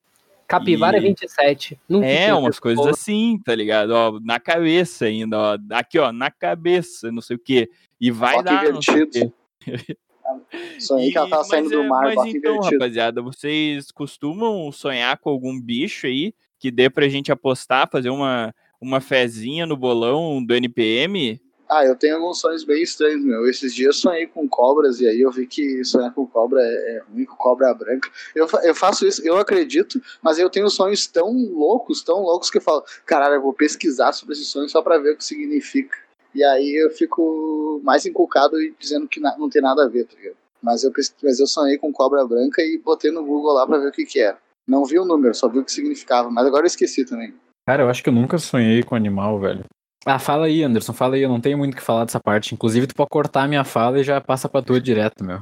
Capivara 0.46 0.98
e... 0.98 1.00
27. 1.00 1.78
Nunca 1.88 2.06
é, 2.06 2.32
umas 2.34 2.58
coisas 2.58 2.78
porra. 2.78 2.90
assim, 2.90 3.40
tá 3.44 3.54
ligado? 3.54 3.90
Ó, 3.90 4.20
na 4.20 4.38
cabeça 4.38 5.06
ainda, 5.06 5.38
ó. 5.38 5.58
Aqui, 5.70 5.98
ó, 5.98 6.12
na 6.12 6.30
cabeça, 6.30 7.10
não 7.10 7.20
sei 7.20 7.36
o 7.36 7.38
quê. 7.38 7.70
E 8.00 8.10
vai 8.10 8.42
dar. 8.42 8.64
Sonhei 10.78 11.10
que 11.10 11.18
ela 11.18 11.28
tava 11.28 11.44
saindo 11.44 11.70
do 11.70 11.82
é, 11.82 11.88
mar, 11.88 12.02
mas 12.02 12.34
então, 12.34 12.56
invertido. 12.56 12.72
rapaziada, 12.72 13.22
vocês 13.22 13.90
costumam 13.90 14.70
sonhar 14.70 15.16
com 15.18 15.30
algum 15.30 15.60
bicho 15.60 16.06
aí 16.06 16.34
que 16.58 16.70
dê 16.70 16.88
pra 16.88 17.08
gente 17.08 17.32
apostar, 17.32 17.88
fazer 17.90 18.10
uma, 18.10 18.54
uma 18.80 19.00
fezinha 19.00 19.66
no 19.66 19.76
bolão 19.76 20.44
do 20.44 20.54
NPM? 20.54 21.40
Ah, 21.68 21.84
eu 21.84 21.96
tenho 21.96 22.16
alguns 22.16 22.40
sonhos 22.40 22.64
bem 22.64 22.82
estranhos, 22.82 23.24
meu. 23.24 23.48
Esses 23.48 23.74
dias 23.74 23.96
eu 23.96 24.00
sonhei 24.00 24.26
com 24.26 24.48
cobras 24.48 25.00
e 25.00 25.08
aí 25.08 25.20
eu 25.20 25.30
vi 25.30 25.46
que 25.46 25.84
sonhar 25.84 26.12
com 26.14 26.26
cobra 26.26 26.60
é, 26.62 26.96
é 26.96 27.02
ruim, 27.10 27.24
com 27.24 27.34
cobra 27.36 27.74
branca. 27.74 28.08
Eu, 28.34 28.46
eu 28.62 28.74
faço 28.74 29.06
isso, 29.06 29.26
eu 29.26 29.36
acredito, 29.36 30.00
mas 30.22 30.38
eu 30.38 30.48
tenho 30.48 30.68
sonhos 30.70 31.06
tão 31.06 31.32
loucos, 31.32 32.02
tão 32.02 32.22
loucos 32.22 32.50
que 32.50 32.58
eu 32.58 32.62
falo, 32.62 32.84
caralho, 33.04 33.34
eu 33.34 33.42
vou 33.42 33.52
pesquisar 33.52 34.12
sobre 34.12 34.34
esses 34.34 34.48
sonhos 34.48 34.70
só 34.70 34.80
pra 34.80 34.98
ver 34.98 35.14
o 35.14 35.16
que 35.16 35.24
significa. 35.24 35.96
E 36.34 36.44
aí 36.44 36.84
eu 36.84 36.90
fico 36.90 37.80
mais 37.82 38.06
inculcado 38.06 38.60
e 38.60 38.74
dizendo 38.78 39.08
que 39.08 39.18
não 39.18 39.48
tem 39.48 39.62
nada 39.62 39.84
a 39.84 39.88
ver, 39.88 40.04
tá 40.04 40.14
ligado? 40.16 40.36
Mas 40.62 40.84
eu, 40.84 40.92
mas 41.22 41.40
eu 41.40 41.46
sonhei 41.46 41.78
com 41.78 41.92
cobra 41.92 42.26
branca 42.26 42.62
e 42.62 42.78
botei 42.78 43.10
no 43.10 43.24
Google 43.24 43.54
lá 43.54 43.66
pra 43.66 43.78
ver 43.78 43.88
o 43.88 43.92
que 43.92 44.04
que 44.04 44.20
era. 44.20 44.38
Não 44.66 44.84
vi 44.84 44.98
o 44.98 45.04
número, 45.04 45.34
só 45.34 45.48
vi 45.48 45.58
o 45.58 45.64
que 45.64 45.72
significava, 45.72 46.30
mas 46.30 46.46
agora 46.46 46.64
eu 46.64 46.66
esqueci 46.66 47.04
também. 47.04 47.34
Cara, 47.66 47.82
eu 47.82 47.88
acho 47.88 48.02
que 48.02 48.08
eu 48.08 48.12
nunca 48.12 48.38
sonhei 48.38 48.82
com 48.82 48.94
animal, 48.94 49.38
velho. 49.40 49.64
Ah, 50.08 50.20
fala 50.20 50.46
aí, 50.46 50.62
Anderson, 50.62 50.92
fala 50.92 51.16
aí, 51.16 51.22
eu 51.22 51.28
não 51.28 51.40
tenho 51.40 51.58
muito 51.58 51.74
o 51.74 51.76
que 51.76 51.82
falar 51.82 52.04
dessa 52.04 52.20
parte. 52.20 52.54
Inclusive, 52.54 52.86
tu 52.86 52.94
pode 52.94 53.10
cortar 53.10 53.42
a 53.42 53.48
minha 53.48 53.64
fala 53.64 53.98
e 53.98 54.04
já 54.04 54.20
passa 54.20 54.48
pra 54.48 54.62
tua 54.62 54.80
direto, 54.80 55.24
meu. 55.24 55.40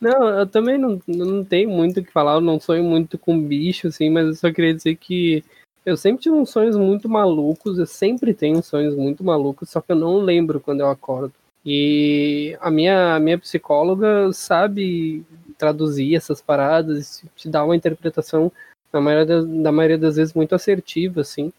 Não, 0.00 0.26
eu 0.26 0.46
também 0.46 0.78
não, 0.78 0.98
não 1.06 1.44
tenho 1.44 1.68
muito 1.68 2.00
o 2.00 2.02
que 2.02 2.10
falar, 2.10 2.36
eu 2.36 2.40
não 2.40 2.58
sonho 2.58 2.82
muito 2.82 3.18
com 3.18 3.38
bicho, 3.38 3.88
assim, 3.88 4.08
mas 4.08 4.26
eu 4.26 4.34
só 4.34 4.50
queria 4.50 4.72
dizer 4.72 4.96
que 4.96 5.44
eu 5.84 5.98
sempre 5.98 6.22
tive 6.22 6.34
uns 6.34 6.48
sonhos 6.48 6.76
muito 6.76 7.10
malucos, 7.10 7.78
eu 7.78 7.84
sempre 7.84 8.32
tenho 8.32 8.62
sonhos 8.62 8.96
muito 8.96 9.22
malucos, 9.22 9.68
só 9.68 9.82
que 9.82 9.92
eu 9.92 9.96
não 9.96 10.16
lembro 10.16 10.60
quando 10.60 10.80
eu 10.80 10.88
acordo. 10.88 11.34
E 11.64 12.56
a 12.58 12.70
minha, 12.70 13.16
a 13.16 13.20
minha 13.20 13.38
psicóloga 13.38 14.32
sabe 14.32 15.22
traduzir 15.58 16.16
essas 16.16 16.40
paradas, 16.40 17.22
te 17.36 17.50
dar 17.50 17.66
uma 17.66 17.76
interpretação, 17.76 18.50
na 18.90 19.00
maioria, 19.02 19.26
das, 19.26 19.46
na 19.46 19.70
maioria 19.70 19.98
das 19.98 20.16
vezes, 20.16 20.32
muito 20.32 20.54
assertiva, 20.54 21.20
assim. 21.20 21.52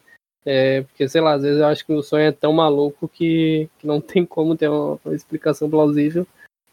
É, 0.46 0.82
porque, 0.82 1.08
sei 1.08 1.22
lá, 1.22 1.34
às 1.34 1.44
vezes 1.44 1.60
eu 1.60 1.68
acho 1.68 1.86
que 1.86 1.94
o 1.94 2.02
sonho 2.02 2.26
é 2.26 2.32
tão 2.32 2.52
maluco 2.52 3.08
que, 3.08 3.70
que 3.80 3.86
não 3.86 4.02
tem 4.02 4.26
como 4.26 4.56
ter 4.56 4.70
uma, 4.70 5.00
uma 5.04 5.16
explicação 5.16 5.70
plausível. 5.70 6.26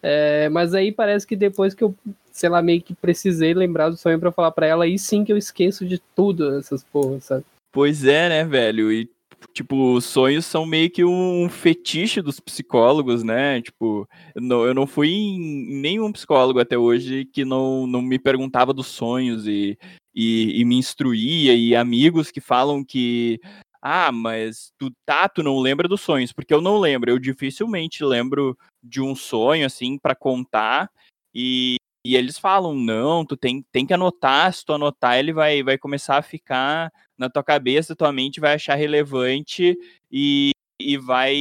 É, 0.02 0.48
mas 0.48 0.74
aí 0.74 0.92
parece 0.92 1.26
que 1.26 1.34
depois 1.34 1.74
que 1.74 1.82
eu, 1.82 1.94
sei 2.30 2.48
lá, 2.48 2.62
meio 2.62 2.80
que 2.80 2.94
precisei 2.94 3.52
lembrar 3.52 3.90
do 3.90 3.96
sonho 3.96 4.18
para 4.18 4.32
falar 4.32 4.52
para 4.52 4.66
ela, 4.66 4.84
aí 4.84 4.98
sim 4.98 5.24
que 5.24 5.32
eu 5.32 5.36
esqueço 5.36 5.84
de 5.84 6.00
tudo 6.14 6.56
essas 6.56 6.84
porras, 6.84 7.24
sabe? 7.24 7.44
Pois 7.72 8.04
é, 8.04 8.28
né, 8.28 8.44
velho? 8.44 8.92
E, 8.92 9.10
tipo, 9.52 9.94
os 9.94 10.04
sonhos 10.04 10.46
são 10.46 10.64
meio 10.64 10.88
que 10.88 11.04
um 11.04 11.48
fetiche 11.50 12.22
dos 12.22 12.38
psicólogos, 12.38 13.24
né? 13.24 13.60
Tipo, 13.60 14.08
eu 14.34 14.42
não, 14.42 14.64
eu 14.64 14.74
não 14.74 14.86
fui 14.86 15.10
em 15.10 15.80
nenhum 15.80 16.12
psicólogo 16.12 16.60
até 16.60 16.78
hoje 16.78 17.24
que 17.24 17.44
não, 17.44 17.86
não 17.86 18.00
me 18.00 18.18
perguntava 18.20 18.72
dos 18.72 18.86
sonhos 18.86 19.46
e, 19.48 19.76
e, 20.18 20.60
e 20.60 20.64
me 20.64 20.74
instruía, 20.74 21.54
e 21.54 21.76
amigos 21.76 22.32
que 22.32 22.40
falam 22.40 22.84
que 22.84 23.40
ah, 23.80 24.10
mas 24.10 24.72
tu 24.76 24.90
tá, 25.06 25.28
tu 25.28 25.44
não 25.44 25.60
lembra 25.60 25.86
dos 25.86 26.00
sonhos, 26.00 26.32
porque 26.32 26.52
eu 26.52 26.60
não 26.60 26.76
lembro, 26.78 27.08
eu 27.08 27.20
dificilmente 27.20 28.04
lembro 28.04 28.58
de 28.82 29.00
um 29.00 29.14
sonho 29.14 29.64
assim 29.64 29.96
para 29.96 30.16
contar 30.16 30.90
e, 31.32 31.76
e 32.04 32.16
eles 32.16 32.36
falam, 32.36 32.74
não, 32.74 33.24
tu 33.24 33.36
tem, 33.36 33.64
tem 33.70 33.86
que 33.86 33.94
anotar, 33.94 34.52
se 34.52 34.64
tu 34.64 34.72
anotar 34.72 35.16
ele 35.16 35.32
vai, 35.32 35.62
vai 35.62 35.78
começar 35.78 36.18
a 36.18 36.22
ficar 36.22 36.90
na 37.16 37.30
tua 37.30 37.44
cabeça, 37.44 37.94
tua 37.94 38.12
mente 38.12 38.40
vai 38.40 38.54
achar 38.54 38.74
relevante 38.74 39.76
e, 40.10 40.50
e 40.80 40.96
vai 40.96 41.36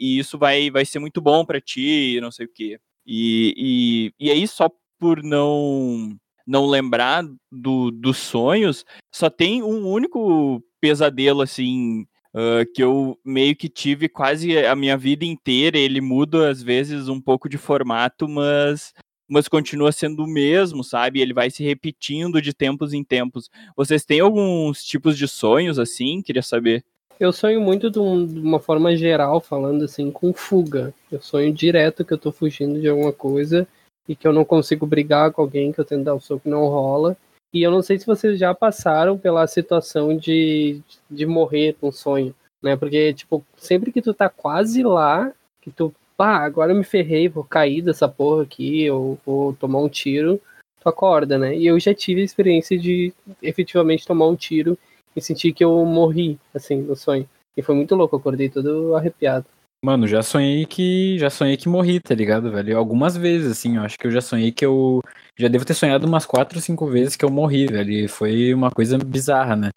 e 0.00 0.18
isso 0.18 0.38
vai, 0.38 0.70
vai 0.70 0.84
ser 0.84 1.00
muito 1.00 1.20
bom 1.20 1.44
para 1.44 1.60
ti, 1.60 2.20
não 2.20 2.30
sei 2.30 2.46
o 2.46 2.52
quê. 2.52 2.78
E, 3.04 4.12
e, 4.18 4.26
e 4.26 4.30
aí 4.30 4.46
só 4.46 4.70
por 5.00 5.22
não 5.22 6.16
não 6.46 6.66
lembrar 6.66 7.24
do, 7.50 7.90
dos 7.90 8.18
sonhos, 8.18 8.84
só 9.12 9.30
tem 9.30 9.62
um 9.62 9.86
único 9.88 10.62
pesadelo 10.80 11.42
assim 11.42 12.06
Uh, 12.36 12.66
que 12.74 12.82
eu 12.82 13.16
meio 13.24 13.54
que 13.54 13.68
tive 13.68 14.08
quase 14.08 14.58
a 14.66 14.74
minha 14.74 14.96
vida 14.96 15.24
inteira. 15.24 15.78
Ele 15.78 16.00
muda 16.00 16.50
às 16.50 16.60
vezes 16.60 17.06
um 17.08 17.20
pouco 17.20 17.48
de 17.48 17.56
formato, 17.56 18.28
mas 18.28 18.92
mas 19.28 19.48
continua 19.48 19.92
sendo 19.92 20.24
o 20.24 20.26
mesmo, 20.26 20.84
sabe? 20.84 21.20
Ele 21.20 21.32
vai 21.32 21.50
se 21.50 21.62
repetindo 21.64 22.42
de 22.42 22.52
tempos 22.52 22.92
em 22.92 23.02
tempos. 23.02 23.48
Vocês 23.76 24.04
têm 24.04 24.20
alguns 24.20 24.84
tipos 24.84 25.16
de 25.16 25.26
sonhos 25.26 25.78
assim? 25.78 26.20
Queria 26.22 26.42
saber. 26.42 26.84
Eu 27.18 27.32
sonho 27.32 27.60
muito 27.60 27.90
de, 27.90 27.98
um, 27.98 28.26
de, 28.26 28.40
uma 28.40 28.58
forma 28.58 28.96
geral, 28.96 29.40
falando 29.40 29.84
assim, 29.84 30.10
com 30.10 30.32
fuga. 30.32 30.92
Eu 31.10 31.22
sonho 31.22 31.52
direto 31.52 32.04
que 32.04 32.12
eu 32.12 32.18
tô 32.18 32.32
fugindo 32.32 32.80
de 32.80 32.88
alguma 32.88 33.12
coisa 33.12 33.66
e 34.08 34.14
que 34.14 34.26
eu 34.26 34.32
não 34.32 34.44
consigo 34.44 34.86
brigar 34.86 35.32
com 35.32 35.42
alguém, 35.42 35.72
que 35.72 35.80
eu 35.80 35.84
tento 35.84 36.04
dar 36.04 36.14
o 36.14 36.20
soco 36.20 36.48
não 36.48 36.66
rola. 36.66 37.16
E 37.52 37.62
eu 37.62 37.70
não 37.70 37.82
sei 37.82 37.98
se 37.98 38.06
vocês 38.06 38.38
já 38.38 38.52
passaram 38.54 39.16
pela 39.16 39.46
situação 39.46 40.16
de, 40.16 40.80
de 41.10 41.24
morrer 41.24 41.76
com 41.80 41.92
sonho, 41.92 42.34
né? 42.62 42.76
Porque, 42.76 43.14
tipo, 43.14 43.44
sempre 43.56 43.92
que 43.92 44.02
tu 44.02 44.12
tá 44.12 44.28
quase 44.28 44.82
lá, 44.82 45.32
que 45.62 45.70
tu, 45.70 45.94
pá, 46.16 46.38
agora 46.38 46.72
eu 46.72 46.76
me 46.76 46.84
ferrei, 46.84 47.28
vou 47.28 47.44
cair 47.44 47.80
dessa 47.80 48.08
porra 48.08 48.42
aqui, 48.42 48.90
ou 48.90 49.18
vou 49.24 49.52
tomar 49.54 49.78
um 49.78 49.88
tiro, 49.88 50.40
tu 50.80 50.88
acorda, 50.88 51.38
né? 51.38 51.56
E 51.56 51.66
eu 51.66 51.78
já 51.78 51.94
tive 51.94 52.20
a 52.20 52.24
experiência 52.24 52.76
de 52.78 53.12
efetivamente 53.40 54.06
tomar 54.06 54.26
um 54.26 54.36
tiro 54.36 54.76
e 55.14 55.20
sentir 55.20 55.52
que 55.52 55.64
eu 55.64 55.84
morri, 55.84 56.38
assim, 56.52 56.82
no 56.82 56.96
sonho. 56.96 57.28
E 57.56 57.62
foi 57.62 57.74
muito 57.74 57.94
louco, 57.94 58.16
acordei 58.16 58.48
todo 58.48 58.96
arrepiado. 58.96 59.46
Mano, 59.84 60.08
já 60.08 60.22
sonhei 60.22 60.64
que 60.64 61.18
já 61.18 61.28
sonhei 61.28 61.58
que 61.58 61.68
morri, 61.68 62.00
tá 62.00 62.14
ligado, 62.14 62.50
velho? 62.50 62.78
Algumas 62.78 63.18
vezes, 63.18 63.52
assim, 63.52 63.76
eu 63.76 63.82
acho 63.82 63.98
que 63.98 64.06
eu 64.06 64.10
já 64.10 64.22
sonhei 64.22 64.50
que 64.50 64.64
eu 64.64 65.02
já 65.38 65.46
devo 65.46 65.62
ter 65.62 65.74
sonhado 65.74 66.06
umas 66.06 66.24
quatro 66.24 66.56
ou 66.56 66.62
cinco 66.62 66.86
vezes 66.86 67.16
que 67.16 67.22
eu 67.24 67.28
morri, 67.30 67.66
velho. 67.66 67.90
E 67.92 68.08
foi 68.08 68.54
uma 68.54 68.70
coisa 68.70 68.96
bizarra, 68.96 69.54
né? 69.54 69.68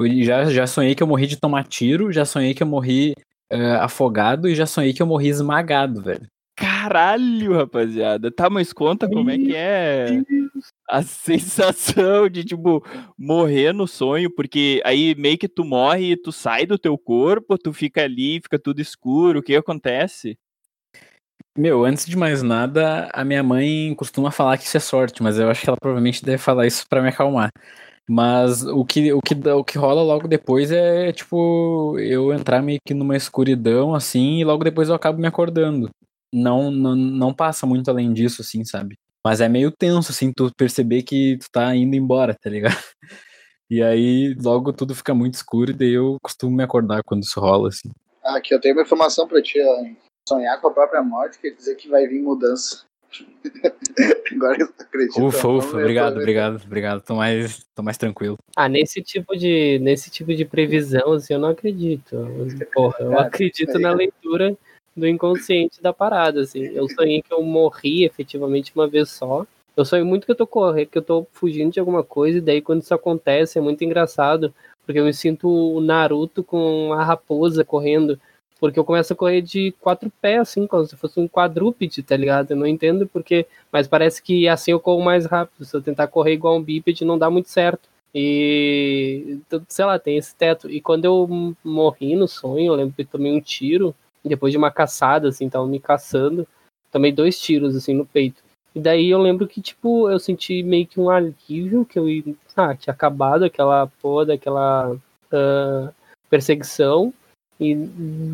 Eu 0.00 0.24
já, 0.24 0.44
já 0.46 0.66
sonhei 0.66 0.94
que 0.94 1.02
eu 1.02 1.08
morri 1.08 1.26
de 1.26 1.38
tomar 1.38 1.64
tiro, 1.66 2.12
já 2.12 2.24
sonhei 2.24 2.54
que 2.54 2.62
eu 2.62 2.68
morri 2.68 3.14
uh, 3.52 3.80
afogado 3.82 4.48
e 4.48 4.54
já 4.54 4.66
sonhei 4.66 4.94
que 4.94 5.02
eu 5.02 5.06
morri 5.08 5.28
esmagado, 5.28 6.02
velho. 6.02 6.28
Caralho, 6.54 7.54
rapaziada. 7.56 8.30
Tá, 8.30 8.50
mas 8.50 8.72
conta 8.72 9.08
como 9.08 9.30
é 9.30 9.38
que 9.38 9.54
é 9.54 10.22
a 10.88 11.02
sensação 11.02 12.28
de, 12.28 12.44
tipo, 12.44 12.84
morrer 13.18 13.72
no 13.72 13.88
sonho, 13.88 14.30
porque 14.30 14.80
aí 14.84 15.14
meio 15.16 15.38
que 15.38 15.48
tu 15.48 15.64
morre, 15.64 16.16
tu 16.16 16.30
sai 16.30 16.66
do 16.66 16.78
teu 16.78 16.96
corpo, 16.98 17.56
tu 17.56 17.72
fica 17.72 18.02
ali, 18.02 18.40
fica 18.42 18.58
tudo 18.58 18.80
escuro, 18.80 19.40
o 19.40 19.42
que 19.42 19.56
acontece? 19.56 20.38
Meu, 21.56 21.84
antes 21.84 22.06
de 22.06 22.16
mais 22.16 22.42
nada, 22.42 23.10
a 23.12 23.24
minha 23.24 23.42
mãe 23.42 23.94
costuma 23.94 24.30
falar 24.30 24.56
que 24.56 24.64
isso 24.64 24.76
é 24.76 24.80
sorte, 24.80 25.22
mas 25.22 25.38
eu 25.38 25.50
acho 25.50 25.62
que 25.62 25.68
ela 25.68 25.76
provavelmente 25.78 26.24
deve 26.24 26.38
falar 26.38 26.66
isso 26.66 26.86
para 26.88 27.02
me 27.02 27.08
acalmar. 27.08 27.50
Mas 28.08 28.62
o 28.62 28.84
que, 28.84 29.12
o, 29.12 29.20
que, 29.20 29.34
o 29.34 29.64
que 29.64 29.78
rola 29.78 30.02
logo 30.02 30.26
depois 30.26 30.72
é, 30.72 31.12
tipo, 31.12 31.98
eu 31.98 32.32
entrar 32.32 32.62
meio 32.62 32.78
que 32.84 32.94
numa 32.94 33.16
escuridão, 33.16 33.94
assim, 33.94 34.40
e 34.40 34.44
logo 34.44 34.64
depois 34.64 34.88
eu 34.88 34.94
acabo 34.94 35.20
me 35.20 35.26
acordando. 35.26 35.90
Não, 36.32 36.70
não, 36.70 36.96
não 36.96 37.34
passa 37.34 37.66
muito 37.66 37.90
além 37.90 38.12
disso, 38.12 38.42
assim, 38.42 38.64
sabe? 38.64 38.96
Mas 39.24 39.40
é 39.40 39.48
meio 39.48 39.70
tenso, 39.70 40.10
assim, 40.10 40.32
tu 40.32 40.50
perceber 40.56 41.02
que 41.02 41.38
tu 41.38 41.46
tá 41.52 41.74
indo 41.76 41.94
embora, 41.94 42.34
tá 42.34 42.50
ligado? 42.50 42.76
E 43.70 43.82
aí 43.82 44.34
logo 44.34 44.70
tudo 44.70 44.94
fica 44.94 45.14
muito 45.14 45.32
escuro 45.32 45.70
e 45.70 45.74
daí 45.74 45.94
eu 45.94 46.18
costumo 46.22 46.54
me 46.54 46.62
acordar 46.62 47.02
quando 47.02 47.22
isso 47.22 47.40
rola, 47.40 47.68
assim. 47.68 47.90
Ah, 48.22 48.36
aqui 48.36 48.54
eu 48.54 48.60
tenho 48.60 48.74
uma 48.74 48.82
informação 48.82 49.26
pra 49.26 49.40
ti, 49.40 49.58
ó. 49.62 49.86
Sonhar 50.28 50.60
com 50.60 50.68
a 50.68 50.72
própria 50.72 51.02
morte 51.02 51.38
quer 51.38 51.52
dizer 51.52 51.76
que 51.76 51.88
vai 51.88 52.06
vir 52.06 52.20
mudança. 52.20 52.84
Agora 54.30 54.60
eu 54.60 54.68
acredito. 54.78 55.24
Ufa, 55.24 55.48
ufa, 55.48 55.78
obrigado, 55.78 56.18
obrigado, 56.18 56.62
obrigado. 56.66 57.00
Tô 57.00 57.14
mais, 57.14 57.64
tô 57.74 57.82
mais 57.82 57.96
tranquilo. 57.96 58.36
Ah, 58.54 58.68
nesse 58.68 59.02
tipo 59.02 59.34
de, 59.34 59.78
nesse 59.78 60.10
tipo 60.10 60.34
de 60.34 60.44
previsão, 60.44 61.12
assim, 61.12 61.32
eu 61.32 61.40
não 61.40 61.48
acredito. 61.48 62.14
Porra, 62.74 62.96
eu 63.00 63.18
acredito 63.18 63.78
na 63.78 63.94
leitura 63.94 64.54
do 64.96 65.06
inconsciente 65.08 65.82
da 65.82 65.92
parada, 65.92 66.40
assim. 66.42 66.62
Eu 66.64 66.88
sonhei 66.88 67.22
que 67.22 67.32
eu 67.32 67.42
morri 67.42 68.04
efetivamente 68.04 68.72
uma 68.74 68.88
vez 68.88 69.10
só. 69.10 69.46
Eu 69.76 69.84
sonho 69.84 70.04
muito 70.04 70.26
que 70.26 70.32
eu 70.32 70.36
tô 70.36 70.46
correndo, 70.46 70.88
que 70.88 70.98
eu 70.98 71.02
tô 71.02 71.26
fugindo 71.32 71.72
de 71.72 71.80
alguma 71.80 72.04
coisa, 72.04 72.38
e 72.38 72.40
daí 72.40 72.60
quando 72.60 72.82
isso 72.82 72.94
acontece 72.94 73.58
é 73.58 73.62
muito 73.62 73.82
engraçado, 73.84 74.52
porque 74.84 75.00
eu 75.00 75.04
me 75.04 75.14
sinto 75.14 75.48
o 75.48 75.80
Naruto 75.80 76.44
com 76.44 76.92
a 76.92 77.02
raposa 77.04 77.64
correndo. 77.64 78.20
Porque 78.60 78.78
eu 78.78 78.84
começo 78.84 79.12
a 79.12 79.16
correr 79.16 79.42
de 79.42 79.72
quatro 79.80 80.08
pés, 80.20 80.38
assim, 80.40 80.68
como 80.68 80.84
se 80.86 80.96
fosse 80.96 81.18
um 81.18 81.26
quadrúpede, 81.26 82.00
tá 82.00 82.16
ligado? 82.16 82.52
Eu 82.52 82.56
não 82.56 82.66
entendo 82.66 83.08
porque. 83.08 83.44
Mas 83.72 83.88
parece 83.88 84.22
que 84.22 84.46
assim 84.46 84.70
eu 84.70 84.78
corro 84.78 85.02
mais 85.02 85.26
rápido. 85.26 85.64
Se 85.64 85.76
eu 85.76 85.82
tentar 85.82 86.06
correr 86.06 86.34
igual 86.34 86.56
um 86.56 86.62
bípede, 86.62 87.04
não 87.04 87.18
dá 87.18 87.28
muito 87.28 87.48
certo. 87.50 87.88
E. 88.14 89.38
Sei 89.68 89.84
lá, 89.84 89.98
tem 89.98 90.16
esse 90.16 90.34
teto. 90.36 90.70
E 90.70 90.80
quando 90.80 91.04
eu 91.04 91.56
morri 91.64 92.14
no 92.14 92.28
sonho, 92.28 92.66
eu 92.66 92.74
lembro 92.76 92.94
que 92.94 93.04
tomei 93.04 93.32
um 93.32 93.40
tiro. 93.40 93.92
Depois 94.24 94.52
de 94.52 94.58
uma 94.58 94.70
caçada, 94.70 95.28
assim, 95.28 95.48
tava 95.48 95.66
me 95.66 95.80
caçando. 95.80 96.46
Tomei 96.90 97.12
dois 97.12 97.40
tiros, 97.40 97.74
assim, 97.74 97.94
no 97.94 98.06
peito. 98.06 98.42
E 98.74 98.80
daí 98.80 99.10
eu 99.10 99.18
lembro 99.18 99.46
que, 99.46 99.60
tipo, 99.60 100.10
eu 100.10 100.18
senti 100.18 100.62
meio 100.62 100.86
que 100.86 100.98
um 100.98 101.10
alívio, 101.10 101.84
que 101.84 101.98
eu 101.98 102.06
ah, 102.56 102.74
tinha 102.74 102.92
acabado 102.92 103.44
aquela 103.44 103.86
porra 104.00 104.26
daquela 104.26 104.92
uh, 104.92 105.94
perseguição 106.30 107.12
e 107.60 107.74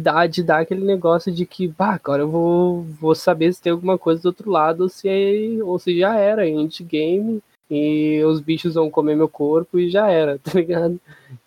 dá 0.00 0.26
de 0.26 0.42
dar 0.42 0.60
aquele 0.60 0.84
negócio 0.84 1.32
de 1.32 1.44
que, 1.44 1.68
bah, 1.68 1.94
agora 1.94 2.22
eu 2.22 2.28
vou, 2.28 2.82
vou 3.00 3.14
saber 3.14 3.52
se 3.52 3.60
tem 3.60 3.72
alguma 3.72 3.98
coisa 3.98 4.22
do 4.22 4.26
outro 4.26 4.50
lado 4.50 4.82
ou 4.82 4.88
se, 4.88 5.08
é, 5.08 5.62
ou 5.62 5.78
se 5.78 5.98
já 5.98 6.16
era, 6.16 6.48
endgame, 6.48 7.42
e 7.70 8.22
os 8.24 8.40
bichos 8.40 8.74
vão 8.74 8.90
comer 8.90 9.16
meu 9.16 9.28
corpo 9.28 9.78
e 9.78 9.90
já 9.90 10.08
era, 10.08 10.38
tá 10.42 10.52
ligado? 10.54 10.98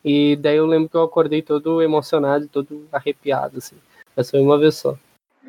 E 0.06 0.36
daí 0.36 0.58
eu 0.58 0.68
lembro 0.68 0.90
que 0.90 0.96
eu 0.96 1.04
acordei 1.04 1.42
todo 1.42 1.82
emocionado, 1.82 2.48
todo 2.48 2.86
arrepiado, 2.92 3.58
assim. 3.58 3.76
Mas 4.22 4.30
foi 4.30 4.40
uma 4.40 4.60
vez 4.60 4.76
só. 4.76 4.96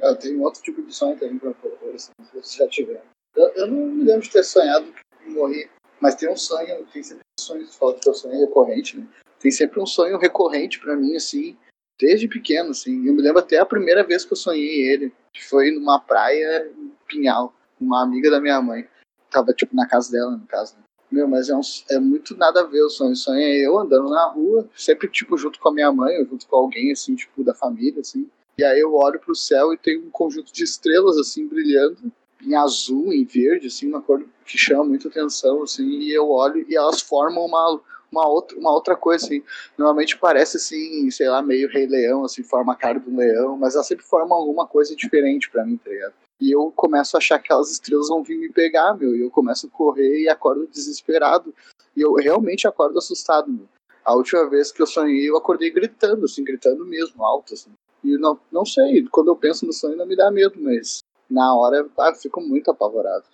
Eu 0.00 0.16
tenho 0.16 0.40
outro 0.40 0.62
tipo 0.62 0.80
de 0.80 0.94
sonho 0.94 1.14
também 1.18 1.36
pra 1.36 1.50
propor, 1.52 1.94
assim, 1.94 2.10
se 2.22 2.32
vocês 2.32 2.54
já 2.54 2.66
tiveram. 2.66 3.02
Eu, 3.36 3.48
eu, 3.48 3.66
não 3.66 3.88
me 3.88 4.02
lembro 4.02 4.22
de 4.22 4.30
ter 4.30 4.42
sonhado 4.42 4.86
que 5.22 5.28
morri, 5.28 5.68
mas 6.00 6.14
tem 6.14 6.30
um 6.30 6.36
sonho, 6.38 6.86
tem 6.90 7.02
sempre 7.02 7.22
um 7.38 7.42
sonho, 7.42 7.66
você 7.66 7.78
fala 7.78 7.94
que 7.94 8.08
o 8.08 8.14
sonho 8.14 8.34
é 8.34 8.38
recorrente, 8.38 8.96
né? 8.96 9.06
Tem 9.38 9.50
sempre 9.50 9.78
um 9.78 9.84
sonho 9.84 10.16
recorrente 10.16 10.80
para 10.80 10.96
mim, 10.96 11.14
assim, 11.14 11.54
desde 12.00 12.26
pequeno, 12.26 12.70
assim. 12.70 13.06
Eu 13.06 13.12
me 13.12 13.20
lembro 13.20 13.40
até 13.40 13.58
a 13.58 13.66
primeira 13.66 14.02
vez 14.02 14.24
que 14.24 14.32
eu 14.32 14.38
sonhei 14.38 14.90
ele, 14.90 15.12
que 15.34 15.44
foi 15.44 15.70
numa 15.70 16.00
praia 16.00 16.66
em 16.74 16.92
Pinhal, 17.06 17.52
uma 17.78 18.02
amiga 18.02 18.30
da 18.30 18.40
minha 18.40 18.62
mãe. 18.62 18.88
Tava, 19.30 19.52
tipo, 19.52 19.76
na 19.76 19.86
casa 19.86 20.10
dela, 20.10 20.30
no 20.30 20.46
caso. 20.46 20.76
Né? 20.76 20.82
Meu, 21.10 21.28
mas 21.28 21.50
é, 21.50 21.54
um, 21.54 21.60
é 21.90 21.98
muito 21.98 22.34
nada 22.38 22.62
a 22.62 22.64
ver 22.64 22.82
o 22.84 22.88
sonho. 22.88 23.12
O 23.12 23.16
sonho 23.16 23.38
é 23.38 23.66
eu 23.66 23.78
andando 23.78 24.08
na 24.08 24.28
rua, 24.28 24.66
sempre, 24.74 25.08
tipo, 25.08 25.36
junto 25.36 25.60
com 25.60 25.68
a 25.68 25.74
minha 25.74 25.92
mãe, 25.92 26.18
ou 26.18 26.24
junto 26.24 26.46
com 26.46 26.56
alguém, 26.56 26.90
assim, 26.90 27.14
tipo, 27.14 27.44
da 27.44 27.52
família, 27.52 28.00
assim. 28.00 28.30
E 28.56 28.64
aí 28.64 28.80
eu 28.80 28.94
olho 28.94 29.18
pro 29.18 29.34
céu 29.34 29.72
e 29.72 29.78
tem 29.78 29.98
um 29.98 30.10
conjunto 30.10 30.52
de 30.52 30.62
estrelas, 30.62 31.16
assim, 31.16 31.46
brilhando, 31.46 32.12
em 32.44 32.54
azul, 32.54 33.12
em 33.12 33.24
verde, 33.24 33.68
assim, 33.68 33.88
uma 33.88 34.02
cor 34.02 34.24
que 34.44 34.58
chama 34.58 34.84
muita 34.84 35.08
atenção, 35.08 35.62
assim, 35.62 35.84
e 35.84 36.12
eu 36.12 36.28
olho 36.28 36.64
e 36.68 36.76
elas 36.76 37.00
formam 37.00 37.46
uma, 37.46 37.80
uma 38.10 38.28
outra, 38.28 38.58
uma 38.58 38.72
outra 38.72 38.96
coisa, 38.96 39.24
assim. 39.24 39.42
Normalmente 39.78 40.18
parece, 40.18 40.56
assim, 40.58 41.10
sei 41.10 41.28
lá, 41.28 41.40
meio 41.40 41.68
Rei 41.70 41.86
Leão, 41.86 42.24
assim, 42.24 42.42
forma 42.42 42.72
a 42.72 42.76
cara 42.76 43.00
do 43.00 43.14
leão, 43.14 43.56
mas 43.56 43.74
ela 43.74 43.84
sempre 43.84 44.04
forma 44.04 44.34
alguma 44.34 44.66
coisa 44.66 44.94
diferente 44.94 45.50
para 45.50 45.64
mim, 45.64 45.76
tá 45.76 45.90
ligado? 45.90 46.14
E 46.40 46.50
eu 46.50 46.72
começo 46.74 47.16
a 47.16 47.18
achar 47.18 47.38
que 47.38 47.46
aquelas 47.46 47.70
estrelas 47.70 48.08
vão 48.08 48.22
vir 48.22 48.36
me 48.36 48.50
pegar, 48.50 48.94
meu, 48.94 49.14
e 49.14 49.20
eu 49.20 49.30
começo 49.30 49.66
a 49.66 49.70
correr 49.70 50.22
e 50.22 50.28
acordo 50.28 50.66
desesperado. 50.66 51.54
E 51.96 52.00
eu 52.00 52.14
realmente 52.14 52.66
acordo 52.66 52.98
assustado, 52.98 53.50
meu. 53.50 53.68
A 54.04 54.14
última 54.14 54.50
vez 54.50 54.72
que 54.72 54.82
eu 54.82 54.86
sonhei, 54.86 55.30
eu 55.30 55.36
acordei 55.36 55.70
gritando, 55.70 56.24
assim, 56.24 56.42
gritando 56.42 56.84
mesmo, 56.84 57.24
alto, 57.24 57.54
assim. 57.54 57.70
E 58.04 58.16
não, 58.18 58.38
não 58.50 58.64
sei, 58.64 59.06
quando 59.10 59.28
eu 59.28 59.36
penso 59.36 59.64
no 59.64 59.72
sonho 59.72 59.96
não 59.96 60.06
me 60.06 60.16
dá 60.16 60.30
medo, 60.30 60.54
mas 60.60 61.00
na 61.30 61.54
hora 61.54 61.88
ah, 61.98 62.14
fico 62.14 62.40
muito 62.40 62.70
apavorado. 62.70 63.24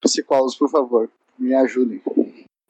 Psicólogos, 0.00 0.56
por 0.56 0.70
favor, 0.70 1.10
me 1.38 1.54
ajudem. 1.54 2.00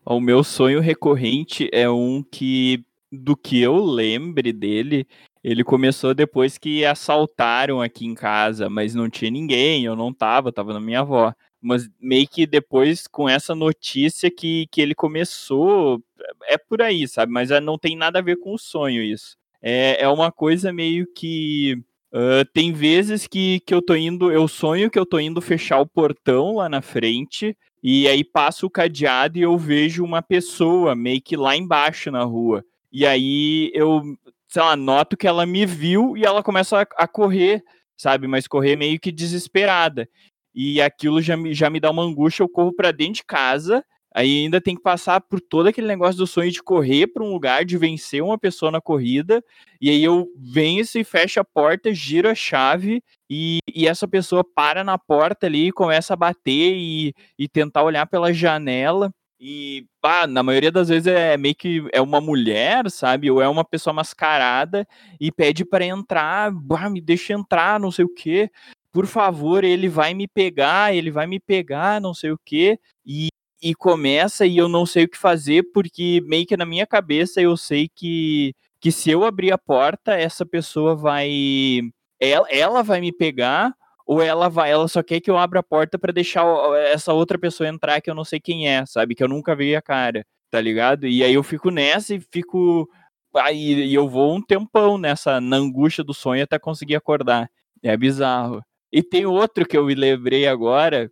O 0.04 0.20
meu 0.20 0.42
sonho 0.42 0.80
recorrente 0.80 1.68
é 1.72 1.90
um 1.90 2.22
que, 2.22 2.84
do 3.10 3.36
que 3.36 3.60
eu 3.60 3.76
lembre 3.76 4.52
dele, 4.52 5.06
ele 5.42 5.62
começou 5.62 6.14
depois 6.14 6.58
que 6.58 6.84
assaltaram 6.84 7.80
aqui 7.80 8.04
em 8.04 8.14
casa, 8.14 8.68
mas 8.68 8.94
não 8.94 9.08
tinha 9.08 9.30
ninguém, 9.30 9.84
eu 9.84 9.94
não 9.94 10.12
tava, 10.12 10.52
tava 10.52 10.72
na 10.72 10.80
minha 10.80 11.00
avó. 11.00 11.32
Mas 11.60 11.88
meio 12.00 12.26
que 12.28 12.46
depois, 12.46 13.06
com 13.06 13.28
essa 13.28 13.54
notícia 13.54 14.30
que, 14.30 14.66
que 14.70 14.80
ele 14.80 14.94
começou, 14.94 16.02
é 16.44 16.58
por 16.58 16.82
aí, 16.82 17.06
sabe? 17.06 17.32
Mas 17.32 17.50
é, 17.50 17.60
não 17.60 17.78
tem 17.78 17.96
nada 17.96 18.18
a 18.18 18.22
ver 18.22 18.36
com 18.38 18.54
o 18.54 18.58
sonho 18.58 19.02
isso. 19.02 19.36
É, 19.68 20.04
é 20.04 20.08
uma 20.08 20.30
coisa 20.30 20.72
meio 20.72 21.08
que. 21.12 21.76
Uh, 22.14 22.44
tem 22.54 22.72
vezes 22.72 23.26
que, 23.26 23.58
que 23.66 23.74
eu 23.74 23.82
tô 23.82 23.96
indo, 23.96 24.30
eu 24.30 24.46
sonho 24.46 24.88
que 24.88 24.98
eu 24.98 25.04
tô 25.04 25.18
indo 25.18 25.40
fechar 25.40 25.80
o 25.80 25.86
portão 25.86 26.54
lá 26.54 26.68
na 26.68 26.80
frente, 26.80 27.54
e 27.82 28.06
aí 28.06 28.22
passo 28.22 28.66
o 28.66 28.70
cadeado 28.70 29.36
e 29.36 29.42
eu 29.42 29.58
vejo 29.58 30.04
uma 30.04 30.22
pessoa 30.22 30.94
meio 30.94 31.20
que 31.20 31.36
lá 31.36 31.56
embaixo 31.56 32.12
na 32.12 32.22
rua. 32.22 32.64
E 32.92 33.04
aí 33.04 33.72
eu, 33.74 34.02
sei 34.46 34.62
lá, 34.62 34.76
noto 34.76 35.16
que 35.16 35.26
ela 35.26 35.44
me 35.44 35.66
viu 35.66 36.16
e 36.16 36.24
ela 36.24 36.44
começa 36.44 36.82
a, 36.82 36.86
a 36.96 37.08
correr, 37.08 37.60
sabe? 37.96 38.28
Mas 38.28 38.46
correr 38.46 38.76
meio 38.76 39.00
que 39.00 39.10
desesperada. 39.10 40.08
E 40.54 40.80
aquilo 40.80 41.20
já 41.20 41.36
me, 41.36 41.52
já 41.52 41.68
me 41.68 41.80
dá 41.80 41.90
uma 41.90 42.04
angústia, 42.04 42.44
eu 42.44 42.48
corro 42.48 42.72
para 42.72 42.92
dentro 42.92 43.14
de 43.14 43.24
casa 43.24 43.84
Aí 44.16 44.44
ainda 44.44 44.62
tem 44.62 44.74
que 44.74 44.80
passar 44.80 45.20
por 45.20 45.38
todo 45.42 45.66
aquele 45.66 45.86
negócio 45.86 46.16
do 46.16 46.26
sonho 46.26 46.50
de 46.50 46.62
correr 46.62 47.06
para 47.06 47.22
um 47.22 47.30
lugar, 47.30 47.66
de 47.66 47.76
vencer 47.76 48.22
uma 48.22 48.38
pessoa 48.38 48.72
na 48.72 48.80
corrida. 48.80 49.44
E 49.78 49.90
aí 49.90 50.02
eu 50.02 50.26
venço 50.38 50.98
e 50.98 51.04
fecho 51.04 51.38
a 51.38 51.44
porta, 51.44 51.92
giro 51.92 52.26
a 52.26 52.34
chave 52.34 53.02
e, 53.28 53.58
e 53.74 53.86
essa 53.86 54.08
pessoa 54.08 54.42
para 54.42 54.82
na 54.82 54.96
porta 54.96 55.46
ali, 55.46 55.70
começa 55.70 56.14
a 56.14 56.16
bater 56.16 56.72
e, 56.78 57.12
e 57.38 57.46
tentar 57.46 57.82
olhar 57.82 58.06
pela 58.06 58.32
janela. 58.32 59.12
E 59.38 59.84
pá, 60.00 60.26
na 60.26 60.42
maioria 60.42 60.72
das 60.72 60.88
vezes 60.88 61.08
é 61.08 61.36
meio 61.36 61.54
que 61.54 61.86
é 61.92 62.00
uma 62.00 62.18
mulher, 62.18 62.90
sabe? 62.90 63.30
Ou 63.30 63.42
é 63.42 63.48
uma 63.48 63.66
pessoa 63.66 63.92
mascarada 63.92 64.88
e 65.20 65.30
pede 65.30 65.62
para 65.62 65.84
entrar, 65.84 66.50
me 66.90 67.02
deixa 67.02 67.34
entrar, 67.34 67.78
não 67.78 67.90
sei 67.90 68.06
o 68.06 68.14
quê. 68.14 68.50
Por 68.90 69.06
favor, 69.06 69.62
ele 69.62 69.90
vai 69.90 70.14
me 70.14 70.26
pegar, 70.26 70.94
ele 70.94 71.10
vai 71.10 71.26
me 71.26 71.38
pegar, 71.38 72.00
não 72.00 72.14
sei 72.14 72.30
o 72.30 72.38
quê. 72.42 72.80
E 73.04 73.28
e 73.62 73.74
começa 73.74 74.46
e 74.46 74.56
eu 74.56 74.68
não 74.68 74.84
sei 74.86 75.04
o 75.04 75.08
que 75.08 75.16
fazer, 75.16 75.62
porque 75.72 76.22
meio 76.24 76.46
que 76.46 76.56
na 76.56 76.66
minha 76.66 76.86
cabeça 76.86 77.40
eu 77.40 77.56
sei 77.56 77.88
que, 77.88 78.54
que 78.80 78.92
se 78.92 79.10
eu 79.10 79.24
abrir 79.24 79.52
a 79.52 79.58
porta, 79.58 80.14
essa 80.14 80.44
pessoa 80.44 80.94
vai. 80.94 81.80
Ela, 82.20 82.46
ela 82.50 82.82
vai 82.82 83.00
me 83.00 83.12
pegar, 83.12 83.74
ou 84.06 84.22
ela 84.22 84.48
vai, 84.48 84.70
ela 84.70 84.88
só 84.88 85.02
quer 85.02 85.20
que 85.20 85.30
eu 85.30 85.36
abra 85.36 85.60
a 85.60 85.62
porta 85.62 85.98
para 85.98 86.12
deixar 86.12 86.44
essa 86.92 87.12
outra 87.12 87.38
pessoa 87.38 87.68
entrar 87.68 88.00
que 88.00 88.10
eu 88.10 88.14
não 88.14 88.24
sei 88.24 88.40
quem 88.40 88.68
é, 88.68 88.86
sabe? 88.86 89.14
Que 89.14 89.22
eu 89.22 89.28
nunca 89.28 89.56
vi 89.56 89.74
a 89.74 89.82
cara, 89.82 90.24
tá 90.50 90.60
ligado? 90.60 91.06
E 91.06 91.24
aí 91.24 91.34
eu 91.34 91.42
fico 91.42 91.70
nessa 91.70 92.14
e 92.14 92.20
fico. 92.20 92.88
Aí 93.36 93.84
e 93.84 93.94
eu 93.94 94.08
vou 94.08 94.34
um 94.34 94.40
tempão 94.42 94.96
nessa, 94.98 95.40
na 95.40 95.56
angústia 95.56 96.04
do 96.04 96.14
sonho 96.14 96.42
até 96.44 96.58
conseguir 96.58 96.96
acordar. 96.96 97.50
É 97.82 97.96
bizarro. 97.96 98.62
E 98.92 99.02
tem 99.02 99.26
outro 99.26 99.66
que 99.66 99.76
eu 99.76 99.84
me 99.86 99.94
lembrei 99.94 100.46
agora, 100.46 101.10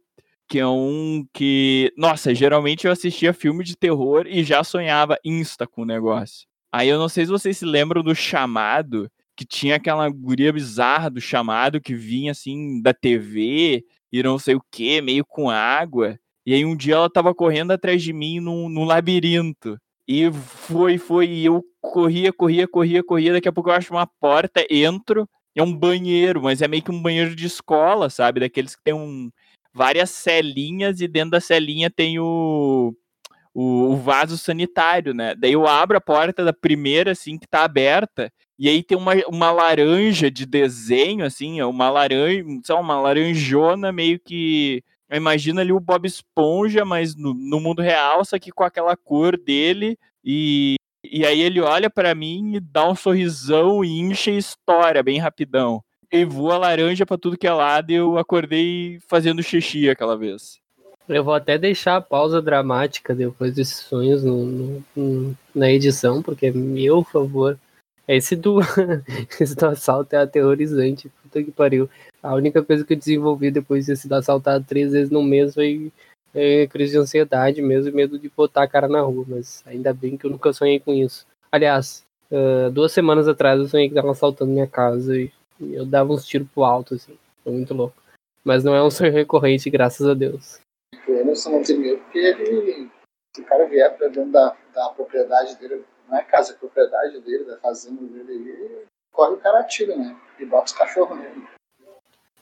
que 0.49 0.59
é 0.59 0.67
um 0.67 1.27
que, 1.33 1.93
nossa, 1.97 2.35
geralmente 2.35 2.87
eu 2.87 2.93
assistia 2.93 3.33
filme 3.33 3.65
de 3.65 3.77
terror 3.77 4.27
e 4.27 4.45
já 4.45 4.63
sonhava 4.63 5.19
insta 5.25 5.67
com 5.67 5.83
o 5.83 5.87
negócio. 5.87 6.47
Aí 6.73 6.89
eu 6.89 6.99
não 6.99 7.09
sei 7.09 7.25
se 7.25 7.31
vocês 7.31 7.57
se 7.57 7.65
lembram 7.65 8.03
do 8.03 8.15
chamado, 8.15 9.11
que 9.37 9.45
tinha 9.45 9.77
aquela 9.77 10.09
guria 10.09 10.53
bizarra 10.53 11.11
do 11.11 11.21
chamado 11.21 11.81
que 11.81 11.95
vinha 11.95 12.33
assim 12.33 12.81
da 12.83 12.93
TV 12.93 13.85
e 14.13 14.23
não 14.23 14.39
sei 14.39 14.55
o 14.55 14.63
que, 14.71 15.01
meio 15.01 15.25
com 15.25 15.51
água. 15.51 16.19
E 16.47 16.53
aí 16.55 16.65
um 16.65 16.77
dia 16.77 16.95
ela 16.95 17.11
tava 17.11 17.35
correndo 17.35 17.73
atrás 17.73 18.03
de 18.03 18.13
mim 18.13 18.41
num, 18.41 18.69
num 18.69 18.85
labirinto. 18.85 19.79
E 20.07 20.31
foi, 20.31 20.99
foi, 20.99 21.27
e 21.29 21.45
eu 21.47 21.65
corria, 21.81 22.33
corria, 22.33 22.69
corria, 22.69 23.03
corria. 23.03 23.33
Daqui 23.33 23.49
a 23.49 23.53
pouco 23.53 23.71
eu 23.71 23.75
acho 23.75 23.93
uma 23.95 24.07
porta, 24.07 24.65
entro, 24.71 25.29
é 25.55 25.63
um 25.63 25.75
banheiro, 25.75 26.43
mas 26.43 26.61
é 26.61 26.69
meio 26.69 26.83
que 26.83 26.91
um 26.91 27.01
banheiro 27.01 27.35
de 27.35 27.47
escola, 27.47 28.11
sabe? 28.11 28.41
Daqueles 28.41 28.77
que 28.77 28.83
tem 28.85 28.93
um, 28.95 29.31
várias 29.75 30.11
celinhas 30.11 31.01
e 31.01 31.09
dentro 31.09 31.33
da 31.33 31.41
celinha 31.41 31.91
tem 31.91 32.19
o, 32.19 32.95
o, 33.53 33.93
o, 33.93 33.97
vaso 33.97 34.39
sanitário, 34.39 35.13
né? 35.13 35.35
Daí 35.35 35.53
eu 35.53 35.67
abro 35.67 35.97
a 35.97 36.01
porta 36.01 36.45
da 36.45 36.53
primeira, 36.53 37.13
assim, 37.13 37.37
que 37.39 37.47
tá 37.47 37.65
aberta, 37.65 38.33
e 38.59 38.69
aí 38.69 38.83
tem 38.83 38.97
uma, 38.97 39.15
uma 39.29 39.51
laranja 39.51 40.31
de 40.31 40.47
desenho, 40.47 41.25
assim, 41.25 41.61
uma 41.63 41.91
laranja, 41.91 42.45
lá, 42.69 42.81
uma 42.81 43.01
laranjona 43.01 43.91
meio 43.91 44.21
que 44.21 44.83
Imagina 45.17 45.61
ali 45.61 45.73
o 45.73 45.81
Bob 45.81 46.07
Esponja, 46.07 46.85
mas 46.85 47.15
no, 47.15 47.35
no 47.35 47.61
mundo 47.61 47.83
real, 47.83 48.25
só 48.25 48.39
que 48.39 48.51
com 48.51 48.65
aquela 48.65 48.97
cor 48.97 49.37
dele. 49.37 49.99
E, 50.25 50.77
e 51.05 51.25
aí 51.25 51.41
ele 51.41 51.61
olha 51.61 51.91
para 51.91 52.15
mim 52.15 52.57
e 52.57 52.61
dá 52.61 52.89
um 52.89 52.95
sorrisão 52.95 53.85
e 53.85 54.01
enche 54.01 54.31
a 54.31 54.39
história 54.39 55.03
bem 55.03 55.19
rapidão. 55.19 55.83
E 56.15 56.25
voa 56.25 56.57
laranja 56.57 57.05
para 57.05 57.19
tudo 57.19 57.37
que 57.37 57.45
é 57.45 57.53
lado 57.53 57.91
e 57.91 57.95
eu 57.95 58.17
acordei 58.19 59.01
fazendo 59.09 59.43
xixi 59.43 59.91
aquela 59.91 60.17
vez. 60.17 60.61
Eu 61.09 61.25
vou 61.25 61.35
até 61.35 61.59
deixar 61.59 61.97
a 61.97 62.01
pausa 62.01 62.41
dramática 62.41 63.13
depois 63.13 63.53
desses 63.53 63.79
sonhos 63.79 64.23
no, 64.23 64.81
no, 64.95 65.37
na 65.53 65.69
edição, 65.73 66.23
porque, 66.23 66.53
meu 66.53 67.03
favor, 67.03 67.59
esse 68.07 68.37
do, 68.37 68.61
esse 69.41 69.57
do 69.57 69.67
assalto 69.67 70.15
é 70.15 70.21
aterrorizante. 70.21 71.11
Puta 71.21 71.43
que 71.43 71.51
pariu. 71.51 71.91
A 72.23 72.33
única 72.37 72.63
coisa 72.63 72.85
que 72.85 72.93
eu 72.93 72.99
desenvolvi 72.99 73.51
depois 73.51 73.87
de 73.87 73.97
sido 73.97 74.13
assaltado 74.13 74.65
três 74.65 74.93
vezes 74.93 75.11
no 75.11 75.21
mês 75.21 75.53
foi 75.53 75.91
é, 76.33 76.69
crise 76.69 76.93
de 76.93 76.99
ansiedade 76.99 77.61
mesmo, 77.61 77.93
medo 77.93 78.21
de 78.21 78.31
botar 78.37 78.63
a 78.63 78.69
cara 78.69 78.87
na 78.87 79.01
rua. 79.01 79.25
Mas 79.27 79.65
ainda 79.67 79.93
bem 79.93 80.17
que 80.17 80.27
eu 80.27 80.31
nunca 80.31 80.53
sonhei 80.53 80.79
com 80.79 80.95
isso. 80.95 81.27
Aliás, 81.51 82.05
uh, 82.31 82.71
duas 82.71 82.93
semanas 82.93 83.27
atrás 83.27 83.59
eu 83.59 83.67
sonhei 83.67 83.89
que 83.89 83.95
estavam 83.95 84.13
assaltando 84.13 84.53
minha 84.53 84.69
casa 84.69 85.19
e 85.19 85.33
eu 85.61 85.85
dava 85.85 86.13
uns 86.13 86.27
tiros 86.27 86.49
pro 86.53 86.65
alto, 86.65 86.95
assim. 86.95 87.17
Foi 87.43 87.53
muito 87.53 87.75
louco. 87.75 87.97
Mas 88.43 88.63
não 88.63 88.75
é 88.75 88.83
um 88.83 88.91
sonho 88.91 89.13
recorrente, 89.13 89.71
graças 89.71 90.07
a 90.07 90.15
Deus. 90.15 90.61
O 91.09 91.13
Emerson 91.13 91.51
não 91.51 91.63
tem 91.63 91.79
medo 91.79 91.99
porque 91.99 92.19
ele, 92.19 92.91
se 93.35 93.43
o 93.43 93.45
cara 93.45 93.67
vier 93.67 93.97
pra 93.97 94.09
dentro 94.09 94.31
da, 94.31 94.57
da 94.75 94.89
propriedade 94.91 95.57
dele, 95.57 95.85
não 96.09 96.19
é 96.19 96.23
casa, 96.23 96.53
é 96.53 96.57
propriedade 96.57 97.21
dele, 97.21 97.45
da 97.45 97.57
fazenda 97.59 98.03
dele, 98.03 98.33
ele 98.33 98.85
corre 99.13 99.35
o 99.35 99.39
cara 99.39 99.61
atira, 99.61 99.97
né? 99.97 100.17
E 100.39 100.45
bota 100.45 100.67
os 100.67 100.73
cachorros 100.73 101.19
nele. 101.19 101.43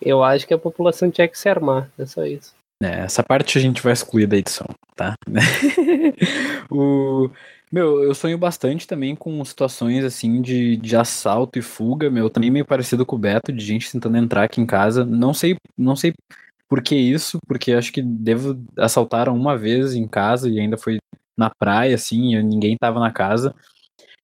Eu 0.00 0.22
acho 0.22 0.46
que 0.46 0.54
a 0.54 0.58
população 0.58 1.10
tinha 1.10 1.28
que 1.28 1.38
se 1.38 1.48
armar, 1.48 1.88
é 1.96 2.04
só 2.04 2.24
isso. 2.24 2.54
É, 2.82 3.04
essa 3.04 3.22
parte 3.22 3.56
a 3.56 3.60
gente 3.60 3.80
vai 3.80 3.92
excluir 3.92 4.26
da 4.26 4.36
edição, 4.36 4.66
tá? 4.96 5.14
o, 6.68 7.30
meu, 7.72 8.02
eu 8.02 8.14
sonho 8.14 8.36
bastante 8.36 8.86
também 8.86 9.16
com 9.16 9.42
situações 9.44 10.04
assim 10.04 10.42
de, 10.42 10.76
de 10.76 10.94
assalto 10.94 11.58
e 11.58 11.62
fuga, 11.62 12.10
meu, 12.10 12.28
também 12.28 12.50
meio 12.50 12.66
parecido 12.66 13.06
com 13.06 13.16
o 13.16 13.18
Beto, 13.18 13.50
de 13.50 13.64
gente 13.64 13.90
tentando 13.90 14.18
entrar 14.18 14.44
aqui 14.44 14.60
em 14.60 14.66
casa. 14.66 15.06
Não 15.06 15.32
sei, 15.32 15.56
não 15.76 15.96
sei 15.96 16.12
por 16.68 16.82
que 16.82 16.94
isso, 16.94 17.38
porque 17.46 17.72
acho 17.72 17.90
que 17.90 18.02
devo 18.02 18.62
assaltaram 18.78 19.34
uma 19.34 19.56
vez 19.56 19.94
em 19.94 20.06
casa 20.06 20.50
e 20.50 20.60
ainda 20.60 20.76
foi 20.76 20.98
na 21.36 21.50
praia, 21.50 21.94
assim, 21.94 22.40
ninguém 22.42 22.76
tava 22.76 23.00
na 23.00 23.10
casa. 23.10 23.54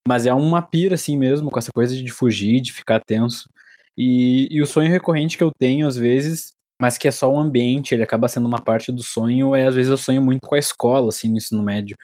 Mas 0.07 0.27
é 0.27 0.35
uma 0.35 0.63
pira, 0.63 0.95
assim 0.95 1.17
mesmo, 1.17 1.51
com 1.51 1.59
essa 1.59 1.73
coisa 1.73 1.97
de 1.97 2.11
fugir, 2.11 2.61
de 2.61 2.73
ficar 2.73 3.01
tenso. 3.01 3.49
E, 3.97 4.47
e 4.51 4.63
o 4.63 4.67
sonho 4.67 4.91
recorrente 4.91 5.39
que 5.39 5.45
eu 5.45 5.51
tenho, 5.59 5.87
às 5.87 5.97
vezes, 5.97 6.53
mas 6.81 6.99
que 6.99 7.09
é 7.09 7.11
só 7.11 7.33
o 7.33 7.39
ambiente, 7.39 7.95
ele 7.95 8.03
acaba 8.03 8.29
sendo 8.29 8.47
uma 8.47 8.61
parte 8.61 8.93
do 8.93 9.03
sonho, 9.03 9.55
é 9.55 9.67
às 9.67 9.75
vezes 9.75 9.91
eu 9.91 9.97
sonho 9.97 10.23
muito 10.23 10.47
com 10.47 10.55
a 10.55 10.59
escola, 10.59 11.09
assim, 11.09 11.29
no 11.31 11.37
ensino 11.39 11.63
médio. 11.63 11.97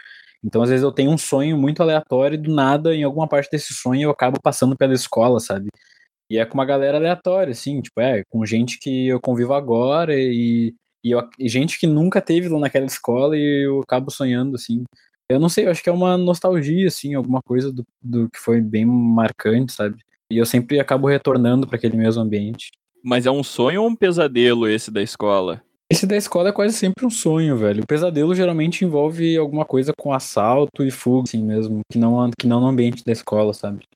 Então, 0.44 0.62
às 0.62 0.68
vezes, 0.68 0.84
eu 0.84 0.92
tenho 0.92 1.10
um 1.10 1.18
sonho 1.18 1.56
muito 1.56 1.82
aleatório 1.82 2.34
e 2.34 2.38
do 2.38 2.54
nada, 2.54 2.94
em 2.94 3.02
alguma 3.02 3.26
parte 3.26 3.50
desse 3.50 3.72
sonho, 3.72 4.02
eu 4.02 4.10
acabo 4.10 4.38
passando 4.42 4.76
pela 4.76 4.92
escola, 4.92 5.40
sabe? 5.40 5.68
E 6.28 6.38
é 6.38 6.44
com 6.44 6.54
uma 6.54 6.66
galera 6.66 6.98
aleatória, 6.98 7.52
assim, 7.52 7.80
tipo, 7.80 8.00
é, 8.00 8.22
com 8.28 8.44
gente 8.44 8.78
que 8.78 9.08
eu 9.08 9.20
convivo 9.20 9.54
agora 9.54 10.14
e, 10.14 10.74
e, 11.02 11.10
eu, 11.10 11.22
e 11.38 11.48
gente 11.48 11.78
que 11.78 11.86
nunca 11.86 12.20
teve 12.20 12.48
lá 12.48 12.58
naquela 12.60 12.86
escola 12.86 13.36
e 13.36 13.66
eu 13.66 13.80
acabo 13.80 14.10
sonhando, 14.10 14.56
assim. 14.56 14.84
Eu 15.28 15.40
não 15.40 15.48
sei, 15.48 15.66
eu 15.66 15.70
acho 15.70 15.82
que 15.82 15.88
é 15.88 15.92
uma 15.92 16.18
nostalgia, 16.18 16.88
assim, 16.88 17.14
alguma 17.14 17.40
coisa 17.42 17.72
do, 17.72 17.84
do 18.02 18.28
que 18.30 18.38
foi 18.38 18.60
bem 18.60 18.84
marcante, 18.84 19.72
sabe? 19.72 19.96
E 20.30 20.36
eu 20.36 20.44
sempre 20.44 20.78
acabo 20.78 21.08
retornando 21.08 21.66
para 21.66 21.76
aquele 21.76 21.96
mesmo 21.96 22.22
ambiente. 22.22 22.70
Mas 23.02 23.26
é 23.26 23.30
um 23.30 23.42
sonho 23.42 23.82
ou 23.82 23.88
um 23.88 23.96
pesadelo 23.96 24.68
esse 24.68 24.90
da 24.90 25.02
escola? 25.02 25.62
Esse 25.90 26.06
da 26.06 26.16
escola 26.16 26.48
é 26.48 26.52
quase 26.52 26.74
sempre 26.74 27.04
um 27.04 27.10
sonho, 27.10 27.56
velho. 27.56 27.82
O 27.82 27.86
pesadelo 27.86 28.34
geralmente 28.34 28.84
envolve 28.84 29.36
alguma 29.36 29.64
coisa 29.64 29.92
com 29.96 30.12
assalto 30.12 30.82
e 30.82 30.90
fuga, 30.90 31.24
assim 31.28 31.44
mesmo, 31.44 31.80
que 31.90 31.98
não, 31.98 32.30
que 32.38 32.46
não 32.46 32.60
no 32.60 32.66
ambiente 32.66 33.04
da 33.04 33.12
escola, 33.12 33.52
sabe? 33.52 33.86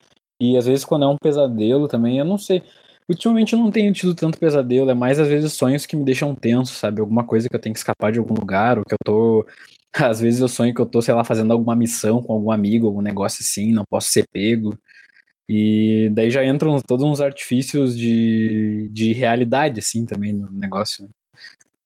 E 0.41 0.57
às 0.57 0.66
vezes 0.66 0.84
quando 0.84 1.05
é 1.05 1.09
um 1.09 1.16
pesadelo 1.16 1.89
também, 1.89 2.18
eu 2.18 2.24
não 2.24 2.39
sei. 2.39 2.62
Ultimamente 3.09 3.55
eu 3.55 3.59
não 3.59 3.70
tenho 3.70 3.93
tido 3.93 4.14
tanto 4.14 4.39
pesadelo, 4.39 4.91
é 4.91 4.95
mais 4.95 5.18
às 5.18 5.28
vezes 5.28 5.55
sonhos 5.55 5.86
que 5.86 5.97
me 5.97 6.05
deixam 6.05 6.34
tenso, 6.34 6.74
sabe? 6.74 7.01
Alguma 7.01 7.24
coisa 7.24 7.49
que 7.49 7.57
eu 7.57 7.61
tenho 7.61 7.72
que 7.72 7.78
escapar 7.80 8.12
de 8.12 8.18
algum 8.18 8.34
lugar, 8.34 8.78
ou 8.78 8.84
que 8.84 8.95
eu 8.95 8.99
tô. 9.05 9.47
Às 9.95 10.20
vezes 10.20 10.41
eu 10.41 10.49
sonho 10.49 10.74
que 10.74 10.80
eu 10.80 10.86
tô, 10.86 11.01
sei 11.01 11.14
lá, 11.14 11.24
fazendo 11.24 11.51
alguma 11.53 11.74
missão 11.74 12.22
com 12.22 12.34
algum 12.34 12.51
amigo, 12.51 12.86
algum 12.86 13.01
negócio 13.01 13.43
assim, 13.43 13.72
não 13.72 13.84
posso 13.89 14.09
ser 14.11 14.24
pego. 14.30 14.78
E 15.49 16.11
daí 16.12 16.30
já 16.30 16.45
entram 16.45 16.78
todos 16.86 17.05
uns 17.07 17.20
artifícios 17.20 17.97
de, 17.97 18.89
de 18.93 19.14
realidade, 19.14 19.80
assim, 19.80 20.05
também 20.05 20.32
no 20.32 20.51
negócio. 20.53 21.09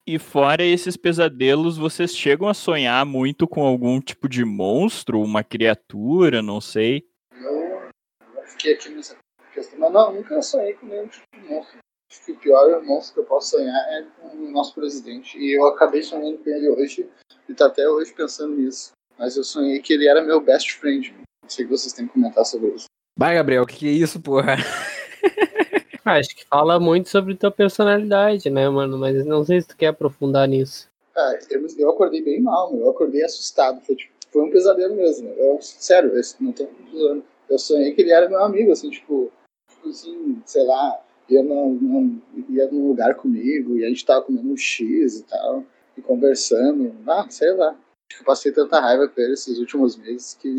E 0.05 0.19
fora 0.19 0.61
esses 0.61 0.97
pesadelos, 0.97 1.77
vocês 1.77 2.13
chegam 2.13 2.49
a 2.49 2.53
sonhar 2.53 3.05
muito 3.05 3.47
com 3.47 3.65
algum 3.65 4.01
tipo 4.01 4.27
de 4.27 4.43
monstro, 4.43 5.21
uma 5.21 5.45
criatura, 5.45 6.41
não 6.41 6.59
sei? 6.59 7.07
Eu, 7.31 7.89
eu 8.35 8.43
fiquei 8.47 8.73
aqui 8.73 8.89
nessa 8.89 9.15
questão, 9.53 9.79
mas 9.79 9.93
não, 9.93 10.13
nunca 10.13 10.41
sonhei 10.41 10.73
com 10.73 10.87
nenhum 10.87 11.07
tipo 11.07 11.23
de 11.33 11.47
monstro. 11.47 11.77
Acho 12.11 12.25
que 12.25 12.31
o 12.33 12.37
pior 12.37 12.83
monstro 12.83 13.13
que 13.13 13.19
eu 13.21 13.23
posso 13.23 13.51
sonhar 13.51 13.81
é 13.93 14.05
com 14.19 14.27
o 14.35 14.51
nosso 14.51 14.75
presidente. 14.75 15.37
E 15.37 15.57
eu 15.57 15.65
acabei 15.67 16.03
sonhando 16.03 16.37
com 16.39 16.49
ele 16.49 16.67
hoje, 16.67 17.09
e 17.47 17.53
tá 17.53 17.67
até 17.67 17.87
hoje 17.87 18.13
pensando 18.13 18.57
nisso. 18.57 18.91
Mas 19.17 19.37
eu 19.37 19.43
sonhei 19.45 19.79
que 19.79 19.93
ele 19.93 20.09
era 20.09 20.21
meu 20.21 20.41
best 20.41 20.73
friend. 20.73 21.15
Não 21.41 21.49
sei 21.49 21.63
o 21.63 21.69
que 21.69 21.77
vocês 21.77 21.93
têm 21.93 22.07
que 22.07 22.13
comentar 22.13 22.45
sobre 22.45 22.71
isso. 22.71 22.87
Vai, 23.17 23.35
Gabriel, 23.35 23.63
o 23.63 23.65
que, 23.65 23.77
que 23.77 23.87
é 23.87 23.91
isso, 23.91 24.19
porra? 24.19 24.57
Ah, 26.05 26.17
acho 26.17 26.35
que 26.35 26.45
fala 26.45 26.79
muito 26.79 27.07
sobre 27.07 27.35
tua 27.35 27.51
personalidade, 27.51 28.49
né, 28.49 28.67
mano? 28.69 28.97
Mas 28.97 29.25
não 29.25 29.43
sei 29.45 29.61
se 29.61 29.67
tu 29.69 29.77
quer 29.77 29.87
aprofundar 29.87 30.47
nisso. 30.47 30.89
Ah, 31.15 31.39
eu, 31.49 31.65
eu 31.77 31.89
acordei 31.91 32.21
bem 32.21 32.41
mal, 32.41 32.71
meu. 32.73 32.81
Eu 32.81 32.89
acordei 32.89 33.23
assustado. 33.23 33.79
Foi, 33.81 33.95
tipo, 33.95 34.13
foi 34.31 34.43
um 34.43 34.51
pesadelo 34.51 34.95
mesmo. 34.95 35.29
Eu, 35.29 35.59
sério, 35.61 36.11
eu 36.13 36.21
não 36.41 36.51
tô 36.51 36.67
usando. 36.91 37.23
Eu 37.49 37.57
sonhei 37.57 37.93
que 37.93 38.01
ele 38.01 38.11
era 38.11 38.27
meu 38.27 38.43
amigo, 38.43 38.71
assim, 38.71 38.89
tipo, 38.89 39.31
tipo 39.69 39.89
assim, 39.89 40.41
sei 40.45 40.63
lá, 40.63 40.99
ia, 41.29 41.43
num, 41.43 42.19
ia 42.49 42.69
num 42.69 42.87
lugar 42.87 43.15
comigo 43.15 43.77
e 43.77 43.85
a 43.85 43.87
gente 43.87 44.05
tava 44.05 44.23
comendo 44.23 44.51
um 44.51 44.57
X 44.57 45.19
e 45.19 45.23
tal, 45.23 45.63
e 45.97 46.01
conversando. 46.01 46.93
Ah, 47.07 47.27
sei 47.29 47.53
lá. 47.53 47.77
Eu 48.19 48.25
passei 48.25 48.51
tanta 48.51 48.79
raiva 48.79 49.07
com 49.07 49.21
ele 49.21 49.33
esses 49.33 49.57
últimos 49.57 49.95
meses 49.95 50.35
que 50.35 50.55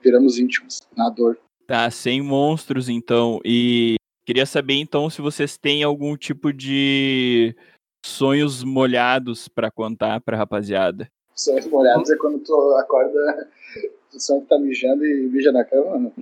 viramos 0.00 0.38
íntimos, 0.38 0.80
na 0.96 1.08
dor. 1.08 1.38
Tá, 1.66 1.90
sem 1.90 2.22
monstros 2.22 2.88
então. 2.88 3.40
E 3.44 3.97
queria 4.28 4.44
saber 4.44 4.74
então 4.74 5.08
se 5.08 5.22
vocês 5.22 5.56
têm 5.56 5.82
algum 5.82 6.14
tipo 6.14 6.52
de 6.52 7.56
sonhos 8.04 8.62
molhados 8.62 9.48
para 9.48 9.70
contar 9.70 10.20
pra 10.20 10.36
rapaziada. 10.36 11.08
Sonhos 11.34 11.66
molhados 11.66 12.10
é 12.10 12.16
quando 12.16 12.38
tu 12.40 12.52
acorda, 12.78 13.48
tu 14.12 14.20
sonha 14.20 14.42
que 14.42 14.48
tá 14.48 14.58
mijando 14.58 15.06
e 15.06 15.30
mija 15.30 15.50
na 15.50 15.64
cama, 15.64 15.98
né? 15.98 16.12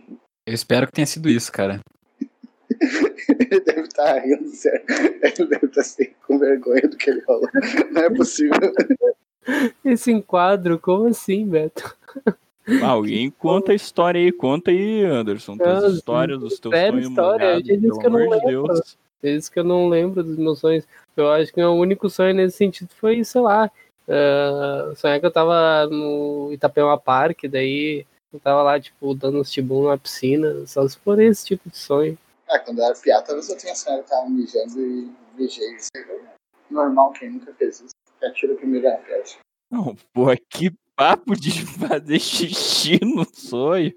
Eu 0.46 0.54
espero 0.54 0.86
que 0.86 0.92
tenha 0.92 1.06
sido 1.06 1.28
isso, 1.28 1.50
cara. 1.50 1.80
ele 3.40 3.60
deve 3.60 3.80
estar 3.80 4.14
tá 4.14 4.20
rindo, 4.20 4.48
sério. 4.50 4.84
Ele 4.88 5.48
deve 5.48 5.66
estar 5.66 5.68
tá 5.68 5.80
assim, 5.80 6.06
com 6.24 6.38
vergonha 6.38 6.82
do 6.82 6.96
que 6.96 7.10
ele 7.10 7.22
falou. 7.22 7.48
Não 7.90 8.02
é 8.02 8.10
possível. 8.10 8.72
Esse 9.84 10.12
enquadro, 10.12 10.78
como 10.78 11.08
assim, 11.08 11.44
Beto? 11.44 11.96
Alguém 12.82 13.30
conta 13.30 13.72
a 13.72 13.74
história 13.74 14.20
aí, 14.20 14.32
conta 14.32 14.70
aí, 14.70 15.04
Anderson. 15.04 15.56
Tuas 15.56 15.94
histórias 15.94 16.40
dos 16.40 16.58
teus 16.58 16.74
sonhos 16.74 17.08
história, 17.08 17.62
que 17.62 17.72
eu 17.72 17.80
não 17.80 17.98
pelo 17.98 18.16
amor 18.16 18.40
de 18.40 18.46
lembro. 18.46 18.74
Deus. 18.74 18.98
Isso 19.22 19.50
que 19.50 19.58
eu 19.58 19.64
não 19.64 19.88
lembro 19.88 20.22
dos 20.22 20.36
meus 20.36 20.58
sonhos. 20.58 20.86
Eu 21.16 21.30
acho 21.30 21.52
que 21.52 21.60
o 21.60 21.64
meu 21.64 21.74
único 21.74 22.10
sonho 22.10 22.34
nesse 22.34 22.56
sentido 22.56 22.90
foi, 22.98 23.24
sei 23.24 23.40
lá, 23.40 23.70
uh, 24.06 24.94
sonhar 24.96 25.20
que 25.20 25.26
eu 25.26 25.30
tava 25.30 25.86
no 25.88 26.50
Itapema 26.52 26.98
Park, 26.98 27.44
daí 27.48 28.04
eu 28.32 28.40
tava 28.40 28.62
lá, 28.62 28.80
tipo, 28.80 29.14
dando 29.14 29.38
uns 29.38 29.50
tibum 29.50 29.82
numa 29.82 29.98
piscina, 29.98 30.66
só 30.66 30.86
se 30.86 30.98
for 30.98 31.20
esse 31.20 31.46
tipo 31.46 31.70
de 31.70 31.78
sonho. 31.78 32.18
Ah, 32.48 32.58
quando 32.58 32.78
eu 32.78 32.84
era 32.84 32.94
piada, 32.94 33.26
talvez 33.26 33.48
eu 33.48 33.56
tenha 33.56 33.74
sonhado 33.74 34.02
que 34.02 34.10
tava 34.10 34.28
mijando 34.28 34.80
e 34.80 35.10
mijei. 35.36 35.76
Isso 35.76 35.88
normal, 36.70 37.12
quem 37.12 37.30
nunca 37.30 37.52
fez 37.54 37.80
isso. 37.80 37.94
atira 38.22 38.54
primeiro 38.54 38.88
a 38.88 38.92
pedra. 38.92 39.24
Não, 39.70 39.96
pô, 40.12 40.26
que 40.48 40.72
papo 40.96 41.34
de 41.38 41.50
fazer 41.66 42.18
xixi 42.18 42.98
no 43.04 43.26
sonho. 43.32 43.92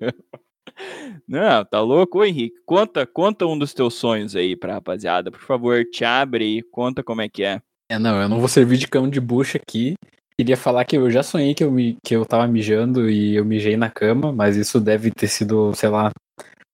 Não, 1.27 1.65
tá 1.65 1.81
louco? 1.81 2.19
Ô, 2.19 2.25
Henrique, 2.25 2.55
conta, 2.65 3.05
conta 3.05 3.45
um 3.45 3.57
dos 3.57 3.73
teus 3.73 3.95
sonhos 3.95 4.35
aí 4.35 4.55
pra 4.55 4.73
rapaziada. 4.73 5.31
Por 5.31 5.41
favor, 5.41 5.83
te 5.85 6.05
abre 6.05 6.59
e 6.59 6.61
conta 6.61 7.03
como 7.03 7.21
é 7.21 7.29
que 7.29 7.43
é. 7.43 7.59
É, 7.91 7.97
não, 7.97 8.21
eu 8.21 8.29
não 8.29 8.39
vou 8.39 8.47
servir 8.47 8.77
de 8.77 8.87
cão 8.87 9.09
de 9.09 9.19
bucha 9.19 9.57
aqui. 9.57 9.95
Queria 10.37 10.55
falar 10.55 10.85
que 10.85 10.95
eu 10.95 11.09
já 11.11 11.21
sonhei 11.21 11.53
que 11.53 11.63
eu, 11.63 11.71
me, 11.71 11.97
que 12.03 12.15
eu 12.15 12.25
tava 12.25 12.47
mijando 12.47 13.09
e 13.09 13.35
eu 13.35 13.43
mijei 13.43 13.75
na 13.75 13.89
cama, 13.89 14.31
mas 14.31 14.55
isso 14.55 14.79
deve 14.79 15.11
ter 15.11 15.27
sido, 15.27 15.73
sei 15.75 15.89
lá, 15.89 16.11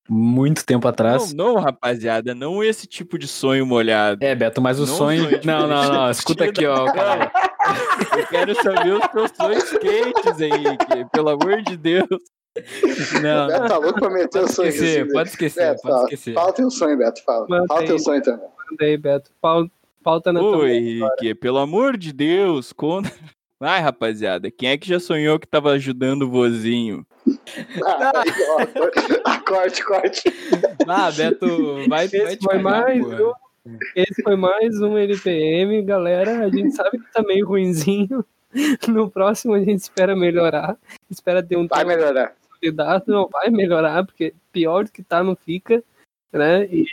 muito 0.07 0.63
tempo 0.63 0.87
atrás. 0.87 1.33
Não, 1.33 1.55
não, 1.55 1.61
rapaziada, 1.61 2.35
não 2.35 2.63
esse 2.63 2.85
tipo 2.85 3.17
de 3.17 3.27
sonho 3.27 3.65
molhado. 3.65 4.23
É, 4.23 4.35
Beto, 4.35 4.61
mas 4.61 4.77
o 4.79 4.85
Não 4.85 4.95
sonho. 4.95 5.23
sonho 5.23 5.41
Não, 5.43 5.67
não, 5.67 5.91
não. 5.91 6.09
Escuta 6.11 6.45
aqui, 6.45 6.63
ó. 6.67 6.85
cara. 6.93 7.31
Eu 8.17 8.27
quero 8.27 8.55
saber 8.63 8.93
os 8.93 9.07
teus 9.07 9.31
sonhos 9.35 9.69
quentes, 9.77 10.39
Henrique. 10.39 11.05
Pelo 11.11 11.29
amor 11.29 11.61
de 11.61 11.77
Deus. 11.77 12.07
Não, 13.21 13.47
Beto 13.47 13.67
tá 13.67 13.77
louco 13.77 13.99
pra 13.99 14.09
meter 14.09 14.43
o 14.43 14.47
sonho. 14.51 14.69
esquecer, 14.69 15.01
assim, 15.03 15.11
pode 15.13 15.29
esquecer, 15.29 15.59
Beto, 15.69 15.81
pode 15.81 15.93
fala, 15.93 16.03
esquecer. 16.05 16.33
fala 16.33 16.53
teu 16.53 16.71
sonho, 16.71 16.97
Beto. 16.97 17.23
Fala, 17.23 17.45
Mantém. 17.49 17.67
fala 17.67 17.85
teu 17.85 17.99
sonho 17.99 18.21
também. 18.21 18.47
Manda 18.71 18.85
aí, 18.85 18.97
Beto. 18.97 19.31
Pau- 19.41 19.67
Pauta 20.03 20.31
na 20.31 20.39
tua 20.39 20.57
Ô, 20.59 20.67
Henrique, 20.67 21.33
pelo 21.35 21.57
amor 21.57 21.97
de 21.97 22.13
Deus, 22.13 22.71
conta. 22.71 23.11
Vai, 23.59 23.79
rapaziada, 23.81 24.51
quem 24.51 24.69
é 24.69 24.77
que 24.77 24.87
já 24.87 24.99
sonhou 24.99 25.39
que 25.39 25.47
tava 25.47 25.71
ajudando 25.71 26.23
o 26.23 26.29
vozinho? 26.29 27.05
Ah, 27.83 28.11
ó, 28.49 29.37
corte, 29.47 29.83
corte. 29.83 30.21
Ah, 30.87 31.09
Beto, 31.11 31.87
vai, 31.89 32.05
Esse 32.05 32.21
vai 32.21 32.35
te 32.37 32.43
foi 32.43 32.57
mais 32.59 33.03
porra. 33.03 33.33
Esse 33.95 34.21
foi 34.21 34.35
mais 34.35 34.79
um 34.79 34.95
LPM, 34.97 35.81
galera. 35.81 36.45
A 36.45 36.49
gente 36.49 36.71
sabe 36.75 36.99
que 36.99 37.11
tá 37.11 37.23
meio 37.23 37.47
ruinzinho. 37.47 38.23
No 38.87 39.09
próximo 39.09 39.53
a 39.53 39.59
gente 39.59 39.79
espera 39.79 40.15
melhorar. 40.15 40.77
Espera 41.09 41.43
ter 41.43 41.57
um 41.57 41.67
Vai 41.67 41.83
melhorar. 41.83 42.35
convidado, 42.53 43.11
não 43.11 43.27
vai 43.27 43.49
melhorar, 43.49 44.05
porque 44.05 44.33
pior 44.51 44.85
do 44.85 44.91
que 44.91 45.03
tá 45.03 45.23
não 45.23 45.35
fica, 45.35 45.83
né? 46.31 46.65
E 46.65 46.85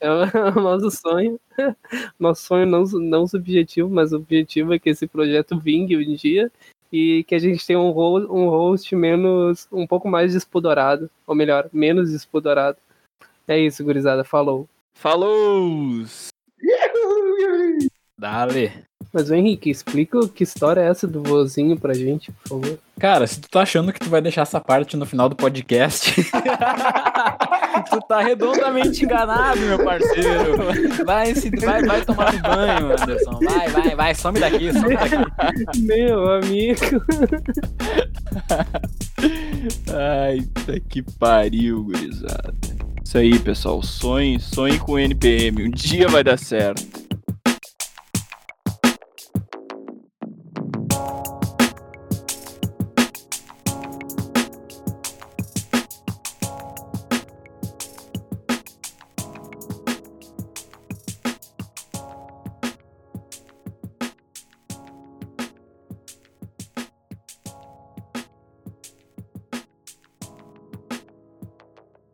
é 0.00 0.08
o 0.56 0.60
nosso 0.60 0.90
sonho. 0.90 1.38
Nosso 2.18 2.42
sonho 2.42 2.66
não, 2.66 2.82
não 2.84 3.26
subjetivo, 3.26 3.88
mas 3.88 4.12
o 4.12 4.16
objetivo 4.16 4.74
é 4.74 4.78
que 4.78 4.90
esse 4.90 5.06
projeto 5.06 5.58
vingue 5.58 5.96
um 5.96 6.14
dia 6.16 6.50
e 6.90 7.24
que 7.24 7.34
a 7.34 7.38
gente 7.38 7.64
tenha 7.66 7.78
um, 7.78 7.90
um 7.90 8.48
host 8.48 8.94
menos, 8.96 9.68
um 9.70 9.86
pouco 9.86 10.08
mais 10.08 10.32
despudorado, 10.32 11.10
ou 11.26 11.34
melhor, 11.34 11.68
menos 11.72 12.10
despudorado. 12.10 12.78
É 13.46 13.58
isso, 13.58 13.84
gurizada, 13.84 14.24
falou. 14.24 14.68
Falou! 14.96 16.04
Dale. 18.18 18.72
Mas, 19.12 19.30
Henrique, 19.30 19.70
explica 19.70 20.26
que 20.26 20.42
história 20.42 20.80
é 20.80 20.88
essa 20.88 21.06
do 21.06 21.22
vozinho 21.22 21.78
pra 21.78 21.92
gente, 21.92 22.32
por 22.32 22.48
favor. 22.48 22.78
Cara, 22.98 23.26
se 23.26 23.38
tu 23.40 23.48
tá 23.48 23.60
achando 23.60 23.92
que 23.92 24.00
tu 24.00 24.08
vai 24.08 24.22
deixar 24.22 24.42
essa 24.42 24.58
parte 24.58 24.96
no 24.96 25.04
final 25.04 25.28
do 25.28 25.36
podcast, 25.36 26.14
tu 27.90 28.00
tá 28.08 28.22
redondamente 28.22 29.04
enganado, 29.04 29.60
meu 29.60 29.84
parceiro. 29.84 31.04
Vai, 31.04 31.34
se, 31.34 31.50
vai, 31.50 31.82
vai 31.82 32.02
tomar 32.02 32.34
um 32.34 32.40
banho, 32.40 32.92
Anderson. 32.92 33.38
Vai, 33.44 33.68
vai, 33.68 33.94
vai, 33.94 34.14
some 34.14 34.40
daqui, 34.40 34.72
some 34.72 34.96
daqui. 34.96 35.80
Meu 35.82 36.32
amigo. 36.32 36.80
Ai, 39.94 40.40
tá 40.64 40.80
que 40.88 41.02
pariu, 41.18 41.84
gurizada. 41.84 42.54
Isso 43.06 43.18
aí, 43.18 43.38
pessoal. 43.38 43.80
Sonhe, 43.84 44.40
sonhe 44.40 44.80
com 44.80 44.94
o 44.94 44.98
NPM. 44.98 45.68
Um 45.68 45.70
dia 45.70 46.08
vai 46.08 46.24
dar 46.24 46.36
certo. 46.36 47.05